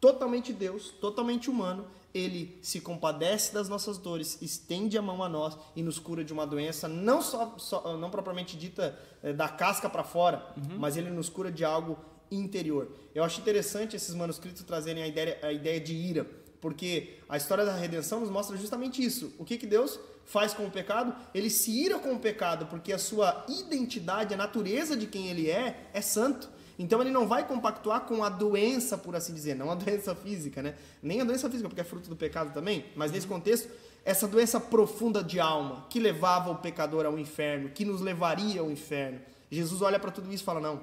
totalmente 0.00 0.52
Deus, 0.52 0.90
totalmente 1.00 1.50
humano, 1.50 1.86
ele 2.14 2.58
se 2.62 2.80
compadece 2.80 3.52
das 3.52 3.68
nossas 3.68 3.98
dores, 3.98 4.40
estende 4.40 4.96
a 4.96 5.02
mão 5.02 5.22
a 5.22 5.28
nós 5.28 5.56
e 5.76 5.82
nos 5.82 5.98
cura 5.98 6.24
de 6.24 6.32
uma 6.32 6.46
doença 6.46 6.88
não 6.88 7.20
só, 7.20 7.54
só 7.58 7.96
não 7.96 8.10
propriamente 8.10 8.56
dita 8.56 8.98
é, 9.22 9.32
da 9.32 9.48
casca 9.48 9.88
para 9.90 10.02
fora, 10.02 10.44
uhum. 10.56 10.78
mas 10.78 10.96
ele 10.96 11.10
nos 11.10 11.28
cura 11.28 11.52
de 11.52 11.64
algo 11.64 11.98
interior. 12.30 12.90
Eu 13.14 13.24
acho 13.24 13.40
interessante 13.40 13.96
esses 13.96 14.14
manuscritos 14.14 14.62
trazerem 14.62 15.02
a 15.02 15.06
ideia, 15.06 15.38
a 15.42 15.52
ideia 15.52 15.80
de 15.80 15.94
ira. 15.94 16.26
Porque 16.60 17.18
a 17.28 17.36
história 17.36 17.64
da 17.64 17.74
redenção 17.74 18.20
nos 18.20 18.30
mostra 18.30 18.56
justamente 18.56 19.04
isso. 19.04 19.32
O 19.38 19.44
que, 19.44 19.56
que 19.56 19.66
Deus 19.66 19.98
faz 20.24 20.52
com 20.52 20.66
o 20.66 20.70
pecado? 20.70 21.14
Ele 21.34 21.48
se 21.48 21.70
ira 21.70 21.98
com 21.98 22.12
o 22.12 22.18
pecado, 22.18 22.66
porque 22.66 22.92
a 22.92 22.98
sua 22.98 23.44
identidade, 23.48 24.34
a 24.34 24.36
natureza 24.36 24.96
de 24.96 25.06
quem 25.06 25.28
ele 25.28 25.50
é, 25.50 25.88
é 25.92 26.00
santo. 26.00 26.48
Então 26.78 27.00
ele 27.00 27.10
não 27.10 27.26
vai 27.26 27.46
compactuar 27.46 28.02
com 28.02 28.22
a 28.22 28.28
doença, 28.28 28.96
por 28.96 29.16
assim 29.16 29.34
dizer, 29.34 29.54
não 29.56 29.70
a 29.70 29.74
doença 29.76 30.14
física, 30.14 30.62
né? 30.62 30.74
Nem 31.02 31.20
a 31.20 31.24
doença 31.24 31.48
física, 31.48 31.68
porque 31.68 31.80
é 31.80 31.84
fruto 31.84 32.08
do 32.08 32.16
pecado 32.16 32.52
também, 32.52 32.84
mas 32.94 33.10
nesse 33.10 33.26
contexto, 33.26 33.68
essa 34.04 34.28
doença 34.28 34.60
profunda 34.60 35.22
de 35.22 35.40
alma 35.40 35.86
que 35.90 35.98
levava 35.98 36.50
o 36.50 36.56
pecador 36.56 37.04
ao 37.04 37.18
inferno, 37.18 37.68
que 37.70 37.84
nos 37.84 38.00
levaria 38.00 38.60
ao 38.60 38.70
inferno. 38.70 39.20
Jesus 39.50 39.82
olha 39.82 39.98
para 39.98 40.10
tudo 40.10 40.32
isso 40.32 40.42
e 40.42 40.46
fala: 40.46 40.60
"Não, 40.60 40.80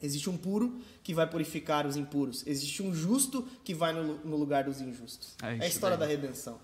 Existe 0.00 0.30
um 0.30 0.36
puro 0.36 0.80
que 1.02 1.12
vai 1.12 1.26
purificar 1.26 1.86
os 1.86 1.96
impuros. 1.96 2.46
Existe 2.46 2.82
um 2.82 2.94
justo 2.94 3.46
que 3.64 3.74
vai 3.74 3.92
no, 3.92 4.16
no 4.18 4.36
lugar 4.36 4.64
dos 4.64 4.80
injustos. 4.80 5.34
É, 5.42 5.56
é 5.56 5.64
a 5.64 5.66
história 5.66 5.96
da 5.96 6.06
redenção. 6.06 6.58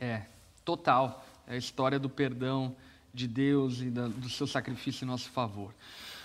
É, 0.00 0.22
total. 0.64 1.26
É 1.46 1.54
a 1.54 1.56
história 1.56 1.98
do 1.98 2.08
perdão 2.08 2.76
de 3.12 3.26
Deus 3.26 3.80
e 3.80 3.90
da, 3.90 4.06
do 4.06 4.28
seu 4.28 4.46
sacrifício 4.46 5.04
em 5.04 5.08
nosso 5.08 5.30
favor. 5.30 5.74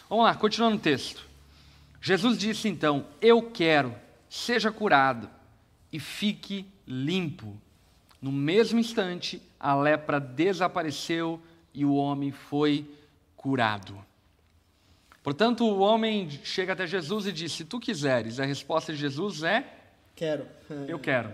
Vamos 0.10 0.26
lá, 0.26 0.36
continuando 0.36 0.76
o 0.76 0.80
texto. 0.80 1.26
Jesus 2.01 2.38
disse 2.38 2.68
então: 2.68 3.08
Eu 3.22 3.49
quero, 3.49 3.95
seja 4.30 4.72
curado 4.72 5.30
e 5.91 5.99
fique 5.99 6.68
limpo. 6.86 7.58
No 8.22 8.32
mesmo 8.32 8.80
instante, 8.80 9.41
a 9.60 9.74
lepra 9.76 10.20
desapareceu 10.20 11.41
e 11.74 11.84
o 11.84 11.95
homem 11.95 12.32
foi 12.32 12.86
curado. 13.36 13.97
Portanto, 15.24 15.66
o 15.66 15.80
homem 15.80 16.30
chega 16.44 16.74
até 16.74 16.86
Jesus 16.86 17.26
e 17.26 17.32
diz: 17.32 17.54
Se 17.54 17.64
tu 17.64 17.80
quiseres, 17.80 18.40
a 18.40 18.46
resposta 18.46 18.92
de 18.92 19.00
Jesus 19.00 19.42
é: 19.42 19.66
Quero. 20.16 20.46
Eu 20.88 21.00
quero. 21.00 21.32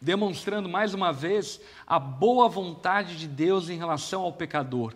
Demonstrando 0.00 0.68
mais 0.68 0.92
uma 0.92 1.12
vez 1.12 1.60
a 1.86 1.98
boa 1.98 2.48
vontade 2.48 3.16
de 3.16 3.28
Deus 3.28 3.70
em 3.70 3.78
relação 3.78 4.22
ao 4.22 4.32
pecador. 4.32 4.94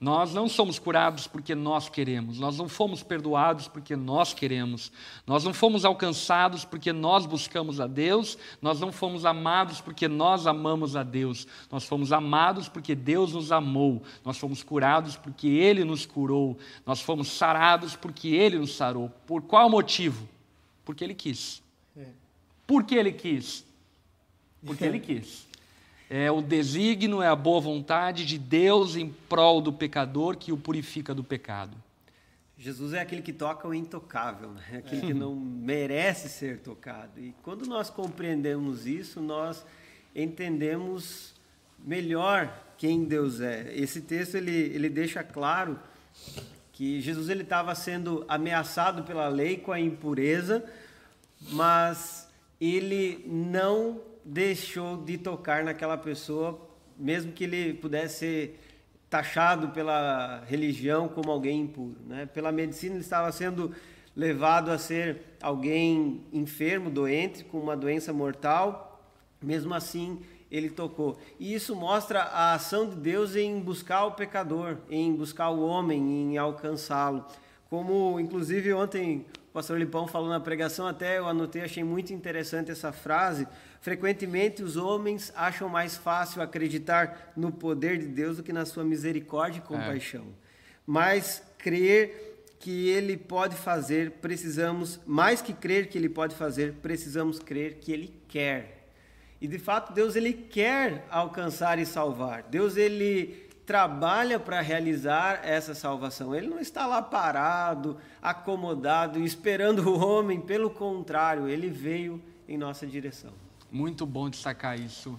Nós 0.00 0.32
não 0.32 0.48
somos 0.48 0.78
curados 0.78 1.26
porque 1.26 1.54
nós 1.54 1.90
queremos, 1.90 2.38
nós 2.38 2.56
não 2.56 2.70
fomos 2.70 3.02
perdoados 3.02 3.68
porque 3.68 3.94
nós 3.94 4.32
queremos, 4.32 4.90
nós 5.26 5.44
não 5.44 5.52
fomos 5.52 5.84
alcançados 5.84 6.64
porque 6.64 6.90
nós 6.90 7.26
buscamos 7.26 7.78
a 7.78 7.86
Deus, 7.86 8.38
nós 8.62 8.80
não 8.80 8.90
fomos 8.90 9.26
amados 9.26 9.78
porque 9.82 10.08
nós 10.08 10.46
amamos 10.46 10.96
a 10.96 11.02
Deus, 11.02 11.46
nós 11.70 11.84
fomos 11.84 12.12
amados 12.12 12.66
porque 12.66 12.94
Deus 12.94 13.34
nos 13.34 13.52
amou, 13.52 14.02
nós 14.24 14.38
fomos 14.38 14.62
curados 14.62 15.16
porque 15.16 15.46
Ele 15.46 15.84
nos 15.84 16.06
curou, 16.06 16.56
nós 16.86 17.02
fomos 17.02 17.28
sarados 17.28 17.94
porque 17.94 18.28
Ele 18.28 18.58
nos 18.58 18.74
sarou. 18.74 19.10
Por 19.26 19.42
qual 19.42 19.68
motivo? 19.68 20.26
Porque 20.82 21.04
Ele 21.04 21.14
quis. 21.14 21.62
É. 21.94 22.06
Por 22.66 22.84
que 22.84 22.94
Ele 22.94 23.12
quis? 23.12 23.66
Porque 24.64 24.82
Ele 24.82 24.98
quis 24.98 25.49
é 26.10 26.28
o 26.28 26.42
desígnio, 26.42 27.22
é 27.22 27.28
a 27.28 27.36
boa 27.36 27.60
vontade 27.60 28.26
de 28.26 28.36
Deus 28.36 28.96
em 28.96 29.08
prol 29.08 29.62
do 29.62 29.72
pecador 29.72 30.36
que 30.36 30.50
o 30.50 30.56
purifica 30.56 31.14
do 31.14 31.22
pecado. 31.22 31.76
Jesus 32.58 32.92
é 32.92 33.00
aquele 33.00 33.22
que 33.22 33.32
toca 33.32 33.66
o 33.68 33.72
intocável, 33.72 34.50
né? 34.50 34.78
aquele 34.78 35.02
é. 35.02 35.06
que 35.06 35.14
não 35.14 35.36
merece 35.36 36.28
ser 36.28 36.58
tocado. 36.58 37.12
E 37.20 37.32
quando 37.44 37.64
nós 37.64 37.88
compreendemos 37.88 38.88
isso, 38.88 39.20
nós 39.20 39.64
entendemos 40.14 41.32
melhor 41.78 42.52
quem 42.76 43.04
Deus 43.04 43.40
é. 43.40 43.72
Esse 43.72 44.00
texto 44.00 44.34
ele, 44.34 44.50
ele 44.50 44.88
deixa 44.88 45.22
claro 45.22 45.78
Que 46.72 47.00
Jesus 47.00 47.28
ele 47.28 47.42
estava 47.42 47.72
sendo 47.74 48.24
ameaçado 48.26 49.04
pela 49.04 49.28
lei 49.28 49.58
com 49.58 49.70
a 49.70 49.78
impureza, 49.78 50.64
mas 51.52 52.28
ele 52.60 53.24
não 53.26 54.09
deixou 54.24 54.96
de 54.96 55.18
tocar 55.18 55.64
naquela 55.64 55.96
pessoa, 55.96 56.60
mesmo 56.98 57.32
que 57.32 57.44
ele 57.44 57.74
pudesse 57.74 58.18
ser 58.18 58.60
taxado 59.08 59.70
pela 59.70 60.44
religião 60.46 61.08
como 61.08 61.30
alguém 61.30 61.62
impuro. 61.62 61.96
Né? 62.06 62.26
Pela 62.26 62.52
medicina, 62.52 62.94
ele 62.94 63.02
estava 63.02 63.30
sendo 63.32 63.74
levado 64.14 64.70
a 64.70 64.78
ser 64.78 65.22
alguém 65.42 66.22
enfermo, 66.32 66.90
doente, 66.90 67.44
com 67.44 67.58
uma 67.58 67.76
doença 67.76 68.12
mortal. 68.12 69.02
Mesmo 69.42 69.74
assim, 69.74 70.20
ele 70.50 70.70
tocou. 70.70 71.18
E 71.38 71.52
isso 71.54 71.74
mostra 71.74 72.22
a 72.22 72.54
ação 72.54 72.88
de 72.88 72.96
Deus 72.96 73.34
em 73.34 73.58
buscar 73.58 74.04
o 74.04 74.12
pecador, 74.12 74.78
em 74.88 75.12
buscar 75.12 75.50
o 75.50 75.64
homem, 75.64 76.00
em 76.00 76.38
alcançá-lo. 76.38 77.24
Como, 77.68 78.18
inclusive, 78.20 78.72
ontem 78.72 79.24
o 79.50 79.52
pastor 79.52 79.76
Lipão 79.76 80.06
falou 80.06 80.28
na 80.28 80.38
pregação, 80.38 80.86
até 80.86 81.18
eu 81.18 81.26
anotei, 81.26 81.62
achei 81.62 81.82
muito 81.82 82.12
interessante 82.12 82.70
essa 82.70 82.92
frase. 82.92 83.48
Frequentemente 83.80 84.62
os 84.62 84.76
homens 84.76 85.32
acham 85.34 85.68
mais 85.68 85.96
fácil 85.96 86.40
acreditar 86.40 87.32
no 87.36 87.50
poder 87.50 87.98
de 87.98 88.06
Deus 88.06 88.36
do 88.36 88.44
que 88.44 88.52
na 88.52 88.64
sua 88.64 88.84
misericórdia 88.84 89.58
e 89.58 89.62
compaixão. 89.62 90.22
É. 90.22 90.50
Mas 90.86 91.42
crer 91.58 92.46
que 92.60 92.90
ele 92.90 93.16
pode 93.16 93.56
fazer, 93.56 94.12
precisamos, 94.22 95.00
mais 95.04 95.42
que 95.42 95.52
crer 95.52 95.88
que 95.88 95.98
ele 95.98 96.08
pode 96.08 96.36
fazer, 96.36 96.74
precisamos 96.74 97.40
crer 97.40 97.78
que 97.80 97.90
ele 97.90 98.14
quer. 98.28 98.86
E 99.40 99.48
de 99.48 99.58
fato, 99.58 99.92
Deus 99.92 100.14
ele 100.14 100.32
quer 100.32 101.04
alcançar 101.10 101.76
e 101.80 101.84
salvar. 101.84 102.44
Deus 102.44 102.76
ele 102.76 103.49
trabalha 103.70 104.40
para 104.40 104.60
realizar 104.60 105.42
essa 105.44 105.76
salvação. 105.76 106.34
Ele 106.34 106.48
não 106.48 106.58
está 106.58 106.88
lá 106.88 107.00
parado, 107.00 107.98
acomodado, 108.20 109.22
esperando 109.22 109.88
o 109.88 110.04
homem, 110.04 110.40
pelo 110.40 110.70
contrário, 110.70 111.48
ele 111.48 111.68
veio 111.68 112.20
em 112.48 112.58
nossa 112.58 112.84
direção. 112.84 113.30
Muito 113.70 114.04
bom 114.04 114.28
destacar 114.28 114.76
isso. 114.76 115.16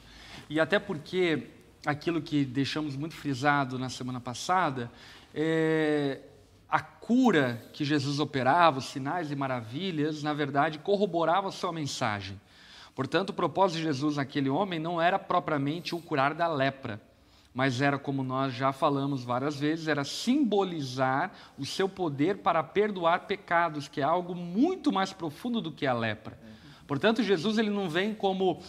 E 0.50 0.60
até 0.60 0.80
porque 0.80 1.48
aquilo 1.86 2.22
que 2.22 2.44
deixamos 2.44 2.98
muito 2.98 3.16
frisado 3.16 3.80
na 3.80 3.88
semana 3.88 4.20
passada, 4.20 4.92
é, 5.34 6.20
a 6.68 6.82
cura 6.82 7.66
que 7.72 7.86
Jesus 7.86 8.20
operava, 8.20 8.80
os 8.80 8.86
sinais 8.90 9.32
e 9.32 9.36
maravilhas, 9.36 10.22
na 10.22 10.34
verdade, 10.34 10.78
corroboravam 10.78 11.48
a 11.48 11.54
sua 11.54 11.72
mensagem. 11.72 12.38
Portanto, 12.94 13.30
o 13.30 13.34
propósito 13.34 13.78
de 13.78 13.84
Jesus 13.84 14.18
naquele 14.18 14.50
homem 14.50 14.78
não 14.78 15.02
era 15.02 15.18
propriamente 15.18 15.96
o 15.96 16.02
curar 16.02 16.34
da 16.34 16.50
lepra, 16.50 17.00
mas 17.54 17.82
era, 17.82 18.00
como 18.00 18.24
nós 18.24 18.54
já 18.54 18.72
falamos 18.72 19.24
várias 19.24 19.58
vezes, 19.58 19.88
era 19.88 20.04
simbolizar 20.04 21.32
o 21.58 21.66
seu 21.66 21.90
poder 21.90 22.38
para 22.38 22.64
perdoar 22.64 23.28
pecados, 23.28 23.88
que 23.88 24.00
é 24.00 24.04
algo 24.04 24.34
muito 24.34 24.92
mais 24.92 25.12
profundo 25.12 25.60
do 25.60 25.72
que 25.72 25.86
a 25.86 25.94
lepra. 25.94 26.40
Portanto, 26.88 27.22
Jesus 27.22 27.58
ele 27.58 27.70
não 27.70 27.90
vem 27.90 28.14
como 28.14 28.62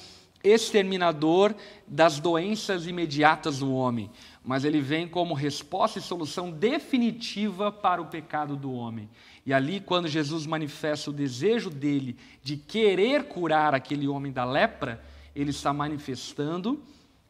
exterminador 0.43 1.55
das 1.87 2.19
doenças 2.19 2.87
imediatas 2.87 3.61
do 3.61 3.73
homem, 3.73 4.11
mas 4.45 4.65
ele 4.65 4.81
vem 4.81 5.07
como 5.07 5.35
resposta 5.35 6.01
e 6.01 6.03
solução 6.03 6.51
definitiva 6.51 7.71
para 7.71 8.03
o 8.03 8.07
pecado 8.07 8.57
do 8.57 8.73
homem. 8.73 9.09
E 9.47 9.53
ali, 9.53 9.81
quando 9.81 10.09
Jesus 10.09 10.47
manifesta 10.47 11.11
o 11.11 11.13
desejo 11.13 11.71
dele 11.71 12.17
de 12.43 12.57
querer 12.57 13.25
curar 13.25 13.75
aquele 13.75 14.09
homem 14.09 14.33
da 14.33 14.45
lepra, 14.45 15.03
ele 15.35 15.51
está 15.51 15.73
manifestando 15.73 16.83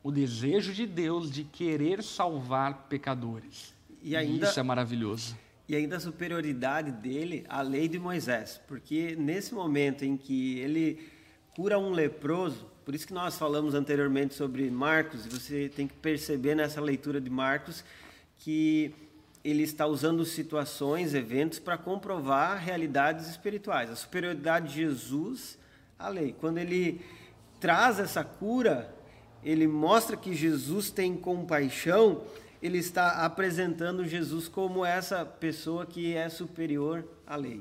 o 0.03 0.11
desejo 0.11 0.73
de 0.73 0.87
Deus 0.87 1.31
de 1.31 1.45
querer 1.45 2.03
salvar 2.03 2.87
pecadores. 2.89 3.75
E, 4.03 4.17
ainda, 4.17 4.49
isso 4.49 4.59
é 4.59 4.63
maravilhoso. 4.63 5.37
E 5.69 5.77
ainda 5.77 5.97
a 5.97 6.01
superioridade 6.01 6.91
dele 6.91 7.45
à 7.49 7.63
lei 7.63 7.89
de 7.89 7.99
Moisés, 7.99 8.61
porque 8.67 9.15
nesse 9.17 9.55
momento 9.55 10.05
em 10.05 10.17
que 10.17 10.59
ele 10.59 11.09
cura 11.55 11.79
um 11.79 11.91
leproso, 11.91 12.67
por 12.85 12.95
isso 12.95 13.07
que 13.07 13.15
nós 13.15 13.39
falamos 13.39 13.75
anteriormente 13.75 14.35
sobre 14.35 14.69
Marcos, 14.71 15.25
e 15.25 15.29
você 15.29 15.69
tem 15.69 15.87
que 15.87 15.95
perceber 15.95 16.57
nessa 16.57 16.81
leitura 16.81 17.21
de 17.21 17.31
Marcos 17.31 17.85
que 18.39 18.93
ele 19.45 19.63
está 19.63 19.87
usando 19.87 20.25
situações, 20.25 21.15
eventos 21.15 21.59
para 21.59 21.79
comprovar 21.79 22.59
realidades 22.59 23.29
espirituais. 23.29 23.91
A 23.91 23.97
superioridade 23.97 24.69
de 24.69 24.75
Jesus 24.75 25.59
à 25.99 26.09
lei. 26.09 26.35
Quando 26.39 26.59
ele 26.59 27.01
traz 27.61 27.99
essa 28.01 28.25
cura, 28.25 28.93
ele 29.45 29.67
mostra 29.67 30.17
que 30.17 30.35
Jesus 30.35 30.91
tem 30.91 31.17
compaixão, 31.17 32.23
ele 32.63 32.79
está 32.79 33.25
apresentando 33.25 34.07
Jesus 34.07 34.47
como 34.49 34.85
essa 34.85 35.25
pessoa 35.25 35.85
que 35.85 36.15
é 36.15 36.29
superior 36.29 37.05
à 37.27 37.35
lei. 37.35 37.61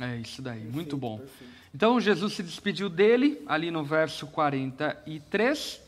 É 0.00 0.16
isso 0.16 0.40
daí, 0.42 0.54
perfeito, 0.54 0.74
muito 0.74 0.96
bom. 0.96 1.18
Perfeito. 1.18 1.52
Então 1.74 2.00
Jesus 2.00 2.32
se 2.32 2.42
despediu 2.42 2.88
dele, 2.88 3.42
ali 3.46 3.70
no 3.70 3.84
verso 3.84 4.26
43, 4.26 5.80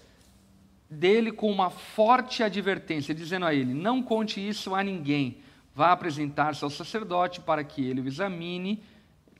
dele 0.88 1.32
com 1.32 1.50
uma 1.50 1.70
forte 1.70 2.42
advertência, 2.42 3.14
dizendo 3.14 3.46
a 3.46 3.54
ele: 3.54 3.74
Não 3.74 4.02
conte 4.02 4.46
isso 4.46 4.74
a 4.74 4.82
ninguém, 4.82 5.38
vá 5.74 5.92
apresentar-se 5.92 6.62
ao 6.62 6.70
sacerdote 6.70 7.40
para 7.40 7.64
que 7.64 7.84
ele 7.84 8.00
o 8.00 8.06
examine, 8.06 8.82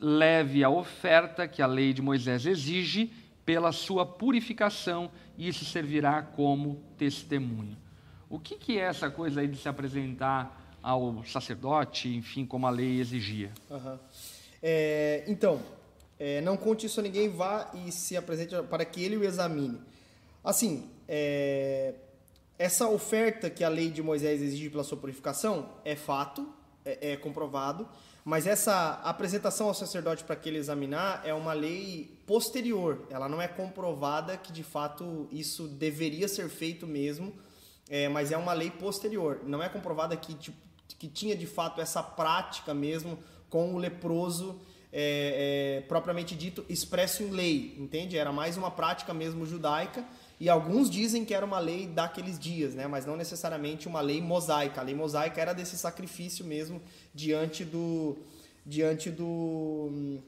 leve 0.01 0.65
a 0.65 0.71
oferta 0.71 1.47
que 1.47 1.63
a 1.63 1.67
lei 1.67 1.93
de 1.93 2.03
Moisés 2.03 2.47
exige 2.47 3.13
pela 3.45 3.71
sua 3.73 4.07
purificação 4.07 5.11
isso 5.39 5.65
servirá 5.65 6.23
como 6.23 6.83
testemunho. 6.97 7.77
O 8.29 8.39
que, 8.39 8.57
que 8.57 8.79
é 8.79 8.83
essa 8.83 9.11
coisa 9.11 9.41
aí 9.41 9.49
de 9.49 9.59
se 9.59 9.69
apresentar 9.69 10.77
ao 10.83 11.25
sacerdote, 11.25 12.09
enfim, 12.09 12.47
como 12.47 12.67
a 12.67 12.71
lei 12.71 13.01
exigia? 13.01 13.53
Uhum. 13.71 13.99
É, 14.63 15.25
então, 15.27 15.61
é, 16.19 16.41
não 16.41 16.57
conte 16.57 16.87
isso 16.87 17.01
a 17.01 17.03
ninguém, 17.03 17.29
vá 17.29 17.71
e 17.75 17.93
se 17.93 18.17
apresente 18.17 18.55
para 18.71 18.85
que 18.85 19.03
ele 19.03 19.17
o 19.17 19.25
examine. 19.25 19.81
Assim, 20.43 20.89
é, 21.09 21.95
essa 22.59 22.89
oferta 22.89 23.51
que 23.51 23.65
a 23.65 23.69
lei 23.69 23.91
de 23.91 24.03
Moisés 24.03 24.41
exige 24.41 24.71
pela 24.71 24.85
sua 24.85 24.97
purificação 24.97 25.69
é 25.85 25.97
fato, 25.97 26.49
é, 26.85 27.13
é 27.13 27.17
comprovado, 27.17 27.89
mas 28.25 28.47
essa 28.47 29.01
apresentação 29.03 29.67
ao 29.69 29.75
sacerdote 29.75 30.23
para 30.23 30.37
que 30.37 30.49
ele 30.49 30.59
examinar 30.59 31.23
é 31.25 31.35
uma 31.35 31.53
lei 31.53 32.17
posterior. 32.27 33.05
Ela 33.11 33.29
não 33.29 33.43
é 33.43 33.49
comprovada 33.49 34.37
que 34.37 34.53
de 34.53 34.63
fato 34.63 35.29
isso 35.33 35.67
deveria 35.67 36.29
ser 36.29 36.49
feito 36.49 36.87
mesmo, 36.87 37.35
é, 37.89 38.09
mas 38.09 38.31
é 38.31 38.37
uma 38.37 38.53
lei 38.53 38.71
posterior. 38.71 39.41
Não 39.45 39.63
é 39.63 39.69
comprovada 39.69 40.17
que, 40.17 40.35
tipo, 40.35 40.57
que 40.99 41.09
tinha 41.09 41.37
de 41.37 41.47
fato 41.47 41.81
essa 41.81 42.03
prática 42.03 42.73
mesmo 42.73 43.19
com 43.51 43.75
o 43.75 43.79
leproso 43.79 44.61
é, 44.93 45.81
é, 45.83 45.87
propriamente 45.89 46.37
dito 46.37 46.65
expresso 46.69 47.23
em 47.23 47.31
lei, 47.31 47.75
entende? 47.79 48.17
Era 48.17 48.31
mais 48.31 48.57
uma 48.57 48.71
prática 48.71 49.13
mesmo 49.13 49.45
judaica 49.45 50.05
e 50.43 50.49
alguns 50.49 50.91
dizem 50.91 51.25
que 51.25 51.33
era 51.33 51.47
uma 51.47 51.61
lei 51.61 51.87
daqueles 51.87 52.37
dias, 52.37 52.75
né? 52.75 52.89
mas 52.89 53.07
não 53.07 53.17
necessariamente 53.17 53.87
uma 53.87 54.01
lei 54.01 54.21
mosaica. 54.21 54.81
A 54.81 54.85
lei 54.85 54.93
mosaica 54.93 55.41
era 55.41 55.53
desse 55.53 55.79
sacrifício 55.79 56.45
mesmo 56.45 56.83
diante 57.15 57.65
do. 57.65 58.17
diante 58.67 59.09
do. 59.09 60.19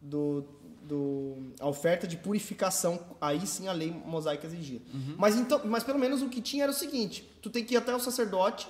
do, 0.00 0.48
do 0.82 1.52
a 1.60 1.68
oferta 1.68 2.06
de 2.06 2.16
purificação, 2.16 2.98
aí 3.20 3.46
sim 3.46 3.68
a 3.68 3.72
lei 3.72 3.90
mosaica 3.90 4.46
exigia. 4.46 4.80
Uhum. 4.90 5.16
Mas, 5.18 5.36
então, 5.36 5.60
mas 5.66 5.84
pelo 5.84 5.98
menos 5.98 6.22
o 6.22 6.30
que 6.30 6.40
tinha 6.40 6.62
era 6.62 6.72
o 6.72 6.74
seguinte: 6.74 7.22
tu 7.42 7.50
tem 7.50 7.62
que 7.62 7.74
ir 7.74 7.76
até 7.76 7.94
o 7.94 8.00
sacerdote 8.00 8.66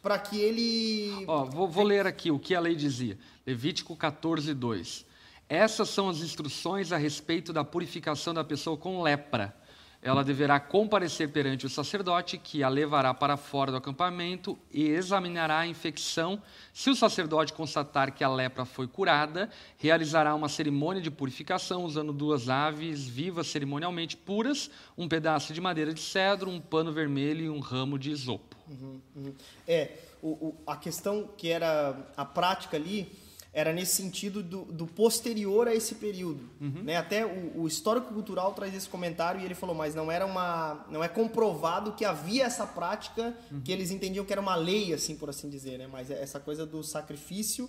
para 0.00 0.18
que 0.18 0.40
ele. 0.40 1.26
Ó, 1.26 1.44
vou, 1.44 1.68
vou 1.68 1.84
ler 1.84 2.06
aqui 2.06 2.30
o 2.30 2.38
que 2.38 2.54
a 2.54 2.60
lei 2.60 2.74
dizia. 2.74 3.18
Levítico 3.46 3.94
14, 3.94 4.54
2. 4.54 5.04
Essas 5.46 5.90
são 5.90 6.08
as 6.08 6.20
instruções 6.20 6.90
a 6.90 6.96
respeito 6.96 7.52
da 7.52 7.62
purificação 7.62 8.32
da 8.32 8.42
pessoa 8.42 8.78
com 8.78 9.02
lepra 9.02 9.60
ela 10.02 10.24
deverá 10.24 10.58
comparecer 10.58 11.28
perante 11.28 11.64
o 11.64 11.70
sacerdote, 11.70 12.36
que 12.36 12.64
a 12.64 12.68
levará 12.68 13.14
para 13.14 13.36
fora 13.36 13.70
do 13.70 13.76
acampamento 13.76 14.58
e 14.72 14.88
examinará 14.88 15.60
a 15.60 15.66
infecção. 15.66 16.42
Se 16.74 16.90
o 16.90 16.96
sacerdote 16.96 17.52
constatar 17.52 18.12
que 18.12 18.24
a 18.24 18.28
lepra 18.28 18.64
foi 18.64 18.88
curada, 18.88 19.48
realizará 19.78 20.34
uma 20.34 20.48
cerimônia 20.48 21.00
de 21.00 21.08
purificação 21.10 21.84
usando 21.84 22.12
duas 22.12 22.48
aves 22.48 23.06
vivas 23.06 23.46
cerimonialmente 23.46 24.16
puras, 24.16 24.68
um 24.98 25.06
pedaço 25.06 25.54
de 25.54 25.60
madeira 25.60 25.94
de 25.94 26.00
cedro, 26.00 26.50
um 26.50 26.60
pano 26.60 26.92
vermelho 26.92 27.44
e 27.44 27.48
um 27.48 27.60
ramo 27.60 27.96
de 27.96 28.10
isopo. 28.10 28.56
Uhum, 28.68 29.00
uhum. 29.14 29.34
É, 29.68 29.92
o, 30.20 30.30
o, 30.30 30.56
a 30.66 30.76
questão 30.76 31.28
que 31.36 31.48
era 31.48 31.96
a 32.16 32.24
prática 32.24 32.76
ali 32.76 33.08
era 33.54 33.72
nesse 33.72 33.96
sentido 33.96 34.42
do, 34.42 34.64
do 34.64 34.86
posterior 34.86 35.68
a 35.68 35.74
esse 35.74 35.96
período. 35.96 36.48
Uhum. 36.58 36.84
Né? 36.84 36.96
Até 36.96 37.26
o, 37.26 37.60
o, 37.60 37.68
histórico 37.68 38.12
cultural 38.12 38.54
traz 38.54 38.74
esse 38.74 38.88
comentário 38.88 39.40
e 39.40 39.44
ele 39.44 39.54
falou, 39.54 39.74
mas 39.74 39.94
não 39.94 40.10
era 40.10 40.24
uma. 40.24 40.86
não 40.90 41.04
é 41.04 41.08
comprovado 41.08 41.92
que 41.92 42.04
havia 42.04 42.44
essa 42.44 42.66
prática 42.66 43.36
uhum. 43.50 43.60
que 43.60 43.70
eles 43.70 43.90
entendiam 43.90 44.24
que 44.24 44.32
era 44.32 44.40
uma 44.40 44.54
lei, 44.54 44.94
assim, 44.94 45.16
por 45.16 45.28
assim 45.28 45.50
dizer, 45.50 45.78
né? 45.78 45.86
Mas 45.86 46.10
essa 46.10 46.40
coisa 46.40 46.64
do 46.64 46.82
sacrifício 46.82 47.68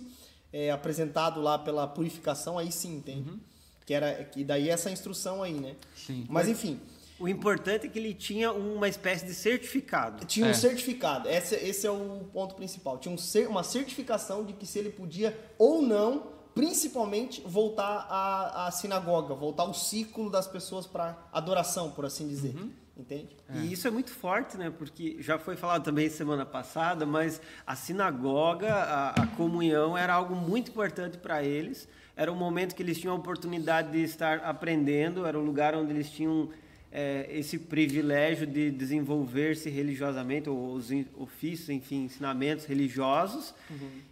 é, 0.50 0.70
apresentado 0.70 1.42
lá 1.42 1.58
pela 1.58 1.86
purificação, 1.86 2.58
aí 2.58 2.72
sim, 2.72 2.96
entende? 2.96 3.28
Uhum. 3.28 3.40
Que 3.84 3.92
era. 3.92 4.24
Que 4.24 4.42
daí 4.42 4.70
essa 4.70 4.90
instrução 4.90 5.42
aí, 5.42 5.52
né? 5.52 5.76
Sim. 5.94 6.24
Mas 6.30 6.48
enfim. 6.48 6.80
O 7.18 7.28
importante 7.28 7.86
é 7.86 7.88
que 7.88 7.98
ele 7.98 8.12
tinha 8.12 8.52
uma 8.52 8.88
espécie 8.88 9.24
de 9.24 9.34
certificado. 9.34 10.24
Tinha 10.26 10.46
um 10.46 10.50
É. 10.50 10.54
certificado. 10.54 11.28
Esse, 11.28 11.54
esse 11.54 11.86
é 11.86 11.90
o 11.90 12.24
ponto 12.32 12.54
principal. 12.54 12.98
Tinha 12.98 13.14
um 13.14 13.48
uma 13.48 13.62
certificação 13.62 14.44
de 14.44 14.52
que 14.52 14.66
se 14.66 14.78
ele 14.78 14.90
podia 14.90 15.38
ou 15.56 15.80
não, 15.80 16.26
principalmente, 16.54 17.40
voltar 17.46 18.06
à, 18.10 18.66
à 18.66 18.70
sinagoga, 18.70 19.34
voltar 19.34 19.62
ao 19.64 19.74
ciclo 19.74 20.28
das 20.28 20.46
pessoas 20.46 20.86
para 20.86 21.16
adoração, 21.32 21.90
por 21.90 22.04
assim 22.04 22.26
dizer. 22.28 22.54
Uhum. 22.56 22.70
Entende? 22.96 23.36
E 23.52 23.72
isso 23.72 23.88
é 23.88 23.90
muito 23.90 24.10
forte, 24.10 24.56
né? 24.56 24.70
Porque 24.70 25.16
já 25.18 25.36
foi 25.36 25.56
falado 25.56 25.82
também 25.82 26.08
semana 26.08 26.46
passada, 26.46 27.04
mas 27.04 27.40
a 27.66 27.74
sinagoga, 27.74 28.72
a, 28.72 29.10
a 29.10 29.26
comunhão 29.28 29.98
era 29.98 30.14
algo 30.14 30.36
muito 30.36 30.70
importante 30.70 31.18
para 31.18 31.42
eles. 31.42 31.88
Era 32.16 32.30
um 32.32 32.36
momento 32.36 32.72
que 32.72 32.80
eles 32.84 32.96
tinham 32.96 33.12
a 33.16 33.18
oportunidade 33.18 33.90
de 33.90 34.02
estar 34.04 34.38
aprendendo, 34.44 35.26
era 35.26 35.36
um 35.36 35.44
lugar 35.44 35.74
onde 35.74 35.90
eles 35.92 36.08
tinham 36.08 36.50
eh, 36.96 37.26
esse 37.28 37.58
privilégio 37.58 38.46
de 38.46 38.70
desenvolver-se 38.70 39.68
religiosamente, 39.68 40.48
ou 40.48 40.74
os 40.74 40.90
ofícios, 41.16 41.68
enfim, 41.68 42.04
ensinamentos 42.04 42.66
religiosos. 42.66 43.52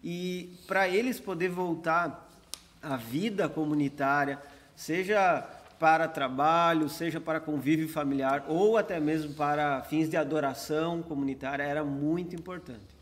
E 0.03 0.51
para 0.66 0.89
eles 0.89 1.20
poder 1.20 1.49
voltar 1.49 2.28
à 2.83 2.97
vida 2.97 3.49
comunitária, 3.49 4.43
seja 4.74 5.49
para 5.78 6.09
trabalho, 6.09 6.89
seja 6.89 7.20
para 7.20 7.39
convívio 7.39 7.89
familiar 7.89 8.45
ou 8.49 8.76
até 8.76 8.99
mesmo 8.99 9.35
para 9.35 9.83
fins 9.83 10.09
de 10.09 10.16
adoração 10.16 11.03
comunitária, 11.03 11.62
era 11.62 11.85
muito 11.85 12.35
importante. 12.35 12.93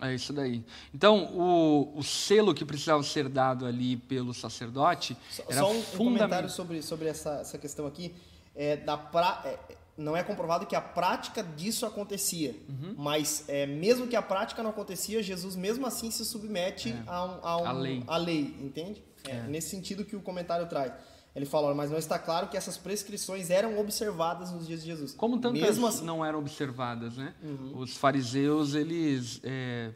É 0.00 0.14
isso 0.14 0.32
daí. 0.32 0.62
Então, 0.92 1.24
o, 1.32 1.98
o 1.98 2.02
selo 2.02 2.54
que 2.54 2.64
precisava 2.64 3.02
ser 3.02 3.28
dado 3.28 3.64
ali 3.66 3.96
pelo 3.96 4.34
sacerdote 4.34 5.16
Só, 5.30 5.42
era 5.48 5.60
só 5.60 5.72
um, 5.72 5.78
um 5.78 5.82
fundamental. 5.82 6.04
comentário 6.04 6.50
sobre, 6.50 6.82
sobre 6.82 7.08
essa, 7.08 7.40
essa 7.40 7.58
questão 7.58 7.86
aqui. 7.86 8.12
É, 8.56 8.76
da 8.76 8.96
pra, 8.96 9.42
é, 9.44 9.58
não 9.96 10.16
é 10.16 10.22
comprovado 10.22 10.66
que 10.66 10.74
a 10.76 10.80
prática 10.80 11.42
disso 11.42 11.84
acontecia. 11.86 12.54
Uhum. 12.68 12.94
Mas 12.96 13.44
é, 13.48 13.66
mesmo 13.66 14.06
que 14.06 14.16
a 14.16 14.22
prática 14.22 14.62
não 14.62 14.70
acontecia, 14.70 15.22
Jesus 15.22 15.54
mesmo 15.56 15.86
assim 15.86 16.10
se 16.10 16.24
submete 16.24 16.94
a, 17.06 17.24
um, 17.24 17.38
a, 17.42 17.56
um, 17.58 17.64
É. 17.64 17.66
A 17.68 17.72
lei. 17.72 18.04
à 18.06 18.16
lei, 18.16 18.56
entende? 18.60 19.02
É, 19.26 19.42
Nesse 19.42 19.70
sentido 19.70 20.04
que 20.04 20.14
o 20.16 20.20
comentário 20.20 20.66
traz. 20.68 20.92
Ele 21.34 21.46
fala, 21.46 21.66
"Olha, 21.66 21.74
mas 21.74 21.90
não 21.90 21.98
está 21.98 22.16
claro 22.16 22.46
que 22.48 22.56
essas 22.56 22.76
prescrições 22.76 23.50
eram 23.50 23.76
observadas 23.80 24.52
nos 24.52 24.66
dias 24.68 24.80
de 24.82 24.86
Jesus. 24.86 25.14
Como 25.14 25.38
tantas 25.40 25.60
mesmo 25.60 25.86
assim, 25.86 26.00
Uhum. 26.00 26.06
não 26.06 26.24
eram 26.24 26.38
observadas, 26.38 27.16
né? 27.16 27.34
Os 27.74 27.96
fariseus, 27.96 28.74
eles, 28.74 29.40
é, 29.42 29.90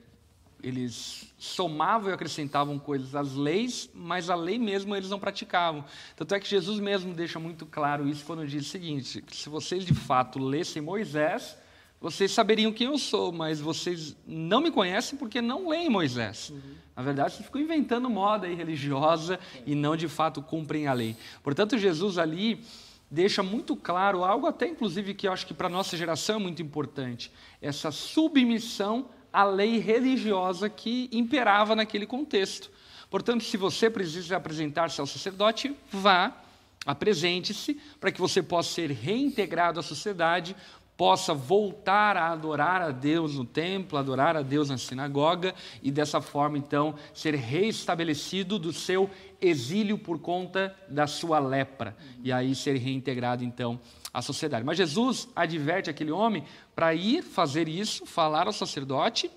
eles 0.62 1.32
somavam 1.38 2.10
e 2.10 2.12
acrescentavam 2.12 2.78
coisas 2.78 3.14
às 3.14 3.34
leis, 3.34 3.88
mas 3.94 4.28
a 4.28 4.34
lei 4.34 4.58
mesmo 4.58 4.94
eles 4.96 5.10
não 5.10 5.18
praticavam. 5.18 5.84
Tanto 6.16 6.34
é 6.34 6.40
que 6.40 6.48
Jesus 6.48 6.80
mesmo 6.80 7.14
deixa 7.14 7.38
muito 7.38 7.64
claro 7.64 8.08
isso 8.08 8.24
quando 8.24 8.46
diz 8.46 8.66
o 8.66 8.68
seguinte, 8.68 9.22
que 9.22 9.36
se 9.36 9.48
vocês 9.48 9.84
de 9.84 9.94
fato 9.94 10.38
lessem 10.38 10.82
Moisés, 10.82 11.56
vocês 12.00 12.30
saberiam 12.30 12.72
quem 12.72 12.86
eu 12.86 12.98
sou, 12.98 13.32
mas 13.32 13.60
vocês 13.60 14.16
não 14.26 14.60
me 14.60 14.70
conhecem 14.70 15.18
porque 15.18 15.40
não 15.40 15.68
leem 15.68 15.88
Moisés. 15.88 16.52
Na 16.96 17.02
verdade, 17.02 17.34
vocês 17.34 17.46
ficam 17.46 17.60
inventando 17.60 18.08
moda 18.08 18.46
aí 18.46 18.54
religiosa 18.54 19.38
e 19.66 19.74
não 19.74 19.96
de 19.96 20.08
fato 20.08 20.42
cumprem 20.42 20.86
a 20.86 20.92
lei. 20.92 21.16
Portanto, 21.42 21.78
Jesus 21.78 22.18
ali 22.18 22.64
deixa 23.10 23.42
muito 23.42 23.74
claro 23.74 24.22
algo 24.22 24.46
até 24.46 24.68
inclusive 24.68 25.14
que 25.14 25.26
eu 25.26 25.32
acho 25.32 25.46
que 25.46 25.54
para 25.54 25.66
a 25.66 25.70
nossa 25.70 25.96
geração 25.96 26.36
é 26.36 26.38
muito 26.38 26.60
importante, 26.60 27.32
essa 27.60 27.90
submissão 27.90 29.08
à 29.32 29.44
lei 29.44 29.78
religiosa 29.78 30.68
que 30.68 31.08
imperava 31.12 31.74
naquele 31.76 32.06
contexto. 32.06 32.70
Portanto, 33.10 33.44
se 33.44 33.56
você 33.56 33.88
precisa 33.88 34.36
apresentar-se 34.36 35.00
ao 35.00 35.06
sacerdote, 35.06 35.74
vá, 35.90 36.36
apresente-se 36.84 37.80
para 38.00 38.12
que 38.12 38.20
você 38.20 38.42
possa 38.42 38.74
ser 38.74 38.90
reintegrado 38.90 39.80
à 39.80 39.82
sociedade, 39.82 40.54
possa 40.98 41.32
voltar 41.32 42.16
a 42.16 42.32
adorar 42.32 42.82
a 42.82 42.90
Deus 42.90 43.36
no 43.36 43.44
templo, 43.44 43.96
adorar 43.96 44.36
a 44.36 44.42
Deus 44.42 44.68
na 44.68 44.76
sinagoga 44.76 45.54
e 45.80 45.92
dessa 45.92 46.20
forma 46.20 46.58
então 46.58 46.96
ser 47.14 47.36
reestabelecido 47.36 48.58
do 48.58 48.72
seu 48.72 49.08
exílio 49.40 49.96
por 49.96 50.18
conta 50.18 50.74
da 50.88 51.06
sua 51.06 51.38
lepra 51.38 51.96
e 52.24 52.32
aí 52.32 52.52
ser 52.52 52.76
reintegrado 52.78 53.44
então 53.44 53.78
à 54.12 54.22
sociedade. 54.22 54.64
Mas 54.64 54.76
Jesus 54.76 55.28
adverte 55.34 55.90
aquele 55.90 56.10
homem 56.10 56.44
para 56.74 56.94
ir 56.94 57.22
fazer 57.22 57.68
isso, 57.68 58.06
falar 58.06 58.46
ao 58.46 58.52
sacerdote, 58.52 59.30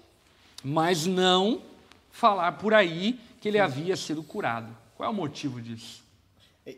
mas 0.64 1.06
não 1.06 1.62
falar 2.12 2.54
por 2.54 2.74
aí 2.74 3.20
que 3.40 3.48
ele 3.48 3.60
havia 3.60 3.96
sido 3.96 4.22
curado. 4.22 4.76
Qual 4.96 5.08
é 5.08 5.12
o 5.12 5.16
motivo 5.16 5.62
disso? 5.62 6.04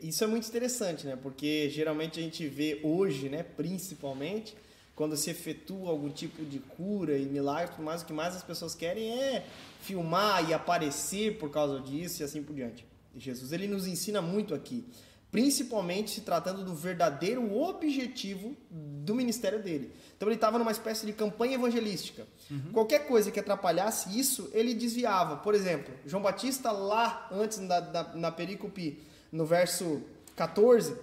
Isso 0.01 0.23
é 0.23 0.27
muito 0.27 0.47
interessante, 0.47 1.05
né? 1.05 1.17
Porque 1.21 1.69
geralmente 1.69 2.19
a 2.19 2.23
gente 2.23 2.47
vê 2.47 2.79
hoje, 2.83 3.27
né, 3.27 3.43
principalmente, 3.43 4.55
quando 4.95 5.17
se 5.17 5.29
efetua 5.29 5.89
algum 5.89 6.09
tipo 6.09 6.45
de 6.45 6.59
cura 6.59 7.17
e 7.17 7.25
milagre, 7.25 7.81
mais, 7.81 8.01
o 8.01 8.05
que 8.05 8.13
mais 8.13 8.35
as 8.35 8.43
pessoas 8.43 8.75
querem 8.75 9.09
é 9.11 9.45
filmar 9.81 10.49
e 10.49 10.53
aparecer 10.53 11.37
por 11.37 11.49
causa 11.49 11.79
disso 11.81 12.21
e 12.21 12.23
assim 12.23 12.41
por 12.41 12.55
diante. 12.55 12.85
Jesus 13.15 13.51
ele 13.51 13.67
nos 13.67 13.85
ensina 13.85 14.21
muito 14.21 14.55
aqui, 14.55 14.85
principalmente 15.33 16.11
se 16.11 16.21
tratando 16.21 16.63
do 16.63 16.75
verdadeiro 16.75 17.57
objetivo 17.57 18.55
do 18.69 19.15
ministério 19.15 19.61
dele. 19.61 19.91
Então 20.15 20.27
ele 20.29 20.35
estava 20.35 20.59
numa 20.59 20.71
espécie 20.71 21.07
de 21.07 21.11
campanha 21.11 21.55
evangelística. 21.55 22.27
Qualquer 22.71 23.07
coisa 23.07 23.31
que 23.31 23.39
atrapalhasse 23.39 24.17
isso, 24.17 24.47
ele 24.53 24.75
desviava. 24.75 25.37
Por 25.37 25.55
exemplo, 25.55 25.91
João 26.05 26.21
Batista 26.21 26.71
lá 26.71 27.27
antes 27.31 27.57
da, 27.57 27.79
da- 27.79 28.11
na 28.13 28.31
perícope, 28.31 29.01
no 29.31 29.43
verso 29.43 30.01
14, 30.35 30.95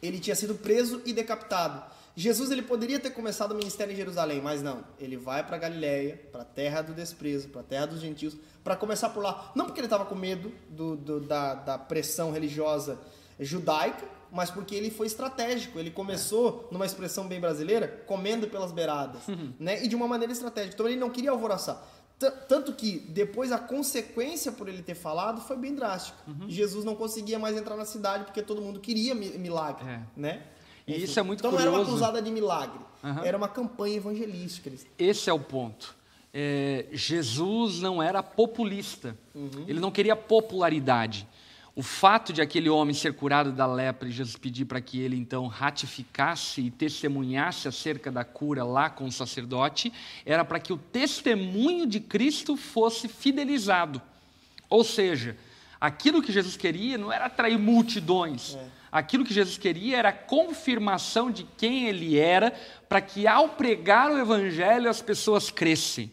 ele 0.00 0.20
tinha 0.20 0.36
sido 0.36 0.54
preso 0.54 1.02
e 1.04 1.12
decapitado. 1.12 1.82
Jesus 2.16 2.52
ele 2.52 2.62
poderia 2.62 3.00
ter 3.00 3.10
começado 3.10 3.50
o 3.50 3.56
ministério 3.56 3.92
em 3.92 3.96
Jerusalém, 3.96 4.40
mas 4.40 4.62
não. 4.62 4.84
Ele 5.00 5.16
vai 5.16 5.44
para 5.44 5.58
Galiléia, 5.58 6.20
para 6.30 6.42
a 6.42 6.44
terra 6.44 6.80
do 6.80 6.94
desprezo, 6.94 7.48
para 7.48 7.60
a 7.62 7.64
terra 7.64 7.86
dos 7.86 8.00
gentios, 8.00 8.36
para 8.62 8.76
começar 8.76 9.08
por 9.08 9.20
lá. 9.20 9.50
Não 9.56 9.64
porque 9.66 9.80
ele 9.80 9.86
estava 9.86 10.04
com 10.04 10.14
medo 10.14 10.52
do, 10.70 10.94
do- 10.94 11.18
da, 11.20 11.54
da 11.54 11.76
pressão 11.76 12.30
religiosa 12.30 13.00
judaica, 13.40 14.04
mas 14.30 14.50
porque 14.50 14.74
ele 14.74 14.90
foi 14.90 15.06
estratégico. 15.06 15.78
Ele 15.78 15.90
começou, 15.90 16.68
numa 16.72 16.86
expressão 16.86 17.26
bem 17.26 17.40
brasileira, 17.40 17.86
comendo 18.06 18.48
pelas 18.48 18.72
beiradas, 18.72 19.22
né? 19.58 19.84
E 19.84 19.88
de 19.88 19.94
uma 19.96 20.08
maneira 20.08 20.32
estratégica. 20.32 20.74
Então 20.74 20.88
ele 20.88 20.96
não 20.98 21.10
queria 21.10 21.30
alvoroçar. 21.30 21.82
T- 22.18 22.30
Tanto 22.48 22.72
que 22.72 22.98
depois 23.08 23.50
a 23.52 23.58
consequência 23.58 24.52
por 24.52 24.68
ele 24.68 24.82
ter 24.82 24.94
falado 24.94 25.40
foi 25.40 25.56
bem 25.56 25.74
drástica. 25.74 26.18
Jesus 26.48 26.84
não 26.84 26.94
conseguia 26.94 27.38
mais 27.38 27.56
entrar 27.56 27.76
na 27.76 27.84
cidade 27.84 28.24
porque 28.24 28.42
todo 28.42 28.60
mundo 28.62 28.80
queria 28.80 29.14
mi- 29.14 29.36
milagre, 29.38 29.84
É. 29.88 30.00
né? 30.16 30.42
E 30.86 31.02
isso 31.02 31.18
é 31.18 31.22
muito 31.22 31.40
então 31.40 31.50
não 31.50 31.58
era 31.58 31.70
uma 31.70 31.78
curioso. 31.78 31.96
cruzada 31.98 32.20
de 32.20 32.30
milagre, 32.30 32.78
Aham. 33.02 33.22
era 33.24 33.36
uma 33.38 33.48
campanha 33.48 33.96
evangelística. 33.96 34.70
Esse 34.98 35.30
é 35.30 35.32
o 35.32 35.40
ponto. 35.40 35.94
É, 36.32 36.86
Jesus 36.92 37.80
não 37.80 38.02
era 38.02 38.22
populista. 38.22 39.16
Uhum. 39.34 39.64
Ele 39.66 39.80
não 39.80 39.90
queria 39.90 40.14
popularidade. 40.14 41.26
O 41.76 41.82
fato 41.82 42.32
de 42.32 42.40
aquele 42.40 42.68
homem 42.68 42.94
ser 42.94 43.14
curado 43.14 43.50
da 43.50 43.66
lepra 43.66 44.08
e 44.08 44.12
Jesus 44.12 44.36
pedir 44.36 44.64
para 44.64 44.80
que 44.80 45.00
ele 45.00 45.16
então 45.16 45.48
ratificasse 45.48 46.60
e 46.60 46.70
testemunhasse 46.70 47.66
acerca 47.66 48.12
da 48.12 48.22
cura 48.22 48.62
lá 48.62 48.88
com 48.88 49.06
o 49.06 49.12
sacerdote, 49.12 49.92
era 50.24 50.44
para 50.44 50.60
que 50.60 50.72
o 50.72 50.78
testemunho 50.78 51.84
de 51.84 51.98
Cristo 51.98 52.56
fosse 52.56 53.08
fidelizado. 53.08 54.00
Ou 54.70 54.84
seja, 54.84 55.36
aquilo 55.80 56.22
que 56.22 56.32
Jesus 56.32 56.56
queria 56.56 56.96
não 56.96 57.12
era 57.12 57.26
atrair 57.26 57.58
multidões. 57.58 58.56
Aquilo 58.92 59.24
que 59.24 59.34
Jesus 59.34 59.58
queria 59.58 59.96
era 59.96 60.10
a 60.10 60.12
confirmação 60.12 61.28
de 61.28 61.42
quem 61.56 61.88
ele 61.88 62.16
era, 62.16 62.52
para 62.88 63.00
que 63.00 63.26
ao 63.26 63.48
pregar 63.48 64.12
o 64.12 64.18
evangelho 64.18 64.88
as 64.88 65.02
pessoas 65.02 65.50
crescem. 65.50 66.12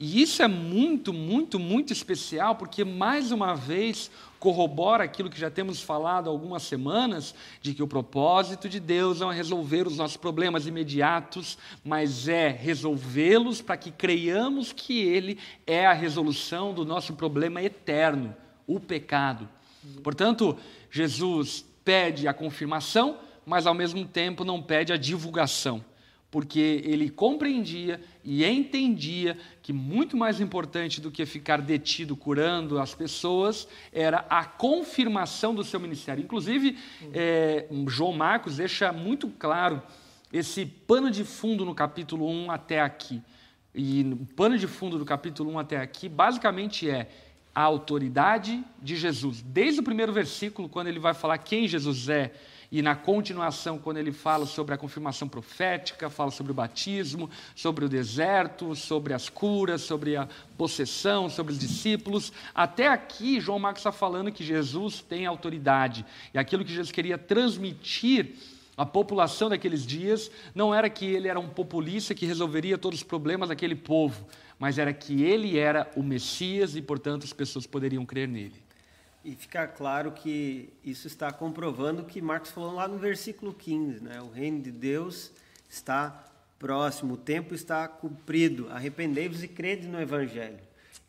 E 0.00 0.22
isso 0.22 0.42
é 0.42 0.48
muito, 0.48 1.12
muito, 1.12 1.60
muito 1.60 1.92
especial, 1.92 2.56
porque 2.56 2.82
mais 2.82 3.30
uma 3.30 3.54
vez 3.54 4.10
corrobora 4.42 5.04
aquilo 5.04 5.30
que 5.30 5.38
já 5.38 5.48
temos 5.48 5.80
falado 5.80 6.26
há 6.26 6.32
algumas 6.32 6.64
semanas, 6.64 7.32
de 7.60 7.72
que 7.72 7.80
o 7.80 7.86
propósito 7.86 8.68
de 8.68 8.80
Deus 8.80 9.20
não 9.20 9.30
é 9.30 9.36
resolver 9.36 9.86
os 9.86 9.96
nossos 9.96 10.16
problemas 10.16 10.66
imediatos, 10.66 11.56
mas 11.84 12.26
é 12.26 12.48
resolvê-los 12.48 13.62
para 13.62 13.76
que 13.76 13.92
creiamos 13.92 14.72
que 14.72 15.00
Ele 15.00 15.38
é 15.64 15.86
a 15.86 15.92
resolução 15.92 16.74
do 16.74 16.84
nosso 16.84 17.12
problema 17.12 17.62
eterno, 17.62 18.34
o 18.66 18.80
pecado. 18.80 19.48
Portanto, 20.02 20.58
Jesus 20.90 21.64
pede 21.84 22.26
a 22.26 22.34
confirmação, 22.34 23.18
mas 23.46 23.64
ao 23.64 23.74
mesmo 23.74 24.04
tempo 24.04 24.44
não 24.44 24.60
pede 24.60 24.92
a 24.92 24.96
divulgação 24.96 25.84
porque 26.32 26.82
ele 26.86 27.10
compreendia 27.10 28.00
e 28.24 28.42
entendia 28.42 29.36
que 29.62 29.70
muito 29.70 30.16
mais 30.16 30.40
importante 30.40 30.98
do 30.98 31.10
que 31.10 31.26
ficar 31.26 31.60
detido 31.60 32.16
curando 32.16 32.80
as 32.80 32.94
pessoas 32.94 33.68
era 33.92 34.24
a 34.30 34.42
confirmação 34.42 35.54
do 35.54 35.62
seu 35.62 35.78
ministério. 35.78 36.24
Inclusive, 36.24 36.78
é, 37.12 37.66
João 37.86 38.14
Marcos 38.14 38.56
deixa 38.56 38.90
muito 38.94 39.28
claro 39.28 39.82
esse 40.32 40.64
pano 40.64 41.10
de 41.10 41.22
fundo 41.22 41.66
no 41.66 41.74
capítulo 41.74 42.26
1 42.26 42.50
até 42.50 42.80
aqui. 42.80 43.20
E 43.74 44.16
o 44.18 44.24
pano 44.34 44.56
de 44.56 44.66
fundo 44.66 44.98
do 44.98 45.04
capítulo 45.04 45.52
1 45.52 45.58
até 45.58 45.76
aqui, 45.76 46.08
basicamente 46.08 46.88
é 46.88 47.10
a 47.54 47.60
autoridade 47.60 48.64
de 48.80 48.96
Jesus. 48.96 49.42
Desde 49.42 49.80
o 49.80 49.82
primeiro 49.82 50.14
versículo, 50.14 50.66
quando 50.66 50.86
ele 50.86 50.98
vai 50.98 51.12
falar 51.12 51.36
quem 51.36 51.68
Jesus 51.68 52.08
é 52.08 52.32
E 52.72 52.80
na 52.80 52.96
continuação, 52.96 53.76
quando 53.76 53.98
ele 53.98 54.12
fala 54.12 54.46
sobre 54.46 54.74
a 54.74 54.78
confirmação 54.78 55.28
profética, 55.28 56.08
fala 56.08 56.30
sobre 56.30 56.52
o 56.52 56.54
batismo, 56.54 57.28
sobre 57.54 57.84
o 57.84 57.88
deserto, 57.88 58.74
sobre 58.74 59.12
as 59.12 59.28
curas, 59.28 59.82
sobre 59.82 60.16
a 60.16 60.26
possessão, 60.56 61.28
sobre 61.28 61.52
os 61.52 61.58
discípulos, 61.58 62.32
até 62.54 62.88
aqui 62.88 63.38
João 63.38 63.58
Marcos 63.58 63.80
está 63.80 63.92
falando 63.92 64.32
que 64.32 64.42
Jesus 64.42 65.02
tem 65.02 65.26
autoridade. 65.26 66.06
E 66.32 66.38
aquilo 66.38 66.64
que 66.64 66.72
Jesus 66.72 66.90
queria 66.90 67.18
transmitir 67.18 68.36
à 68.74 68.86
população 68.86 69.50
daqueles 69.50 69.84
dias 69.84 70.30
não 70.54 70.74
era 70.74 70.88
que 70.88 71.04
ele 71.04 71.28
era 71.28 71.38
um 71.38 71.50
populista 71.50 72.14
que 72.14 72.24
resolveria 72.24 72.78
todos 72.78 73.00
os 73.00 73.04
problemas 73.04 73.50
daquele 73.50 73.74
povo, 73.74 74.26
mas 74.58 74.78
era 74.78 74.94
que 74.94 75.22
ele 75.22 75.58
era 75.58 75.90
o 75.94 76.02
Messias 76.02 76.74
e, 76.74 76.80
portanto, 76.80 77.24
as 77.24 77.34
pessoas 77.34 77.66
poderiam 77.66 78.06
crer 78.06 78.26
nele. 78.26 78.61
E 79.24 79.36
fica 79.36 79.66
claro 79.68 80.10
que 80.12 80.68
isso 80.84 81.06
está 81.06 81.30
comprovando 81.32 82.02
o 82.02 82.04
que 82.04 82.20
Marcos 82.20 82.50
falou 82.50 82.74
lá 82.74 82.88
no 82.88 82.98
versículo 82.98 83.54
15, 83.54 84.02
né? 84.02 84.20
O 84.20 84.30
reino 84.30 84.60
de 84.60 84.72
Deus 84.72 85.30
está 85.70 86.28
próximo, 86.58 87.14
o 87.14 87.16
tempo 87.16 87.54
está 87.54 87.86
cumprido. 87.86 88.68
Arrependei-vos 88.70 89.42
e 89.42 89.48
crede 89.48 89.86
no 89.86 90.00
evangelho. 90.00 90.58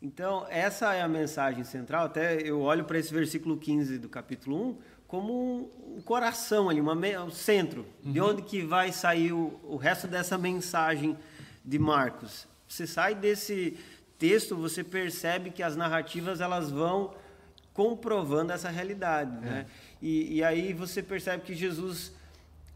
Então, 0.00 0.46
essa 0.48 0.94
é 0.94 1.02
a 1.02 1.08
mensagem 1.08 1.64
central. 1.64 2.06
Até 2.06 2.40
eu 2.42 2.60
olho 2.60 2.84
para 2.84 2.98
esse 2.98 3.12
versículo 3.12 3.56
15 3.56 3.98
do 3.98 4.08
capítulo 4.08 4.70
1 4.70 4.94
como 5.08 5.70
um 5.96 6.02
coração 6.02 6.68
ali, 6.68 6.80
uma, 6.80 6.94
um 6.94 7.30
centro, 7.30 7.86
uhum. 8.04 8.12
de 8.12 8.20
onde 8.20 8.42
que 8.42 8.62
vai 8.62 8.92
sair 8.92 9.32
o, 9.32 9.58
o 9.62 9.76
resto 9.76 10.06
dessa 10.06 10.36
mensagem 10.36 11.16
de 11.64 11.78
Marcos. 11.78 12.46
Você 12.68 12.86
sai 12.86 13.14
desse 13.14 13.78
texto, 14.18 14.56
você 14.56 14.82
percebe 14.82 15.50
que 15.50 15.62
as 15.62 15.76
narrativas 15.76 16.40
elas 16.40 16.70
vão 16.70 17.14
comprovando 17.74 18.52
essa 18.52 18.70
realidade. 18.70 19.36
Né? 19.38 19.66
É. 19.68 19.94
E, 20.00 20.36
e, 20.36 20.44
aí 20.44 20.72
você 20.72 21.02
percebe 21.02 21.42
que 21.42 21.54
Jesus, 21.54 22.12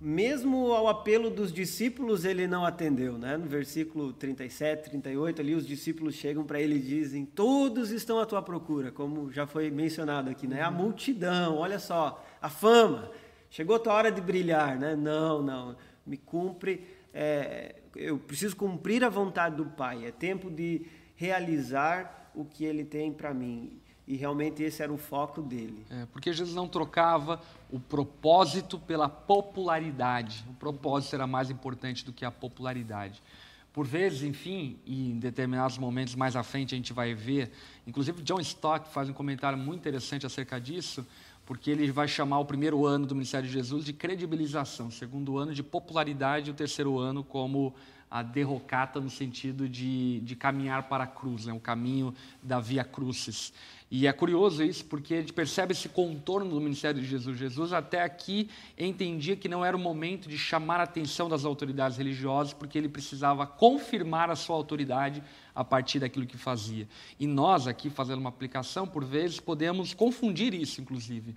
mesmo 0.01 0.72
ao 0.72 0.88
apelo 0.88 1.30
dos 1.30 1.53
discípulos, 1.53 2.24
ele 2.24 2.49
não 2.49 2.64
atendeu. 2.66 3.16
Né? 3.16 3.36
No 3.36 3.46
versículo 3.46 4.12
37, 4.12 4.90
38, 4.90 5.40
ali 5.40 5.55
os 5.55 5.66
discípulos 5.66 6.16
chegam 6.16 6.44
para 6.44 6.61
ele 6.61 6.74
e 6.74 6.80
dizem: 6.80 7.24
Todos 7.24 7.90
estão 7.92 8.18
à 8.18 8.26
tua 8.26 8.42
procura, 8.42 8.90
como 8.90 9.30
já 9.32 9.46
foi 9.46 9.70
mencionado 9.70 10.28
aqui, 10.28 10.49
né? 10.49 10.61
a 10.61 10.68
uhum. 10.68 10.76
multidão, 10.76 11.57
olha 11.57 11.78
só, 11.78 12.22
a 12.42 12.51
fama. 12.51 13.11
Chegou 13.51 13.76
a 13.76 13.78
tua 13.78 13.94
hora 13.94 14.12
de 14.12 14.20
brilhar, 14.20 14.78
né? 14.78 14.94
Não, 14.94 15.40
não, 15.40 15.74
me 16.05 16.18
cumpre, 16.18 16.84
é, 17.14 17.76
eu 17.96 18.18
preciso 18.18 18.55
cumprir 18.55 19.03
a 19.03 19.09
vontade 19.09 19.57
do 19.57 19.64
Pai, 19.64 20.05
é 20.05 20.11
tempo 20.11 20.51
de 20.51 20.84
realizar 21.16 22.30
o 22.34 22.44
que 22.44 22.62
Ele 22.62 22.84
tem 22.84 23.11
para 23.11 23.32
mim 23.32 23.77
e 24.09 24.16
realmente 24.16 24.62
esse 24.62 24.82
era 24.82 24.90
o 24.90 24.96
foco 24.96 25.42
dele. 25.42 25.84
É, 25.90 26.06
porque 26.06 26.32
Jesus 26.32 26.56
não 26.56 26.66
trocava 26.66 27.42
o 27.70 27.78
propósito 27.78 28.78
pela 28.78 29.06
popularidade. 29.06 30.46
O 30.48 30.54
propósito 30.54 31.14
era 31.14 31.26
mais 31.26 31.50
importante 31.50 32.06
do 32.06 32.12
que 32.12 32.24
a 32.24 32.30
popularidade. 32.30 33.22
Por 33.70 33.86
vezes, 33.86 34.22
enfim, 34.22 34.78
e 34.86 35.11
em 35.11 35.18
determinados 35.18 35.76
momentos 35.76 36.14
mais 36.14 36.34
à 36.34 36.42
frente 36.42 36.74
a 36.74 36.78
gente 36.78 36.94
vai 36.94 37.14
ver, 37.14 37.52
inclusive 37.86 38.22
John 38.22 38.40
Stott 38.40 38.88
faz 38.88 39.11
um 39.11 39.12
comentário 39.12 39.59
muito 39.59 39.80
interessante 39.80 40.24
acerca 40.24 40.59
disso, 40.59 41.06
porque 41.44 41.70
ele 41.70 41.92
vai 41.92 42.09
chamar 42.09 42.38
o 42.38 42.46
primeiro 42.46 42.86
ano 42.86 43.04
do 43.04 43.14
ministério 43.14 43.46
de 43.46 43.52
Jesus 43.52 43.84
de 43.84 43.92
credibilização, 43.92 44.86
o 44.86 44.92
segundo 44.92 45.36
ano 45.36 45.52
de 45.52 45.62
popularidade 45.62 46.48
e 46.48 46.50
o 46.50 46.54
terceiro 46.54 46.98
ano 46.98 47.22
como 47.22 47.74
a 48.11 48.22
derrocata 48.22 49.00
no 49.00 49.11
sentido 49.11 49.68
de, 49.68 50.20
de 50.20 50.34
caminhar 50.34 50.84
para 50.84 51.04
a 51.04 51.06
cruz, 51.06 51.46
né? 51.46 51.52
o 51.52 51.61
caminho 51.61 52.14
da 52.42 52.59
via 52.59 52.84
crucis. 52.84 53.52
E 53.90 54.06
é 54.06 54.12
curioso 54.12 54.62
isso, 54.62 54.84
porque 54.84 55.14
a 55.14 55.20
gente 55.20 55.32
percebe 55.32 55.72
esse 55.72 55.88
contorno 55.88 56.50
do 56.50 56.61
ministério 56.61 57.00
de 57.00 57.06
Jesus. 57.06 57.38
Jesus 57.38 57.72
até 57.72 58.02
aqui 58.02 58.50
entendia 58.76 59.34
que 59.34 59.48
não 59.48 59.64
era 59.64 59.74
o 59.74 59.80
momento 59.80 60.28
de 60.28 60.36
chamar 60.36 60.78
a 60.78 60.82
atenção 60.82 61.26
das 61.26 61.46
autoridades 61.46 61.96
religiosas, 61.96 62.52
porque 62.52 62.76
ele 62.76 62.88
precisava 62.88 63.46
confirmar 63.46 64.30
a 64.30 64.36
sua 64.36 64.56
autoridade 64.56 65.22
a 65.54 65.64
partir 65.64 66.00
daquilo 66.00 66.26
que 66.26 66.36
fazia. 66.36 66.86
E 67.18 67.26
nós 67.26 67.66
aqui, 67.66 67.88
fazendo 67.88 68.18
uma 68.18 68.28
aplicação, 68.28 68.86
por 68.86 69.04
vezes, 69.04 69.40
podemos 69.40 69.94
confundir 69.94 70.52
isso, 70.52 70.82
inclusive, 70.82 71.34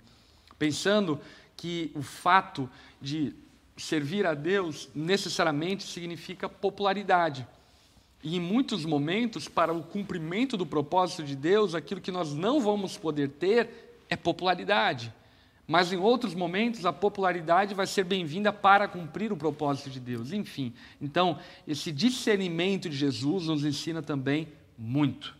pensando 0.58 1.18
que 1.56 1.90
o 1.94 2.02
fato 2.02 2.68
de 3.00 3.34
servir 3.76 4.26
a 4.26 4.34
Deus 4.34 4.88
necessariamente 4.94 5.84
significa 5.84 6.48
popularidade. 6.48 7.46
E 8.22 8.36
em 8.36 8.40
muitos 8.40 8.84
momentos, 8.84 9.48
para 9.48 9.72
o 9.72 9.82
cumprimento 9.82 10.56
do 10.56 10.64
propósito 10.64 11.24
de 11.24 11.34
Deus, 11.34 11.74
aquilo 11.74 12.00
que 12.00 12.12
nós 12.12 12.32
não 12.32 12.60
vamos 12.60 12.96
poder 12.96 13.28
ter 13.28 13.96
é 14.08 14.16
popularidade. 14.16 15.12
Mas 15.66 15.92
em 15.92 15.96
outros 15.96 16.34
momentos, 16.34 16.84
a 16.84 16.92
popularidade 16.92 17.74
vai 17.74 17.86
ser 17.86 18.04
bem-vinda 18.04 18.52
para 18.52 18.86
cumprir 18.86 19.32
o 19.32 19.36
propósito 19.36 19.90
de 19.90 19.98
Deus. 19.98 20.32
Enfim, 20.32 20.72
então, 21.00 21.38
esse 21.66 21.90
discernimento 21.90 22.88
de 22.88 22.96
Jesus 22.96 23.46
nos 23.46 23.64
ensina 23.64 24.02
também 24.02 24.48
muito. 24.76 25.34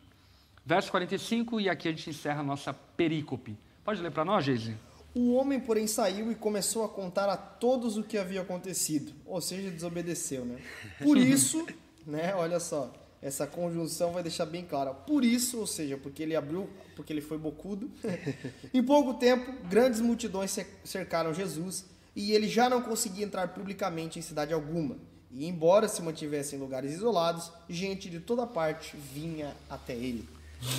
Verso 0.65 0.91
45, 0.91 1.61
e 1.61 1.69
aqui 1.69 1.89
a 1.89 1.91
gente 1.91 2.11
encerra 2.11 2.41
a 2.41 2.45
nossa 2.45 2.73
perícope. 2.73 3.57
Pode 3.85 4.01
ler 4.01 4.11
para 4.11 4.25
nós, 4.25 4.45
Geise? 4.45 4.77
O 5.15 5.35
homem, 5.35 5.61
porém, 5.61 5.87
saiu 5.87 6.33
e 6.33 6.35
começou 6.35 6.85
a 6.85 6.89
contar 6.89 7.29
a 7.29 7.37
todos 7.37 7.97
o 7.97 8.03
que 8.03 8.17
havia 8.17 8.41
acontecido, 8.41 9.13
ou 9.27 9.41
seja, 9.41 9.71
desobedeceu, 9.71 10.45
né? 10.45 10.59
Por 11.03 11.17
isso, 11.19 11.67
né? 12.07 12.35
Olha 12.35 12.59
só, 12.59 12.93
essa 13.21 13.47
conjunção 13.47 14.13
vai 14.13 14.23
deixar 14.23 14.47
bem 14.47 14.65
clara. 14.65 14.93
Por 14.93 15.25
isso, 15.25 15.59
ou 15.59 15.67
seja, 15.67 15.97
porque 15.97 16.23
ele 16.23 16.35
abriu, 16.35 16.69
porque 16.97 17.13
ele 17.13 17.21
foi 17.21 17.39
bocudo. 17.39 17.91
em 18.73 18.83
pouco 18.83 19.15
tempo, 19.15 19.53
grandes 19.69 20.01
multidões 20.01 20.59
cercaram 20.83 21.35
Jesus 21.35 21.85
e 22.17 22.33
ele 22.33 22.49
já 22.49 22.69
não 22.69 22.83
conseguia 22.83 23.25
entrar 23.25 23.49
publicamente 23.49 24.19
em 24.19 24.23
cidade 24.23 24.53
alguma. 24.53 24.97
E 25.31 25.47
embora 25.47 25.89
se 25.89 26.03
mantivesse 26.03 26.57
em 26.57 26.59
lugares 26.59 26.93
isolados, 26.93 27.51
gente 27.69 28.11
de 28.11 28.21
toda 28.21 28.47
parte 28.47 28.97
vinha 28.97 29.55
até 29.69 29.95
ele. 29.95 30.29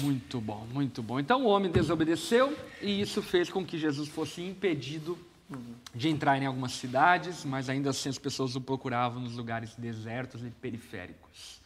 Muito 0.02 0.40
bom, 0.40 0.66
muito 0.72 1.04
bom. 1.04 1.20
Então 1.20 1.44
o 1.44 1.48
homem 1.48 1.70
desobedeceu 1.70 2.58
e 2.82 3.02
isso 3.02 3.22
fez 3.22 3.50
com 3.50 3.66
que 3.66 3.78
Jesus 3.78 4.08
fosse 4.08 4.42
impedido 4.42 5.18
de 5.94 6.10
entrar 6.10 6.42
em 6.42 6.46
algumas 6.46 6.72
cidades, 6.74 7.44
mas 7.44 7.70
ainda 7.70 7.90
assim 7.90 8.10
as 8.10 8.18
pessoas 8.18 8.56
o 8.56 8.62
procuravam 8.62 9.22
nos 9.22 9.36
lugares 9.36 9.76
desertos 9.76 10.42
e 10.42 10.50
periféricos. 10.50 11.62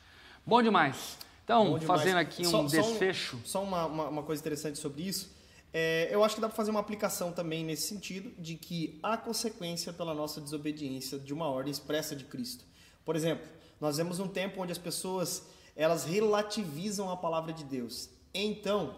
Bom 0.46 0.62
demais. 0.62 1.18
Então, 1.44 1.72
Bom 1.72 1.80
demais. 1.80 2.02
fazendo 2.02 2.18
aqui 2.18 2.42
um 2.46 2.50
só, 2.50 2.64
desfecho. 2.64 3.40
Só, 3.46 3.64
uma, 3.64 3.86
uma, 3.86 4.10
uma, 4.10 4.24
coisa 4.24 4.42
interessante 4.42 4.78
sobre 4.80 5.04
isso. 5.04 5.30
É, 5.72 6.10
eu 6.12 6.24
acho 6.24 6.36
que 6.36 6.42
dá 6.42 6.48
para 6.48 6.56
fazer 6.56 6.72
uma 6.72 6.80
aplicação 6.80 7.32
também 7.32 7.64
nesse 7.64 7.88
sentido, 7.88 8.32
de 8.38 8.56
que 8.56 9.00
há 9.04 9.16
consequência 9.16 9.94
pela 9.94 10.14
nossa 10.14 10.42
desobediência 10.42 11.18
de 11.20 11.34
uma 11.34 11.48
ordem 11.48 11.72
expressa 11.72 12.16
de 12.16 12.26
Cristo. 12.26 12.66
Por 13.06 13.16
exemplo, 13.16 13.48
nós 13.80 13.98
vemos 13.98 14.20
um 14.20 14.28
tempo 14.28 14.62
onde 14.62 14.72
as 14.72 14.78
pessoas 14.78 15.48
elas 15.78 16.04
relativizam 16.04 17.10
a 17.10 17.16
palavra 17.16 17.54
de 17.54 17.64
Deus. 17.64 18.10
Então, 18.34 18.96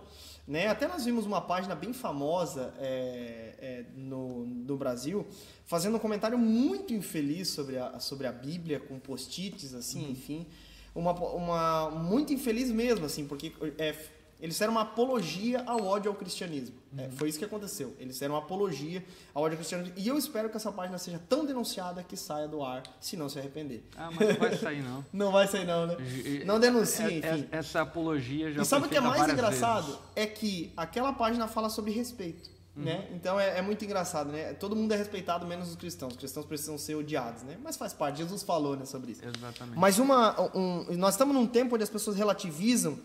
né? 0.48 0.68
Até 0.68 0.88
nós 0.88 1.06
vimos 1.06 1.28
uma 1.28 1.40
página 1.40 1.76
bem 1.76 1.94
famosa 1.94 2.74
é, 2.80 3.54
é, 3.60 3.86
no, 3.96 4.48
no 4.48 4.76
Brasil 4.76 5.28
fazendo 5.64 5.98
um 5.98 6.00
comentário 6.00 6.40
muito 6.40 6.92
infeliz 6.92 7.50
sobre 7.50 7.78
a, 7.78 8.00
sobre 8.00 8.26
a 8.26 8.32
Bíblia, 8.32 8.80
com 8.80 8.98
post-its, 8.98 9.76
assim, 9.76 10.06
uhum. 10.06 10.12
enfim. 10.12 10.48
Uma, 10.96 11.12
uma, 11.12 11.92
muito 11.92 12.34
infeliz 12.34 12.72
mesmo, 12.72 13.06
assim, 13.06 13.28
porque 13.28 13.54
é, 13.78 13.96
eles 14.40 14.56
fizeram 14.56 14.72
uma 14.72 14.82
apologia 14.82 15.62
ao 15.66 15.86
ódio 15.86 16.10
ao 16.10 16.16
cristianismo. 16.16 16.76
É, 16.98 17.04
uhum. 17.04 17.12
foi 17.12 17.30
isso 17.30 17.38
que 17.38 17.44
aconteceu. 17.44 17.94
Eles 18.00 18.16
fizeram 18.16 18.36
uma 18.36 18.42
apologia 18.42 19.04
ao 19.34 19.44
ódio 19.44 19.56
ao 19.56 19.58
cristianismo. 19.58 19.94
E 19.98 20.08
eu 20.08 20.18
espero 20.18 20.50
que 20.50 20.56
essa 20.56 20.72
página 20.72 20.98
seja 20.98 21.20
tão 21.28 21.46
denunciada 21.46 22.02
que 22.04 22.16
saia 22.16 22.48
do 22.48 22.64
ar, 22.64 22.84
se 23.02 23.18
não 23.18 23.28
se 23.28 23.38
arrepender. 23.38 23.84
Ah, 23.98 24.10
mas 24.12 24.30
não 24.30 24.36
vai 24.38 24.58
sair, 24.58 24.82
não. 24.82 25.06
não 25.12 25.32
vai 25.32 25.48
sair, 25.48 25.66
não, 25.66 25.88
né? 25.88 25.98
Não 26.46 26.60
denuncie, 26.60 27.22
é, 27.22 27.36
enfim. 27.36 27.50
Essa 27.52 27.82
apologia 27.82 28.52
já 28.54 28.62
E 28.62 28.66
sabe 28.66 28.86
o 28.86 28.90
que 28.90 28.96
é 28.96 29.02
mais 29.02 29.30
engraçado? 29.30 29.88
Vezes. 29.88 30.00
É 30.16 30.26
que 30.26 30.72
aquela 30.78 31.12
página 31.12 31.48
fala 31.48 31.70
sobre 31.70 31.92
respeito. 31.92 32.50
Uhum. 32.78 32.86
Né? 32.86 33.10
Então 33.12 33.38
é, 33.38 33.58
é, 33.58 33.62
muito 33.62 33.84
engraçado, 33.84 34.32
né? 34.32 34.54
Todo 34.54 34.74
mundo 34.74 34.94
é 34.94 34.96
respeitado, 34.96 35.46
menos 35.46 35.68
os 35.68 35.76
cristãos. 35.76 36.14
Os 36.14 36.18
cristãos 36.18 36.46
precisam 36.46 36.78
ser 36.78 36.96
odiados, 36.96 37.44
né? 37.44 37.58
Mas 37.62 37.76
faz 37.76 37.92
parte, 37.92 38.20
Jesus 38.20 38.42
falou 38.42 38.78
né, 38.78 38.86
sobre 38.86 39.12
isso. 39.12 39.22
Exatamente. 39.26 39.78
Mas 39.78 40.00
uma, 40.00 40.40
um, 40.56 40.86
nós 40.96 41.16
estamos 41.16 41.36
num 41.36 41.46
tempo 41.46 41.76
onde 41.76 41.84
as 41.84 41.90
pessoas 41.90 42.16
relativizam, 42.16 42.98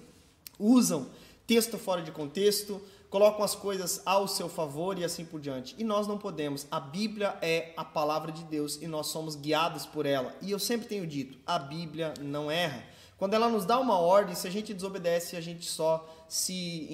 usam 0.58 1.08
texto 1.46 1.78
fora 1.78 2.02
de 2.02 2.10
contexto, 2.10 2.80
colocam 3.10 3.44
as 3.44 3.54
coisas 3.54 4.02
ao 4.04 4.26
seu 4.26 4.48
favor 4.48 4.98
e 4.98 5.04
assim 5.04 5.24
por 5.24 5.40
diante. 5.40 5.74
E 5.78 5.84
nós 5.84 6.06
não 6.06 6.18
podemos. 6.18 6.66
A 6.70 6.80
Bíblia 6.80 7.38
é 7.40 7.72
a 7.76 7.84
palavra 7.84 8.32
de 8.32 8.42
Deus 8.44 8.80
e 8.82 8.88
nós 8.88 9.06
somos 9.06 9.36
guiados 9.36 9.86
por 9.86 10.04
ela. 10.04 10.34
E 10.42 10.50
eu 10.50 10.58
sempre 10.58 10.88
tenho 10.88 11.06
dito, 11.06 11.38
a 11.46 11.58
Bíblia 11.58 12.12
não 12.20 12.50
erra. 12.50 12.84
Quando 13.16 13.34
ela 13.34 13.48
nos 13.48 13.64
dá 13.64 13.78
uma 13.78 13.98
ordem, 13.98 14.34
se 14.34 14.48
a 14.48 14.50
gente 14.50 14.74
desobedece, 14.74 15.36
a 15.36 15.40
gente 15.40 15.64
só 15.64 16.04
se 16.28 16.88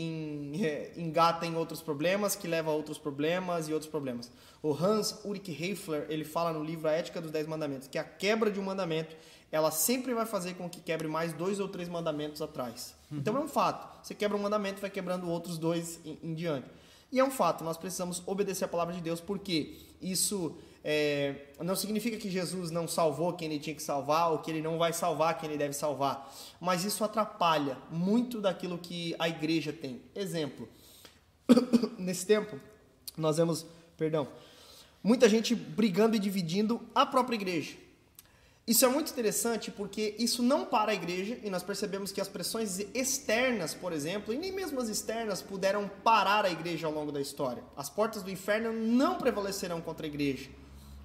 engata 0.95 1.47
em 1.47 1.57
outros 1.57 1.81
problemas, 1.81 2.37
que 2.37 2.47
leva 2.47 2.71
a 2.71 2.75
outros 2.75 2.99
problemas 2.99 3.69
e 3.69 3.73
outros 3.73 3.91
problemas. 3.91 4.31
O 4.63 4.75
Hans 4.75 5.19
Ulrich 5.25 5.51
Heifler, 5.51 6.05
ele 6.11 6.25
fala 6.25 6.53
no 6.53 6.63
livro 6.63 6.89
A 6.89 6.93
Ética 6.93 7.21
dos 7.21 7.31
Dez 7.31 7.47
Mandamentos, 7.47 7.89
que 7.89 7.97
a 7.97 8.05
quebra 8.05 8.51
de 8.51 8.61
um 8.61 8.63
mandamento 8.63 9.17
ela 9.51 9.71
sempre 9.71 10.15
vai 10.15 10.27
fazer 10.27 10.55
com 10.55 10.69
que 10.69 10.81
quebre 10.81 11.09
mais 11.09 11.33
dois 11.33 11.59
ou 11.59 11.69
três 11.69 11.89
mandamentos 11.89 12.41
atrás. 12.41 12.95
Uhum. 13.11 13.19
Então 13.19 13.37
é 13.37 13.41
um 13.41 13.49
fato. 13.49 14.05
Você 14.05 14.15
quebra 14.15 14.37
um 14.37 14.41
mandamento, 14.41 14.81
vai 14.81 14.91
quebrando 14.91 15.29
outros 15.29 15.59
dois 15.59 15.99
em, 16.05 16.19
em 16.23 16.35
diante. 16.35 16.69
E 17.13 17.19
é 17.19 17.25
um 17.25 17.31
fato, 17.31 17.65
nós 17.65 17.77
precisamos 17.77 18.23
obedecer 18.25 18.65
a 18.65 18.69
palavra 18.69 18.95
de 18.95 19.01
Deus, 19.01 19.21
porque 19.21 19.79
isso 20.01 20.57
é, 20.85 21.49
não 21.59 21.75
significa 21.75 22.17
que 22.17 22.31
Jesus 22.31 22.71
não 22.71 22.87
salvou 22.87 23.33
quem 23.33 23.51
ele 23.51 23.59
tinha 23.59 23.75
que 23.75 23.83
salvar 23.83 24.31
ou 24.31 24.39
que 24.39 24.51
ele 24.51 24.63
não 24.63 24.79
vai 24.79 24.93
salvar 24.93 25.37
quem 25.37 25.49
ele 25.49 25.59
deve 25.59 25.75
salvar, 25.75 26.33
mas 26.61 26.85
isso 26.85 27.03
atrapalha 27.03 27.77
muito 27.91 28.41
daquilo 28.41 28.79
que 28.79 29.15
a 29.19 29.29
igreja 29.29 29.73
tem. 29.73 30.01
Exemplo, 30.15 30.69
nesse 31.99 32.25
tempo, 32.25 32.61
nós 33.17 33.37
vemos, 33.39 33.67
perdão, 33.97 34.29
muita 35.03 35.29
gente 35.29 35.55
brigando 35.55 36.15
e 36.15 36.19
dividindo 36.19 36.81
a 36.95 37.05
própria 37.05 37.35
igreja. 37.35 37.77
Isso 38.67 38.85
é 38.85 38.89
muito 38.89 39.11
interessante 39.11 39.71
porque 39.71 40.15
isso 40.19 40.43
não 40.43 40.65
para 40.65 40.93
a 40.93 40.95
igreja 40.95 41.39
e 41.43 41.51
nós 41.51 41.63
percebemos 41.63 42.13
que 42.13 42.21
as 42.21 42.29
pressões 42.29 42.79
externas, 42.95 43.75
por 43.75 43.93
exemplo, 43.93 44.33
e 44.33 44.39
nem 44.39 44.53
mesmo 44.53 44.81
as 44.81 44.89
externas 44.89 45.43
puderam 45.43 45.91
parar 46.05 46.45
a 46.45 46.51
igreja 46.51 46.87
ao 46.87 46.93
longo 46.93 47.11
da 47.11 47.21
história. 47.21 47.65
As 47.77 47.91
portas 47.91 48.23
do 48.23 48.31
inferno 48.31 48.73
não 48.73 49.17
prevalecerão 49.17 49.81
contra 49.81 50.07
a 50.07 50.09
igreja. 50.09 50.51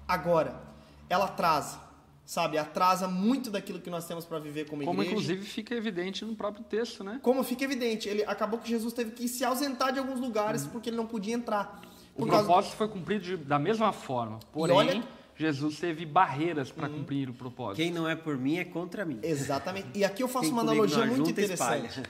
Agora, 0.06 0.62
ela 1.08 1.24
atrasa, 1.24 1.80
sabe? 2.24 2.56
Atrasa 2.56 3.08
muito 3.08 3.50
daquilo 3.50 3.80
que 3.80 3.90
nós 3.90 4.06
temos 4.06 4.24
para 4.24 4.38
viver 4.38 4.68
como, 4.68 4.84
como 4.84 5.02
igreja. 5.02 5.16
Como 5.16 5.24
inclusive 5.24 5.44
fica 5.44 5.74
evidente 5.74 6.24
no 6.24 6.36
próprio 6.36 6.62
texto, 6.62 7.02
né? 7.02 7.18
Como 7.22 7.42
fica 7.42 7.64
evidente, 7.64 8.08
ele 8.08 8.22
acabou 8.24 8.60
que 8.60 8.68
Jesus 8.68 8.92
teve 8.92 9.10
que 9.10 9.26
se 9.26 9.44
ausentar 9.44 9.92
de 9.92 9.98
alguns 9.98 10.20
lugares 10.20 10.62
uhum. 10.64 10.70
porque 10.70 10.90
ele 10.90 10.96
não 10.96 11.06
podia 11.06 11.34
entrar. 11.34 11.82
O 12.14 12.24
propósito 12.24 12.46
causa... 12.46 12.70
foi 12.76 12.88
cumprido 12.88 13.24
de, 13.24 13.36
da 13.36 13.58
mesma 13.58 13.92
forma, 13.92 14.38
porém. 14.52 15.02
Jesus 15.38 15.78
teve 15.78 16.06
barreiras 16.06 16.70
para 16.70 16.88
uhum. 16.88 17.00
cumprir 17.00 17.28
o 17.28 17.34
propósito. 17.34 17.76
Quem 17.76 17.92
não 17.92 18.08
é 18.08 18.16
por 18.16 18.38
mim 18.38 18.56
é 18.56 18.64
contra 18.64 19.04
mim. 19.04 19.18
Exatamente. 19.22 19.88
E 19.94 20.04
aqui 20.04 20.22
eu 20.22 20.28
faço 20.28 20.46
Quem 20.46 20.52
uma 20.52 20.62
analogia 20.62 21.04
muito 21.04 21.30
interessante. 21.30 22.02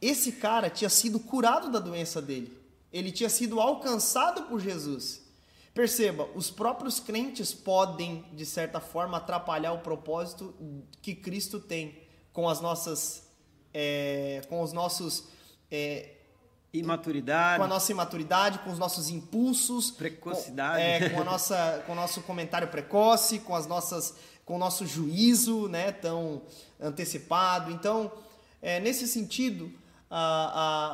Esse 0.00 0.32
cara 0.32 0.68
tinha 0.68 0.90
sido 0.90 1.20
curado 1.20 1.70
da 1.70 1.78
doença 1.78 2.20
dele. 2.20 2.52
Ele 2.92 3.12
tinha 3.12 3.28
sido 3.28 3.60
alcançado 3.60 4.42
por 4.48 4.60
Jesus. 4.60 5.22
Perceba, 5.72 6.28
os 6.34 6.50
próprios 6.50 7.00
crentes 7.00 7.54
podem, 7.54 8.24
de 8.32 8.44
certa 8.44 8.80
forma, 8.80 9.16
atrapalhar 9.16 9.72
o 9.72 9.78
propósito 9.78 10.54
que 11.00 11.14
Cristo 11.14 11.58
tem 11.60 11.96
com 12.32 12.48
as 12.48 12.60
nossas. 12.60 13.28
É, 13.72 14.42
com 14.48 14.60
os 14.60 14.72
nossos. 14.72 15.24
É, 15.70 16.16
imaturidade. 16.72 17.58
Com 17.58 17.64
a 17.64 17.68
nossa 17.68 17.92
imaturidade, 17.92 18.58
com 18.60 18.70
os 18.70 18.78
nossos 18.78 19.08
impulsos. 19.08 19.90
Precocidade. 19.90 21.00
Com, 21.00 21.04
é, 21.04 21.10
com, 21.10 21.20
a 21.20 21.24
nossa, 21.24 21.82
com 21.86 21.92
o 21.92 21.96
nosso 21.96 22.22
comentário 22.22 22.68
precoce, 22.68 23.38
com 23.40 23.54
as 23.54 23.66
nossas. 23.66 24.14
com 24.44 24.56
o 24.56 24.58
nosso 24.58 24.86
juízo 24.86 25.68
né, 25.68 25.92
tão 25.92 26.42
antecipado. 26.80 27.70
Então, 27.70 28.10
é, 28.60 28.80
nesse 28.80 29.06
sentido, 29.06 29.72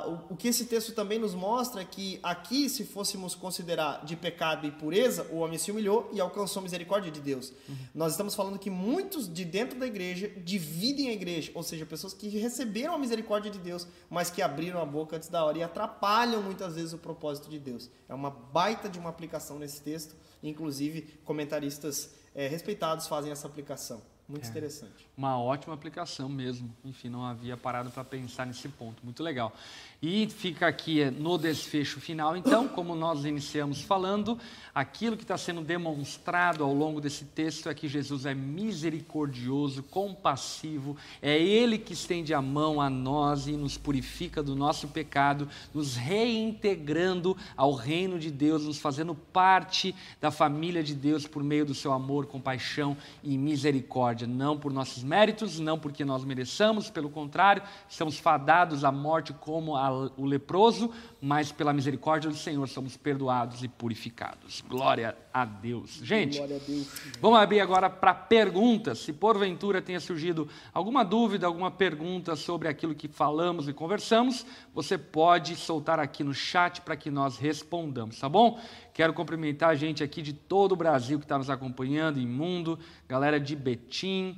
o, 0.06 0.34
o, 0.34 0.36
que 0.36 0.46
esse 0.46 0.66
texto 0.66 0.92
também 0.92 1.18
nos 1.18 1.34
mostra 1.34 1.82
é 1.82 1.84
que 1.84 2.20
aqui, 2.22 2.68
se 2.68 2.84
fôssemos 2.84 3.34
considerar 3.34 4.04
de 4.04 4.14
pecado 4.14 4.64
e 4.64 4.70
pureza, 4.70 5.26
o 5.32 5.38
homem 5.38 5.58
se 5.58 5.72
humilhou 5.72 6.08
e 6.12 6.20
alcançou 6.20 6.60
a 6.60 6.62
misericórdia 6.62 7.10
de 7.10 7.20
Deus. 7.20 7.52
Uhum. 7.68 7.76
Nós 7.94 8.12
estamos 8.12 8.36
falando 8.36 8.60
que 8.60 8.70
muitos 8.70 9.32
de 9.32 9.44
dentro 9.44 9.76
da 9.76 9.88
igreja 9.88 10.30
dividem 10.44 11.08
a 11.08 11.12
igreja, 11.12 11.50
ou 11.54 11.64
seja, 11.64 11.84
pessoas 11.84 12.14
que 12.14 12.28
receberam 12.28 12.94
a 12.94 12.98
misericórdia 12.98 13.50
de 13.50 13.58
Deus, 13.58 13.88
mas 14.08 14.30
que 14.30 14.40
abriram 14.40 14.80
a 14.80 14.86
boca 14.86 15.16
antes 15.16 15.28
da 15.28 15.44
hora 15.44 15.58
e 15.58 15.62
atrapalham 15.64 16.40
muitas 16.40 16.76
vezes 16.76 16.92
o 16.92 16.98
propósito 16.98 17.50
de 17.50 17.58
Deus. 17.58 17.90
É 18.08 18.14
uma 18.14 18.30
baita 18.30 18.88
de 18.88 19.00
uma 19.00 19.10
aplicação 19.10 19.58
nesse 19.58 19.82
texto, 19.82 20.14
inclusive 20.42 21.18
comentaristas 21.24 22.10
é, 22.36 22.46
respeitados 22.46 23.08
fazem 23.08 23.32
essa 23.32 23.48
aplicação. 23.48 24.00
Muito 24.28 24.44
é, 24.44 24.50
interessante. 24.50 25.08
Uma 25.16 25.40
ótima 25.40 25.72
aplicação 25.72 26.28
mesmo. 26.28 26.70
Enfim, 26.84 27.08
não 27.08 27.24
havia 27.24 27.56
parado 27.56 27.90
para 27.90 28.04
pensar 28.04 28.46
nesse 28.46 28.68
ponto. 28.68 29.02
Muito 29.02 29.22
legal. 29.22 29.54
E 30.02 30.28
fica 30.28 30.68
aqui 30.68 31.00
é, 31.00 31.10
no 31.10 31.38
desfecho 31.38 31.98
final, 32.00 32.36
então, 32.36 32.68
como 32.68 32.94
nós 32.94 33.24
iniciamos 33.24 33.82
falando, 33.82 34.38
aquilo 34.72 35.16
que 35.16 35.24
está 35.24 35.36
sendo 35.36 35.60
demonstrado 35.62 36.62
ao 36.62 36.72
longo 36.72 37.00
desse 37.00 37.24
texto 37.24 37.68
é 37.68 37.74
que 37.74 37.88
Jesus 37.88 38.26
é 38.26 38.34
misericordioso, 38.34 39.82
compassivo, 39.82 40.96
é 41.20 41.36
Ele 41.36 41.78
que 41.78 41.94
estende 41.94 42.32
a 42.32 42.42
mão 42.42 42.80
a 42.80 42.88
nós 42.88 43.48
e 43.48 43.52
nos 43.52 43.76
purifica 43.76 44.42
do 44.42 44.54
nosso 44.54 44.88
pecado, 44.88 45.48
nos 45.74 45.96
reintegrando 45.96 47.36
ao 47.56 47.72
reino 47.72 48.18
de 48.18 48.30
Deus, 48.30 48.64
nos 48.64 48.78
fazendo 48.78 49.14
parte 49.14 49.94
da 50.20 50.30
família 50.30 50.82
de 50.82 50.94
Deus 50.94 51.26
por 51.26 51.42
meio 51.42 51.64
do 51.64 51.74
seu 51.74 51.92
amor, 51.92 52.26
compaixão 52.26 52.96
e 53.24 53.36
misericórdia. 53.36 54.17
Não 54.26 54.58
por 54.58 54.72
nossos 54.72 55.02
méritos, 55.02 55.58
não 55.58 55.78
porque 55.78 56.04
nós 56.04 56.24
mereçamos, 56.24 56.90
pelo 56.90 57.08
contrário, 57.10 57.62
estamos 57.88 58.18
fadados 58.18 58.84
à 58.84 58.92
morte 58.92 59.32
como 59.32 59.76
a 59.76 60.08
o 60.16 60.24
leproso, 60.24 60.90
mas 61.20 61.52
pela 61.52 61.72
misericórdia 61.72 62.30
do 62.30 62.36
Senhor 62.36 62.68
somos 62.68 62.96
perdoados 62.96 63.62
e 63.62 63.68
purificados. 63.68 64.62
Glória 64.68 65.16
a 65.32 65.44
Deus. 65.44 66.00
Gente, 66.02 66.40
a 66.40 66.46
Deus. 66.46 66.88
vamos 67.20 67.38
abrir 67.38 67.60
agora 67.60 67.90
para 67.90 68.14
perguntas. 68.14 68.98
Se 68.98 69.12
porventura 69.12 69.82
tenha 69.82 70.00
surgido 70.00 70.48
alguma 70.72 71.04
dúvida, 71.04 71.46
alguma 71.46 71.70
pergunta 71.70 72.36
sobre 72.36 72.68
aquilo 72.68 72.94
que 72.94 73.08
falamos 73.08 73.68
e 73.68 73.72
conversamos, 73.72 74.46
você 74.74 74.96
pode 74.96 75.56
soltar 75.56 75.98
aqui 75.98 76.22
no 76.22 76.34
chat 76.34 76.80
para 76.80 76.96
que 76.96 77.10
nós 77.10 77.38
respondamos, 77.38 78.18
tá 78.18 78.28
bom? 78.28 78.60
Quero 78.98 79.12
cumprimentar 79.12 79.70
a 79.70 79.74
gente 79.76 80.02
aqui 80.02 80.20
de 80.20 80.32
todo 80.32 80.72
o 80.72 80.76
Brasil 80.76 81.20
que 81.20 81.24
está 81.24 81.38
nos 81.38 81.48
acompanhando, 81.48 82.18
em 82.18 82.26
mundo, 82.26 82.76
galera 83.08 83.38
de 83.38 83.54
Betim 83.54 84.36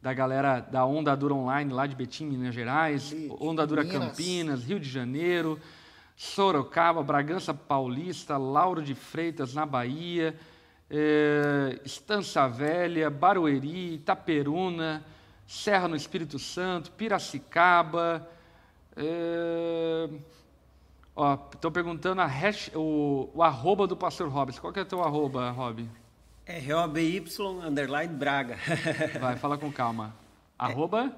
da 0.00 0.14
galera 0.14 0.60
da 0.60 0.86
Onda 0.86 1.14
Dura 1.14 1.34
Online 1.34 1.70
lá 1.70 1.86
de 1.86 1.94
Betim, 1.94 2.24
Minas 2.24 2.54
Gerais, 2.54 3.14
Onda 3.38 3.66
Dura 3.66 3.84
Minas. 3.84 3.98
Campinas, 3.98 4.64
Rio 4.64 4.80
de 4.80 4.88
Janeiro, 4.88 5.60
Sorocaba, 6.16 7.02
Bragança 7.02 7.52
Paulista, 7.52 8.38
Lauro 8.38 8.80
de 8.80 8.94
Freitas 8.94 9.52
na 9.52 9.66
Bahia, 9.66 10.34
é, 10.88 11.78
Estância 11.84 12.48
Velha, 12.48 13.10
Barueri, 13.10 13.96
Itaperuna, 13.96 15.04
Serra 15.46 15.86
no 15.86 15.96
Espírito 15.96 16.38
Santo, 16.38 16.92
Piracicaba. 16.92 18.26
Estou 18.96 20.37
é, 21.24 21.70
perguntando 21.70 22.22
hash, 22.22 22.70
o, 22.74 23.28
o, 23.34 23.42
arroba 23.42 23.86
do 23.86 23.96
pastor 23.96 24.28
Robson. 24.28 24.60
Qual 24.60 24.72
que 24.72 24.78
é 24.78 24.82
o 24.82 24.86
teu 24.86 25.02
arroba, 25.02 25.50
Rob? 25.50 25.88
R-O-B-Y, 26.46 27.66
underline 27.66 28.14
Braga. 28.14 28.56
Vai, 29.20 29.36
fala 29.36 29.58
com 29.58 29.70
calma. 29.70 30.14
Arroba? 30.58 31.14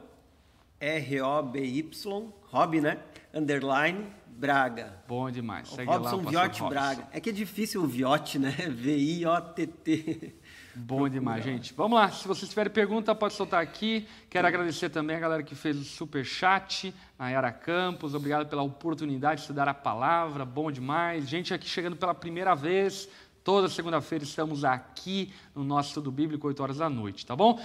R-O-B-Y, 0.81 2.33
Rob, 2.51 2.81
né? 2.81 2.99
Underline 3.33 4.07
Braga. 4.27 5.03
Bom 5.07 5.31
demais. 5.31 5.69
Segue 5.69 5.91
Robson 5.91 6.23
lá, 6.23 6.31
Viotti 6.31 6.63
Braga. 6.63 7.09
É 7.13 7.21
que 7.21 7.31
é 7.31 7.33
difícil 7.33 7.83
o 7.83 7.87
Viotti, 7.87 8.39
né? 8.39 8.51
V-I-O-T-T. 8.73 10.35
Bom 10.75 11.09
demais, 11.09 11.43
gente. 11.43 11.75
Vamos 11.75 11.99
lá. 11.99 12.11
Se 12.11 12.29
vocês 12.29 12.49
tiverem 12.49 12.73
pergunta, 12.73 13.13
pode 13.15 13.35
soltar 13.35 13.61
aqui. 13.61 14.07
Quero 14.29 14.47
agradecer 14.47 14.89
também 14.89 15.17
a 15.17 15.21
galera 15.21 15.43
que 15.43 15.55
fez 15.55 15.77
o 15.77 15.85
super 15.85 16.25
chat, 16.25 16.95
Nayara 17.19 17.51
Campos. 17.51 18.15
Obrigado 18.15 18.49
pela 18.49 18.63
oportunidade 18.63 19.37
de 19.37 19.41
estudar 19.43 19.69
a 19.69 19.75
palavra. 19.75 20.45
Bom 20.45 20.71
demais. 20.71 21.29
Gente 21.29 21.53
aqui 21.53 21.69
chegando 21.69 21.97
pela 21.97 22.15
primeira 22.15 22.55
vez. 22.55 23.09
Toda 23.43 23.69
segunda-feira 23.69 24.23
estamos 24.23 24.65
aqui 24.65 25.33
no 25.55 25.65
nosso 25.65 25.89
estudo 25.89 26.11
bíblico, 26.13 26.47
8 26.47 26.63
horas 26.63 26.77
da 26.77 26.89
noite, 26.89 27.27
tá 27.27 27.35
bom? 27.35 27.61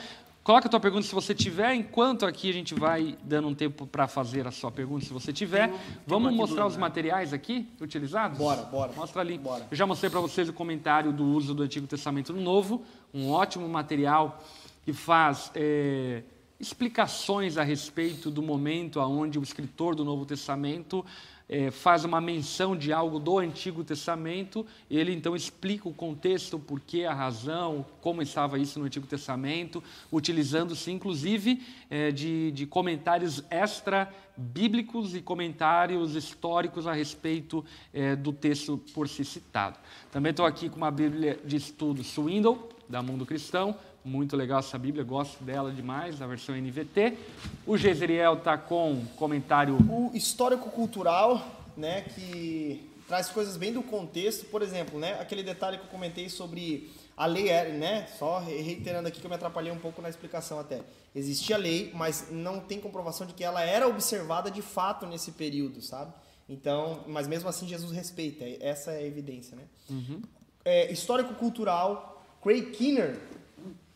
Coloca 0.46 0.68
a 0.68 0.70
tua 0.70 0.80
pergunta 0.80 1.08
se 1.08 1.16
você 1.16 1.34
tiver, 1.34 1.74
enquanto 1.74 2.24
aqui 2.24 2.52
a 2.52 2.54
gente 2.54 2.76
vai 2.76 3.18
dando 3.24 3.48
um 3.48 3.56
tempo 3.56 3.88
para 3.88 4.08
fazer 4.08 4.46
a 4.46 4.52
sua 4.52 4.72
pergunta, 4.72 5.04
se 5.04 5.12
você 5.12 5.34
tiver. 5.34 5.70
Tem, 5.70 5.80
Vamos 6.06 6.30
tem 6.30 6.38
mostrar 6.38 6.68
os 6.68 6.78
materiais 6.78 7.34
aqui 7.34 7.68
utilizados? 7.82 8.38
Bora, 8.38 8.62
bora. 8.62 8.94
Mostra 8.94 9.22
ali. 9.22 9.40
Bora. 9.40 9.66
Eu 9.72 9.76
já 9.76 9.88
mostrei 9.88 10.08
para 10.08 10.20
vocês 10.20 10.48
o 10.48 10.54
comentário 10.54 11.12
do 11.12 11.26
uso 11.26 11.56
do 11.56 11.64
Antigo 11.64 11.88
Testamento 11.88 12.32
no 12.32 12.40
Novo, 12.42 12.84
um 13.12 13.32
ótimo 13.32 13.68
material 13.68 14.40
que 14.84 14.94
faz 14.94 15.50
é, 15.56 16.22
explicações 16.60 17.58
a 17.58 17.64
respeito 17.64 18.30
do 18.30 18.44
momento 18.44 19.00
aonde 19.00 19.40
o 19.40 19.42
escritor 19.42 19.96
do 19.96 20.06
Novo 20.06 20.28
Testamento 20.28 21.04
é, 21.48 21.70
faz 21.70 22.04
uma 22.04 22.20
menção 22.20 22.76
de 22.76 22.92
algo 22.92 23.20
do 23.20 23.38
Antigo 23.38 23.84
Testamento, 23.84 24.66
ele 24.90 25.14
então 25.14 25.36
explica 25.36 25.88
o 25.88 25.94
contexto, 25.94 26.56
o 26.58 26.60
porquê, 26.60 27.04
a 27.06 27.14
razão, 27.14 27.86
como 28.02 28.22
estava 28.22 28.58
isso 28.58 28.80
no 28.80 28.86
Antigo 28.86 29.06
Testamento, 29.06 29.84
utilizando-se 30.12 30.92
inclusive 30.92 31.62
é, 31.90 32.12
de, 32.12 32.52
de 32.52 32.66
comentários 32.66 33.44
extra-bíblicos 33.50 35.16
e 35.16 35.22
comentários 35.22 36.16
históricos 36.16 36.88
a 36.88 36.94
respeito 36.94 37.64
é, 37.94 38.16
do 38.16 38.34
texto 38.34 38.78
por 38.94 39.08
si 39.08 39.24
citado. 39.24 39.78
Também 40.12 40.32
estou 40.32 40.46
aqui 40.46 40.70
com 40.70 40.78
uma 40.78 40.92
Bíblia 40.92 41.40
de 41.46 41.58
estudo 41.58 42.04
Swindle, 42.04 42.70
da 42.88 43.02
Mundo 43.02 43.26
Cristão, 43.26 43.76
muito 44.06 44.38
legal 44.38 44.60
essa 44.60 44.78
Bíblia, 44.78 45.04
gosto 45.04 45.44
dela 45.44 45.72
demais, 45.72 46.22
a 46.22 46.28
versão 46.28 46.56
NVT. 46.56 47.18
O 47.66 47.76
Jezriel 47.76 48.36
está 48.36 48.56
com 48.56 49.04
comentário. 49.18 49.76
O 49.90 50.12
histórico-cultural, 50.14 51.44
né, 51.76 52.02
que 52.02 52.88
traz 53.08 53.30
coisas 53.30 53.58
bem 53.58 53.74
do 53.74 53.82
contexto. 53.82 54.46
Por 54.46 54.62
exemplo, 54.62 55.00
né, 55.00 55.20
aquele 55.20 55.42
detalhe 55.42 55.80
que 55.80 55.86
eu 55.86 55.90
comentei 55.90 56.30
sobre 56.30 56.92
a 57.18 57.26
lei, 57.26 57.50
era, 57.50 57.70
né, 57.70 58.08
só 58.20 58.40
reiterando 58.40 59.08
aqui 59.08 59.20
que 59.20 59.26
eu 59.26 59.30
me 59.30 59.36
atrapalhei 59.36 59.72
um 59.72 59.80
pouco 59.80 60.02
na 60.02 60.10
explicação 60.10 60.60
até. 60.60 60.82
Existia 61.16 61.58
lei, 61.58 61.92
mas 61.96 62.28
não 62.30 62.60
tem 62.60 62.80
comprovação 62.80 63.26
de 63.26 63.34
que 63.34 63.44
ela 63.44 63.64
era 63.64 63.88
observada 63.88 64.52
de 64.52 64.62
fato 64.62 65.08
nesse 65.08 65.32
período, 65.32 65.82
sabe? 65.82 66.14
Então, 66.48 67.04
mas 67.08 67.28
mesmo 67.28 67.50
assim 67.50 67.68
Jesus 67.68 67.92
respeita, 67.92 68.46
essa 68.60 68.92
é 68.92 68.98
a 68.98 69.04
evidência, 69.04 69.56
né? 69.56 69.64
Uhum. 69.90 70.22
É, 70.64 70.92
Histórico-cultural, 70.92 72.24
Craig 72.44 72.72
Kinner, 72.72 73.18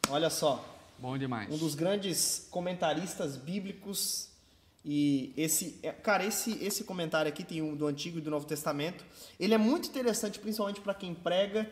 olha 0.10 0.30
só, 0.30 0.64
Bom 0.98 1.18
demais. 1.18 1.52
um 1.54 1.58
dos 1.58 1.76
grandes 1.76 2.48
comentaristas 2.52 3.38
bíblicos 3.38 4.30
e 4.84 5.34
esse, 5.36 5.80
é, 5.84 5.92
cara, 5.92 6.26
esse 6.26 6.58
esse 6.64 6.84
comentário 6.84 7.30
aqui 7.30 7.44
tem 7.44 7.62
um 7.62 7.76
do 7.76 7.88
Antigo 7.88 8.18
e 8.18 8.22
do 8.22 8.30
Novo 8.30 8.46
Testamento. 8.46 9.04
Ele 9.40 9.54
é 9.54 9.58
muito 9.58 9.90
interessante, 9.90 10.40
principalmente 10.40 10.80
para 10.80 10.94
quem 10.94 11.14
prega, 11.14 11.70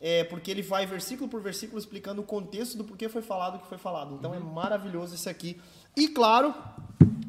é, 0.00 0.24
porque 0.24 0.50
ele 0.50 0.62
vai 0.62 0.86
versículo 0.86 1.28
por 1.28 1.40
versículo 1.40 1.78
explicando 1.78 2.20
o 2.20 2.24
contexto 2.24 2.76
do 2.76 2.84
porquê 2.84 3.08
foi 3.08 3.22
falado 3.22 3.56
o 3.56 3.58
que 3.60 3.66
foi 3.66 3.78
falado. 3.78 4.14
Então 4.14 4.34
é 4.34 4.38
maravilhoso 4.38 5.14
esse 5.14 5.28
aqui. 5.28 5.60
E 5.96 6.08
claro, 6.08 6.54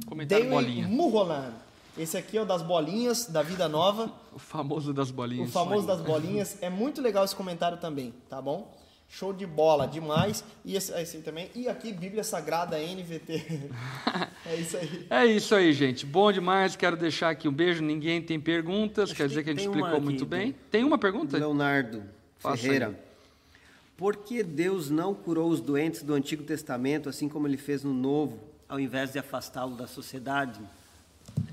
Comentário 0.06 0.50
bolinha. 0.50 0.88
Mulholland. 0.90 1.56
Esse 1.98 2.18
aqui 2.18 2.38
é 2.38 2.42
o 2.42 2.46
das 2.46 2.62
bolinhas 2.62 3.28
da 3.28 3.42
Vida 3.42 3.68
Nova. 3.68 4.12
O 4.34 4.40
famoso 4.40 4.94
das 4.94 5.12
bolinhas. 5.12 5.50
O 5.50 5.52
famoso 5.52 5.86
das 5.86 6.00
bolinhas. 6.00 6.58
É 6.62 6.70
muito 6.70 7.02
legal 7.02 7.26
esse 7.26 7.36
comentário 7.36 7.78
também, 7.78 8.14
tá 8.30 8.42
bom? 8.42 8.74
Show 9.14 9.34
de 9.34 9.46
bola, 9.46 9.86
demais. 9.86 10.42
E 10.64 10.78
esse, 10.78 10.94
esse 10.94 11.18
aí 11.18 11.24
também. 11.24 11.52
E 11.54 11.68
aqui, 11.68 11.92
Bíblia 11.92 12.24
Sagrada 12.24 12.78
NVT. 12.80 13.70
é 14.48 14.56
isso 14.56 14.78
aí. 14.78 15.08
É 15.10 15.26
isso 15.26 15.54
aí, 15.54 15.74
gente. 15.74 16.06
Bom 16.06 16.32
demais. 16.32 16.78
Quero 16.78 16.96
deixar 16.96 17.30
aqui 17.30 17.46
um 17.46 17.52
beijo. 17.52 17.84
Ninguém 17.84 18.22
tem 18.22 18.40
perguntas. 18.40 19.10
Acho 19.10 19.18
Quer 19.18 19.24
que 19.24 19.30
dizer 19.30 19.44
que 19.44 19.50
a 19.50 19.54
gente 19.54 19.66
explicou 19.66 19.90
aqui, 19.90 20.02
muito 20.02 20.26
bem. 20.26 20.56
Tem 20.72 20.86
uma 20.86 20.98
pergunta? 20.98 21.38
Leonardo 21.38 22.04
Faça 22.40 22.58
Ferreira. 22.58 22.88
aí. 22.88 22.96
Por 23.98 24.16
que 24.16 24.42
Deus 24.42 24.90
não 24.90 25.14
curou 25.14 25.50
os 25.50 25.60
doentes 25.60 26.04
do 26.04 26.14
Antigo 26.14 26.44
Testamento, 26.44 27.10
assim 27.10 27.28
como 27.28 27.46
ele 27.46 27.58
fez 27.58 27.84
no 27.84 27.94
Novo, 27.94 28.40
ao 28.68 28.80
invés 28.80 29.12
de 29.12 29.20
afastá-lo 29.20 29.76
da 29.76 29.88
sociedade? 29.88 30.62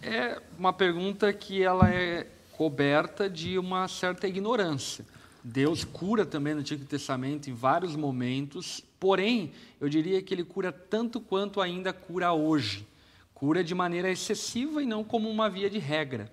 É 0.01 0.41
uma 0.57 0.73
pergunta 0.73 1.33
que 1.33 1.61
ela 1.61 1.91
é 1.91 2.25
coberta 2.53 3.29
de 3.29 3.59
uma 3.59 3.89
certa 3.89 4.29
ignorância. 4.29 5.05
Deus 5.43 5.85
cura 5.85 6.27
também 6.27 6.55
no 6.55 6.61
Antigo 6.61 6.85
Testamento 6.85 7.49
em 7.49 7.55
vários 7.55 7.95
momentos, 7.95 8.85
porém, 8.99 9.53
eu 9.81 9.89
diria 9.89 10.21
que 10.21 10.35
ele 10.35 10.45
cura 10.45 10.73
tanto 10.73 11.21
quanto 11.21 11.61
ainda 11.61 11.93
cura 11.93 12.33
hoje. 12.33 12.87
Cura 13.33 13.63
de 13.63 13.75
maneira 13.75 14.11
excessiva 14.11 14.83
e 14.83 14.87
não 14.87 15.05
como 15.05 15.31
uma 15.31 15.49
via 15.49 15.71
de 15.71 15.79
regra. 15.79 16.33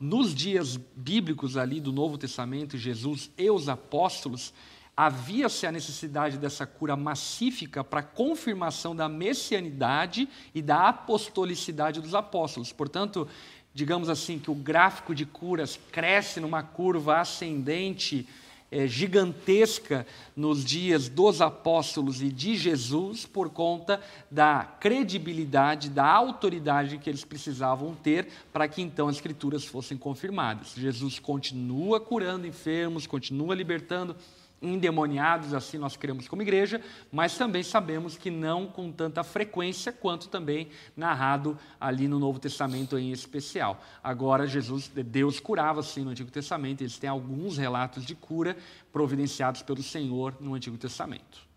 Nos 0.00 0.34
dias 0.34 0.76
bíblicos 0.96 1.56
ali 1.56 1.80
do 1.80 1.92
Novo 1.92 2.18
Testamento, 2.18 2.76
Jesus 2.76 3.30
e 3.38 3.50
os 3.50 3.68
apóstolos, 3.68 4.52
havia-se 4.96 5.66
a 5.66 5.72
necessidade 5.72 6.36
dessa 6.36 6.66
cura 6.66 6.96
massífica 6.96 7.82
para 7.82 8.02
confirmação 8.02 8.94
da 8.94 9.08
messianidade 9.08 10.28
e 10.54 10.60
da 10.60 10.88
apostolicidade 10.88 12.00
dos 12.00 12.14
apóstolos. 12.14 12.72
Portanto, 12.72 13.26
digamos 13.74 14.08
assim, 14.08 14.38
que 14.38 14.50
o 14.50 14.54
gráfico 14.54 15.14
de 15.14 15.24
curas 15.24 15.78
cresce 15.92 16.40
numa 16.40 16.62
curva 16.62 17.20
ascendente 17.20 18.26
eh, 18.70 18.86
gigantesca 18.86 20.06
nos 20.36 20.64
dias 20.64 21.08
dos 21.08 21.40
apóstolos 21.40 22.22
e 22.22 22.30
de 22.30 22.56
Jesus 22.56 23.26
por 23.26 23.50
conta 23.50 24.00
da 24.30 24.64
credibilidade, 24.78 25.88
da 25.90 26.06
autoridade 26.06 26.98
que 26.98 27.10
eles 27.10 27.24
precisavam 27.24 27.94
ter 27.96 28.28
para 28.52 28.68
que 28.68 28.80
então 28.80 29.08
as 29.08 29.16
escrituras 29.16 29.64
fossem 29.64 29.98
confirmadas. 29.98 30.74
Jesus 30.76 31.18
continua 31.18 32.00
curando 32.00 32.46
enfermos, 32.46 33.06
continua 33.06 33.54
libertando 33.54 34.16
endemoniados, 34.62 35.54
assim 35.54 35.78
nós 35.78 35.96
queremos 35.96 36.28
como 36.28 36.42
igreja, 36.42 36.80
mas 37.10 37.36
também 37.36 37.62
sabemos 37.62 38.16
que 38.16 38.30
não 38.30 38.66
com 38.66 38.92
tanta 38.92 39.24
frequência 39.24 39.92
quanto 39.92 40.28
também 40.28 40.68
narrado 40.96 41.58
ali 41.80 42.06
no 42.06 42.18
Novo 42.18 42.38
Testamento 42.38 42.98
em 42.98 43.10
especial. 43.10 43.82
Agora, 44.02 44.46
Jesus, 44.46 44.88
Deus 44.88 45.40
curava 45.40 45.82
sim 45.82 46.02
no 46.02 46.10
Antigo 46.10 46.30
Testamento, 46.30 46.82
eles 46.82 46.98
têm 46.98 47.08
alguns 47.08 47.56
relatos 47.56 48.04
de 48.04 48.14
cura 48.14 48.56
providenciados 48.92 49.62
pelo 49.62 49.82
Senhor 49.82 50.34
no 50.40 50.54
Antigo 50.54 50.76
Testamento. 50.76 51.48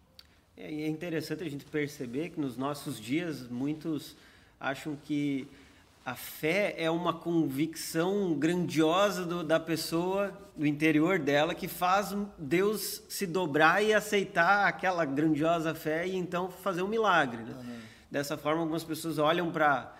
É, 0.55 0.67
é 0.67 0.87
interessante 0.87 1.43
a 1.43 1.49
gente 1.49 1.65
perceber 1.65 2.29
que 2.29 2.39
nos 2.39 2.55
nossos 2.55 2.99
dias 2.99 3.47
muitos 3.49 4.15
acham 4.59 4.95
que 4.95 5.47
a 6.05 6.15
fé 6.15 6.75
é 6.77 6.89
uma 6.91 7.13
convicção 7.13 8.33
grandiosa 8.33 9.25
do- 9.25 9.43
da 9.43 9.59
pessoa, 9.59 10.37
do 10.55 10.65
interior 10.67 11.17
dela, 11.17 11.55
que 11.55 11.67
faz 11.67 12.13
Deus 12.37 13.01
se 13.07 13.25
dobrar 13.25 13.81
e 13.83 13.93
aceitar 13.93 14.67
aquela 14.67 15.05
grandiosa 15.05 15.73
fé 15.73 16.05
e 16.07 16.15
então 16.15 16.49
fazer 16.49 16.81
um 16.81 16.87
milagre. 16.87 17.41
né? 17.43 17.53
Dessa 18.11 18.37
forma, 18.37 18.61
algumas 18.61 18.83
pessoas 18.83 19.17
olham 19.17 19.51
para 19.51 19.93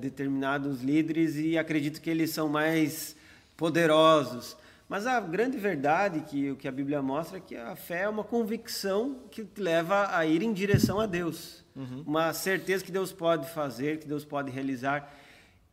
determinados 0.00 0.80
líderes 0.82 1.36
e 1.36 1.58
acreditam 1.58 2.00
que 2.00 2.08
eles 2.08 2.30
são 2.30 2.48
mais 2.48 3.14
poderosos. 3.56 4.56
Mas 4.88 5.06
a 5.06 5.20
grande 5.20 5.58
verdade 5.58 6.20
que 6.20 6.50
o 6.50 6.56
que 6.56 6.66
a 6.66 6.72
Bíblia 6.72 7.02
mostra 7.02 7.36
é 7.36 7.40
que 7.40 7.54
a 7.54 7.76
fé 7.76 8.02
é 8.04 8.08
uma 8.08 8.24
convicção 8.24 9.18
que 9.30 9.44
te 9.44 9.60
leva 9.60 10.08
a 10.16 10.24
ir 10.24 10.42
em 10.42 10.52
direção 10.54 10.98
a 10.98 11.04
Deus. 11.06 11.62
Uma 12.06 12.32
certeza 12.32 12.82
que 12.82 12.90
Deus 12.90 13.12
pode 13.12 13.48
fazer, 13.50 13.98
que 13.98 14.08
Deus 14.08 14.24
pode 14.24 14.50
realizar. 14.50 15.14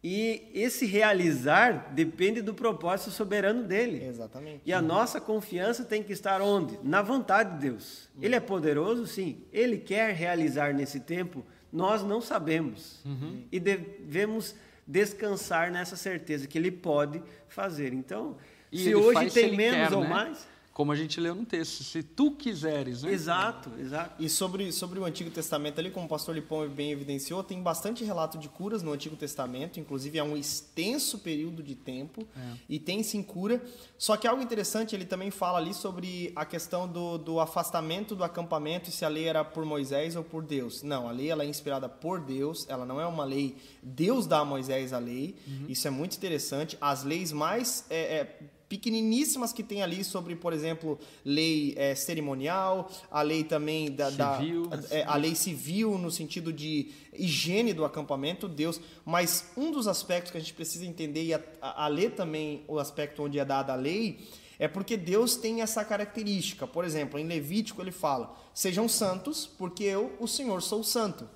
E 0.07 0.51
esse 0.53 0.85
realizar 0.85 1.91
depende 1.91 2.39
do 2.39 2.53
propósito 2.53 3.09
soberano 3.09 3.63
dele. 3.63 4.05
Exatamente. 4.05 4.61
E 4.63 4.71
a 4.71 4.79
nossa 4.79 5.19
confiança 5.19 5.83
tem 5.83 6.03
que 6.03 6.13
estar 6.13 6.43
onde? 6.43 6.77
Na 6.83 7.01
vontade 7.01 7.55
de 7.55 7.69
Deus. 7.71 8.07
Ele 8.21 8.35
é 8.35 8.39
poderoso, 8.39 9.07
sim. 9.07 9.41
Ele 9.51 9.79
quer 9.79 10.13
realizar 10.13 10.75
nesse 10.75 10.99
tempo, 10.99 11.43
nós 11.73 12.03
não 12.03 12.21
sabemos. 12.21 13.03
E 13.51 13.59
devemos 13.59 14.53
descansar 14.85 15.71
nessa 15.71 15.95
certeza 15.95 16.45
que 16.45 16.55
ele 16.59 16.69
pode 16.69 17.19
fazer. 17.47 17.91
Então, 17.91 18.37
E 18.71 18.83
se 18.83 18.93
hoje 18.93 19.31
tem 19.31 19.57
menos 19.57 19.89
quer, 19.89 19.95
ou 19.95 20.03
né? 20.03 20.09
mais, 20.09 20.47
Como 20.75 20.91
a 20.91 20.95
gente 20.95 21.21
leu 21.21 21.33
no 21.33 21.45
texto, 21.45 21.85
se 21.85 22.03
tu 22.03 22.31
quiseres, 22.31 23.01
né? 23.01 23.13
exato, 23.13 23.71
exato. 23.79 24.21
E 24.21 24.27
sobre, 24.27 24.73
sobre 24.73 24.99
o 24.99 25.05
Antigo 25.05 25.31
Testamento 25.31 25.79
ali, 25.79 25.89
como 25.89 26.05
o 26.05 26.09
pastor 26.09 26.35
Lipão 26.35 26.67
bem 26.67 26.91
evidenciou, 26.91 27.41
tem 27.41 27.63
bastante 27.63 28.03
relato 28.03 28.37
de 28.37 28.49
curas 28.49 28.83
no 28.83 28.91
Antigo 28.91 29.15
Testamento, 29.15 29.79
inclusive 29.79 30.19
é 30.19 30.23
um 30.23 30.35
extenso 30.35 31.19
período 31.19 31.63
de 31.63 31.75
tempo, 31.75 32.27
e 32.67 32.77
tem 32.77 33.01
sim 33.03 33.23
cura. 33.23 33.63
Só 33.97 34.17
que 34.17 34.27
algo 34.27 34.43
interessante, 34.43 34.93
ele 34.93 35.05
também 35.05 35.31
fala 35.31 35.59
ali 35.59 35.73
sobre 35.73 36.33
a 36.35 36.43
questão 36.43 36.85
do, 36.89 37.17
do 37.17 37.39
afastamento 37.39 38.13
do 38.13 38.25
acampamento 38.25 38.89
e 38.89 38.91
se 38.91 39.05
a 39.05 39.07
lei 39.07 39.29
era 39.29 39.45
por 39.45 39.63
Moisés 39.63 40.17
ou 40.17 40.25
por 40.25 40.43
Deus. 40.43 40.83
Não, 40.83 41.07
a 41.07 41.11
lei 41.13 41.29
ela 41.29 41.43
é 41.43 41.47
inspirada 41.47 41.87
por 41.87 42.19
Deus, 42.19 42.65
ela 42.67 42.85
não 42.85 42.99
é 42.99 43.05
uma 43.05 43.23
lei, 43.23 43.55
Deus 43.81 44.27
dá 44.27 44.39
a 44.39 44.45
Moisés 44.45 44.91
a 44.91 44.99
lei, 44.99 45.37
isso 45.69 45.87
é 45.87 45.89
muito 45.89 46.17
interessante. 46.17 46.77
As 46.81 47.05
leis 47.05 47.31
mais 47.31 47.85
é, 47.89 48.17
é, 48.17 48.39
pequeniníssimas 48.67 49.53
que 49.53 49.63
tem 49.63 49.81
ali 49.83 50.03
sobre, 50.03 50.35
por 50.35 50.51
exemplo, 50.53 50.99
lei 51.23 51.73
é, 51.77 51.93
cerimonial, 51.95 52.89
a 53.11 53.21
lei 53.21 53.43
também 53.43 53.91
da, 53.91 54.09
da- 54.09 54.37
Civil. 54.37 54.69
é, 54.89 55.03
a 55.03 55.15
lei 55.15 55.35
civil 55.35 55.97
no 55.97 56.09
sentido 56.11 56.51
de 56.51 56.91
higiene 57.13 57.73
do 57.73 57.85
acampamento, 57.85 58.47
Deus. 58.47 58.79
Mas 59.05 59.51
um 59.55 59.71
dos 59.71 59.87
aspectos 59.87 60.31
que 60.31 60.37
a 60.37 60.41
gente 60.41 60.53
precisa 60.53 60.85
entender 60.85 61.23
e 61.25 61.33
a, 61.33 61.41
a, 61.61 61.85
a 61.85 61.87
ler 61.87 62.11
também 62.15 62.63
o 62.67 62.79
aspecto 62.79 63.23
onde 63.23 63.37
é 63.39 63.45
dada 63.45 63.73
a 63.73 63.75
lei 63.75 64.27
é 64.57 64.67
porque 64.67 64.95
Deus 64.95 65.35
tem 65.35 65.61
essa 65.61 65.83
característica. 65.83 66.65
Por 66.65 66.85
exemplo, 66.85 67.19
em 67.19 67.25
Levítico 67.25 67.81
ele 67.81 67.91
fala: 67.91 68.35
sejam 68.53 68.87
santos, 68.87 69.45
porque 69.45 69.83
eu, 69.83 70.13
o 70.19 70.27
Senhor, 70.27 70.61
sou 70.61 70.83
santo. 70.83 71.29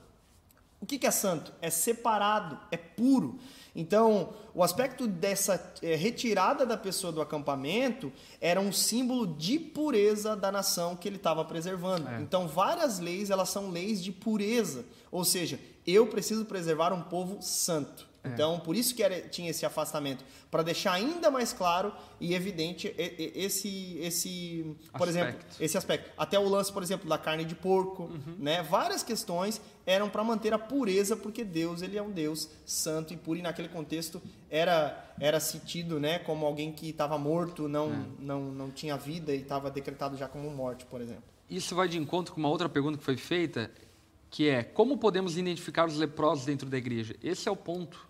O 0.81 0.85
que 0.85 0.97
que 0.97 1.05
é 1.05 1.11
santo? 1.11 1.51
É 1.61 1.69
separado, 1.69 2.57
é 2.71 2.77
puro. 2.77 3.37
Então, 3.75 4.33
o 4.53 4.63
aspecto 4.63 5.07
dessa 5.07 5.73
eh, 5.81 5.95
retirada 5.95 6.65
da 6.65 6.75
pessoa 6.75 7.13
do 7.13 7.21
acampamento 7.21 8.11
era 8.41 8.59
um 8.59 8.71
símbolo 8.71 9.27
de 9.27 9.59
pureza 9.59 10.35
da 10.35 10.51
nação 10.51 10.95
que 10.95 11.07
ele 11.07 11.17
estava 11.17 11.45
preservando. 11.45 12.07
Então, 12.21 12.47
várias 12.47 12.99
leis, 12.99 13.29
elas 13.29 13.49
são 13.49 13.69
leis 13.69 14.03
de 14.03 14.11
pureza. 14.11 14.85
Ou 15.11 15.23
seja, 15.23 15.59
eu 15.85 16.07
preciso 16.07 16.45
preservar 16.45 16.91
um 16.93 17.01
povo 17.01 17.41
santo. 17.41 18.08
Então, 18.23 18.59
por 18.59 18.75
isso 18.75 18.93
que 18.93 19.01
era- 19.01 19.21
tinha 19.21 19.49
esse 19.49 19.65
afastamento, 19.65 20.25
para 20.51 20.61
deixar 20.61 20.91
ainda 20.93 21.31
mais 21.31 21.53
claro 21.53 21.93
e 22.19 22.33
evidente 22.33 22.93
esse, 22.97 23.97
esse 24.01 24.75
por 24.97 25.07
exemplo, 25.07 25.29
Aspecto. 25.37 25.63
esse 25.63 25.77
aspecto. 25.77 26.11
Até 26.17 26.37
o 26.37 26.47
lance, 26.47 26.71
por 26.71 26.83
exemplo, 26.83 27.07
da 27.07 27.17
carne 27.17 27.45
de 27.45 27.55
porco, 27.55 28.03
Uhum. 28.03 28.35
né? 28.37 28.61
Várias 28.63 29.03
questões 29.03 29.61
eram 29.85 30.09
para 30.09 30.23
manter 30.23 30.53
a 30.53 30.59
pureza, 30.59 31.15
porque 31.15 31.43
Deus 31.43 31.81
ele 31.81 31.97
é 31.97 32.01
um 32.03 32.11
Deus 32.11 32.49
santo 32.65 33.13
e 33.13 33.17
puro 33.17 33.39
e 33.39 33.41
naquele 33.41 33.69
contexto 33.69 34.21
era 34.49 35.05
era 35.21 35.37
sentido, 35.39 35.99
né, 35.99 36.17
como 36.19 36.45
alguém 36.45 36.71
que 36.71 36.89
estava 36.89 37.17
morto, 37.17 37.67
não, 37.67 37.91
É. 37.91 37.97
não 38.19 38.41
não 38.51 38.71
tinha 38.71 38.95
vida 38.95 39.33
e 39.35 39.41
estava 39.41 39.69
decretado 39.69 40.15
já 40.15 40.27
como 40.29 40.49
morte, 40.49 40.85
por 40.85 41.01
exemplo. 41.01 41.23
Isso 41.49 41.75
vai 41.75 41.87
de 41.89 41.97
encontro 41.97 42.33
com 42.33 42.39
uma 42.39 42.47
outra 42.49 42.69
pergunta 42.69 42.97
que 42.97 43.03
foi 43.03 43.17
feita, 43.17 43.69
que 44.29 44.47
é 44.47 44.63
como 44.63 44.97
podemos 44.97 45.37
identificar 45.37 45.85
os 45.87 45.97
leprosos 45.97 46.45
dentro 46.45 46.69
da 46.69 46.77
igreja? 46.77 47.15
Esse 47.21 47.49
é 47.49 47.51
o 47.51 47.55
ponto. 47.55 48.07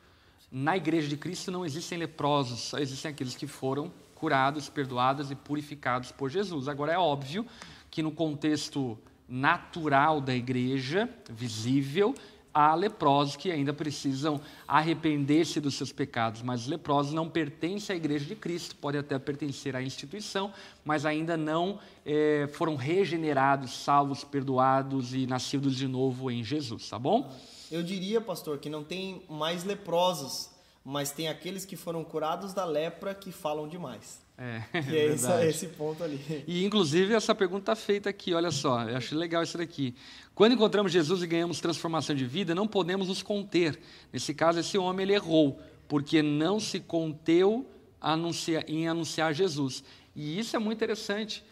Na 0.51 0.75
igreja 0.75 1.07
de 1.07 1.15
Cristo 1.15 1.51
não 1.51 1.65
existem 1.65 1.97
leprosos, 1.97 2.59
só 2.59 2.79
existem 2.79 3.11
aqueles 3.11 3.35
que 3.35 3.45
foram 3.45 3.91
curados, 4.15 4.67
perdoados 4.67 5.29
e 5.31 5.35
purificados 5.35 6.11
por 6.11 6.29
Jesus. 6.29 6.67
Agora 6.67 6.91
é 6.91 6.97
óbvio 6.97 7.45
que 7.89 8.01
no 8.01 8.11
contexto 8.11 8.97
natural 9.27 10.19
da 10.19 10.33
igreja, 10.33 11.07
visível, 11.29 12.15
há 12.51 12.73
leprosos 12.73 13.35
que 13.35 13.51
ainda 13.51 13.71
precisam 13.71 14.41
arrepender-se 14.67 15.61
dos 15.61 15.75
seus 15.75 15.91
pecados, 15.91 16.41
mas 16.41 16.61
os 16.61 16.67
leprosos 16.67 17.13
não 17.13 17.29
pertencem 17.29 17.93
à 17.93 17.97
igreja 17.97 18.25
de 18.25 18.35
Cristo, 18.35 18.75
podem 18.75 18.99
até 18.99 19.17
pertencer 19.19 19.75
à 19.75 19.81
instituição, 19.81 20.51
mas 20.83 21.05
ainda 21.05 21.37
não 21.37 21.79
é, 22.05 22.49
foram 22.53 22.75
regenerados, 22.75 23.83
salvos, 23.83 24.23
perdoados 24.23 25.13
e 25.13 25.27
nascidos 25.27 25.75
de 25.75 25.87
novo 25.87 26.31
em 26.31 26.43
Jesus, 26.43 26.89
tá 26.89 26.97
bom? 26.97 27.31
Eu 27.71 27.83
diria, 27.83 28.19
pastor, 28.19 28.57
que 28.57 28.69
não 28.69 28.83
tem 28.83 29.21
mais 29.29 29.63
leprosos, 29.63 30.49
mas 30.83 31.11
tem 31.11 31.27
aqueles 31.27 31.65
que 31.65 31.75
foram 31.75 32.03
curados 32.03 32.53
da 32.53 32.65
lepra 32.65 33.13
que 33.13 33.31
falam 33.31 33.67
demais. 33.67 34.19
É, 34.37 34.63
e 34.89 34.95
é 34.95 35.05
esse, 35.07 35.31
esse, 35.45 35.67
ponto 35.67 36.03
ali. 36.03 36.19
E, 36.47 36.65
inclusive, 36.65 37.13
essa 37.13 37.35
pergunta 37.35 37.73
está 37.73 37.75
feita 37.75 38.09
aqui, 38.09 38.33
olha 38.33 38.51
só, 38.51 38.83
eu 38.83 38.95
acho 38.95 39.15
legal 39.15 39.43
isso 39.43 39.57
daqui. 39.57 39.93
Quando 40.33 40.53
encontramos 40.53 40.91
Jesus 40.91 41.21
e 41.21 41.27
ganhamos 41.27 41.59
transformação 41.59 42.15
de 42.15 42.25
vida, 42.25 42.55
não 42.55 42.67
podemos 42.67 43.09
nos 43.09 43.21
conter. 43.21 43.77
Nesse 44.13 44.33
caso, 44.33 44.59
esse 44.59 44.77
homem 44.77 45.03
ele 45.03 45.13
errou, 45.13 45.59
porque 45.87 46.21
não 46.21 46.59
se 46.59 46.79
conteu 46.79 47.69
em 48.67 48.87
anunciar 48.87 49.33
Jesus. 49.33 49.83
E 50.15 50.39
isso 50.39 50.55
é 50.55 50.59
muito 50.59 50.77
interessante. 50.77 51.43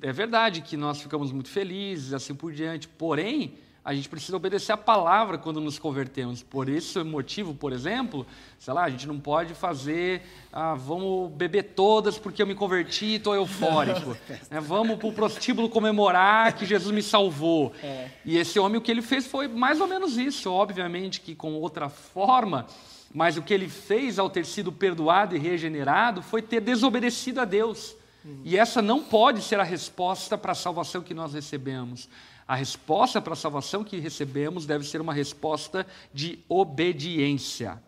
É 0.00 0.12
verdade 0.12 0.60
que 0.62 0.76
nós 0.76 1.00
ficamos 1.00 1.32
muito 1.32 1.48
felizes, 1.48 2.12
assim 2.12 2.34
por 2.34 2.52
diante, 2.52 2.86
porém, 2.86 3.54
a 3.84 3.92
gente 3.92 4.08
precisa 4.08 4.36
obedecer 4.36 4.72
a 4.72 4.76
palavra 4.76 5.36
quando 5.36 5.60
nos 5.60 5.78
convertemos. 5.78 6.42
Por 6.42 6.68
esse 6.68 7.02
motivo, 7.02 7.52
por 7.52 7.72
exemplo, 7.72 8.24
sei 8.58 8.72
lá, 8.72 8.84
a 8.84 8.90
gente 8.90 9.08
não 9.08 9.18
pode 9.18 9.54
fazer, 9.54 10.22
ah, 10.52 10.74
vamos 10.74 11.32
beber 11.32 11.74
todas 11.74 12.16
porque 12.16 12.40
eu 12.40 12.46
me 12.46 12.54
converti 12.54 13.06
e 13.06 13.14
estou 13.16 13.34
eufórico. 13.34 14.16
é, 14.48 14.60
vamos 14.60 14.98
para 14.98 15.08
o 15.08 15.12
prostíbulo 15.12 15.68
comemorar 15.68 16.52
que 16.52 16.64
Jesus 16.64 16.94
me 16.94 17.02
salvou. 17.02 17.72
É. 17.82 18.08
E 18.24 18.38
esse 18.38 18.58
homem, 18.60 18.78
o 18.78 18.80
que 18.80 18.90
ele 18.90 19.02
fez 19.02 19.26
foi 19.26 19.48
mais 19.48 19.80
ou 19.80 19.88
menos 19.88 20.16
isso, 20.16 20.52
obviamente 20.52 21.20
que 21.20 21.34
com 21.34 21.54
outra 21.54 21.88
forma, 21.88 22.66
mas 23.12 23.36
o 23.36 23.42
que 23.42 23.52
ele 23.52 23.68
fez 23.68 24.16
ao 24.16 24.30
ter 24.30 24.46
sido 24.46 24.70
perdoado 24.70 25.34
e 25.34 25.38
regenerado 25.40 26.22
foi 26.22 26.40
ter 26.40 26.60
desobedecido 26.60 27.40
a 27.40 27.44
Deus. 27.44 27.96
Uhum. 28.24 28.42
E 28.44 28.56
essa 28.56 28.80
não 28.80 29.02
pode 29.02 29.42
ser 29.42 29.58
a 29.58 29.64
resposta 29.64 30.38
para 30.38 30.52
a 30.52 30.54
salvação 30.54 31.02
que 31.02 31.12
nós 31.12 31.34
recebemos. 31.34 32.08
A 32.52 32.54
resposta 32.54 33.18
para 33.18 33.32
a 33.32 33.36
salvação 33.36 33.82
que 33.82 33.98
recebemos 33.98 34.66
deve 34.66 34.84
ser 34.84 35.00
uma 35.00 35.14
resposta 35.14 35.86
de 36.12 36.38
obediência. 36.50 37.82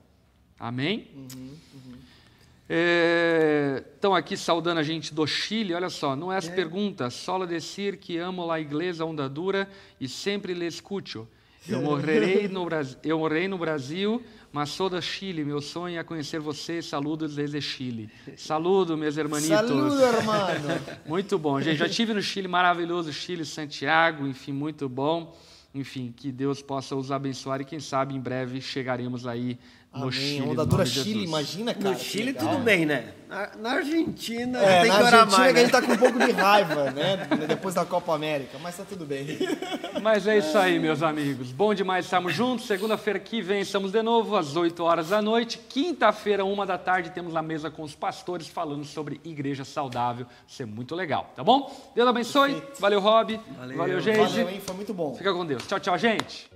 Amém? 0.59 1.11
Uhum, 1.15 1.51
uhum. 1.75 1.95
É, 2.67 3.85
estão 3.95 4.15
aqui 4.15 4.39
saudando 4.39 4.79
a 4.79 4.83
gente 4.83 5.13
do 5.13 5.27
Chile, 5.27 5.75
olha 5.75 5.91
só, 5.91 6.17
não 6.17 6.33
é 6.33 6.39
as 6.39 6.49
é. 6.49 6.55
perguntas, 6.55 7.13
solo 7.13 7.47
decir 7.47 7.99
que 7.99 8.17
amo 8.17 8.51
a 8.51 8.59
igreja 8.59 9.05
onda 9.05 9.29
dura 9.29 9.69
e 10.01 10.09
sempre 10.09 10.55
lhe 10.55 10.67
escuto. 10.67 11.29
Eu 11.69 11.81
morrerei 11.81 12.47
no 12.47 12.65
Brasil, 12.65 12.99
eu 13.03 13.19
morrei 13.19 13.49
no 13.49 13.57
Brasil, 13.57 14.23
mas 14.53 14.69
sou 14.69 14.91
da 14.91 15.01
Chile. 15.01 15.45
Meu 15.45 15.61
sonho 15.61 15.99
é 15.99 16.05
conhecer 16.05 16.39
você. 16.39 16.83
Saludos 16.83 17.35
desde 17.35 17.61
Chile. 17.61 18.11
Saludo, 18.37 18.97
meus 18.97 19.17
hermanitos. 19.17 19.49
Saludo, 19.49 20.01
hermano. 20.03 20.81
muito 21.07 21.39
bom, 21.39 21.61
gente. 21.61 21.79
Já 21.79 21.89
tive 21.89 22.13
no 22.13 22.21
Chile, 22.21 22.49
maravilhoso 22.49 23.13
Chile, 23.13 23.45
Santiago, 23.45 24.27
enfim, 24.27 24.53
muito 24.53 24.89
bom. 24.89 25.35
Enfim, 25.75 26.15
que 26.17 26.31
Deus 26.31 26.63
possa 26.63 26.95
os 26.95 27.11
abençoar 27.11 27.61
e 27.61 27.65
quem 27.65 27.81
sabe 27.81 28.15
em 28.15 28.21
breve 28.21 28.61
chegaremos 28.61 29.27
aí 29.27 29.59
no 29.95 30.05
Amém. 30.05 30.13
Chile. 30.13 30.49
Onda 30.49 30.67
dura 30.67 30.85
Chile, 30.85 31.25
imagina, 31.25 31.73
cara. 31.73 31.91
No 31.91 31.99
Chile 31.99 32.33
tudo 32.33 32.59
bem, 32.59 32.85
né? 32.85 33.15
Na, 33.29 33.51
na 33.57 33.71
Argentina 33.73 34.59
é, 34.61 34.83
tem 34.83 34.91
na 34.91 34.97
que 34.97 35.03
orar 35.03 35.21
Argentina 35.21 35.39
mais. 35.39 35.55
Né? 35.55 35.61
a 35.61 35.63
gente 35.63 35.73
tá 35.73 35.83
com 35.83 35.93
um 35.93 35.97
pouco 35.97 36.19
de 36.19 36.33
raiva, 36.33 36.91
né? 36.93 37.29
Depois 37.49 37.75
da 37.75 37.85
Copa 37.85 38.15
América, 38.15 38.59
mas 38.61 38.77
tá 38.77 38.85
tudo 38.85 39.05
bem. 39.05 39.27
Mas 40.03 40.27
é 40.27 40.39
isso 40.39 40.59
aí, 40.59 40.79
meus 40.79 41.03
amigos. 41.03 41.51
Bom 41.51 41.73
demais 41.73 42.05
estarmos 42.05 42.35
juntos. 42.35 42.67
Segunda-feira 42.67 43.19
que 43.19 43.41
vem 43.41 43.61
estamos 43.61 43.93
de 43.93 44.03
novo, 44.03 44.37
às 44.37 44.57
8 44.57 44.83
horas 44.83 45.09
da 45.09 45.23
noite. 45.23 45.59
Quinta-feira, 45.69 46.45
uma 46.45 46.67
da 46.67 46.77
tarde, 46.77 47.11
temos 47.11 47.35
a 47.37 47.43
mesa 47.43 47.71
com 47.71 47.83
os 47.83 47.95
pastores 47.95 48.47
falando 48.47 48.85
sobre 48.85 49.21
igreja 49.25 49.65
saudável. 49.65 50.27
Vai 50.27 50.35
ser 50.49 50.67
muito 50.67 50.95
legal, 50.95 51.33
tá 51.35 51.43
bom? 51.43 51.73
Deus 51.95 52.09
abençoe. 52.09 52.53
Perfeito. 52.53 52.81
Valeu, 52.81 53.01
Rob. 53.01 53.41
Valeu, 53.57 53.77
Valeu 53.77 54.01
gente. 54.01 54.19
Valeu, 54.19 54.51
hein? 54.51 54.61
Foi 54.65 54.75
muito 54.75 54.93
bom. 54.93 55.15
Fica 55.15 55.33
com 55.33 55.47
Deus. 55.47 55.67
Tchau, 55.67 55.81
tchau, 55.81 55.97
gente. 55.97 56.54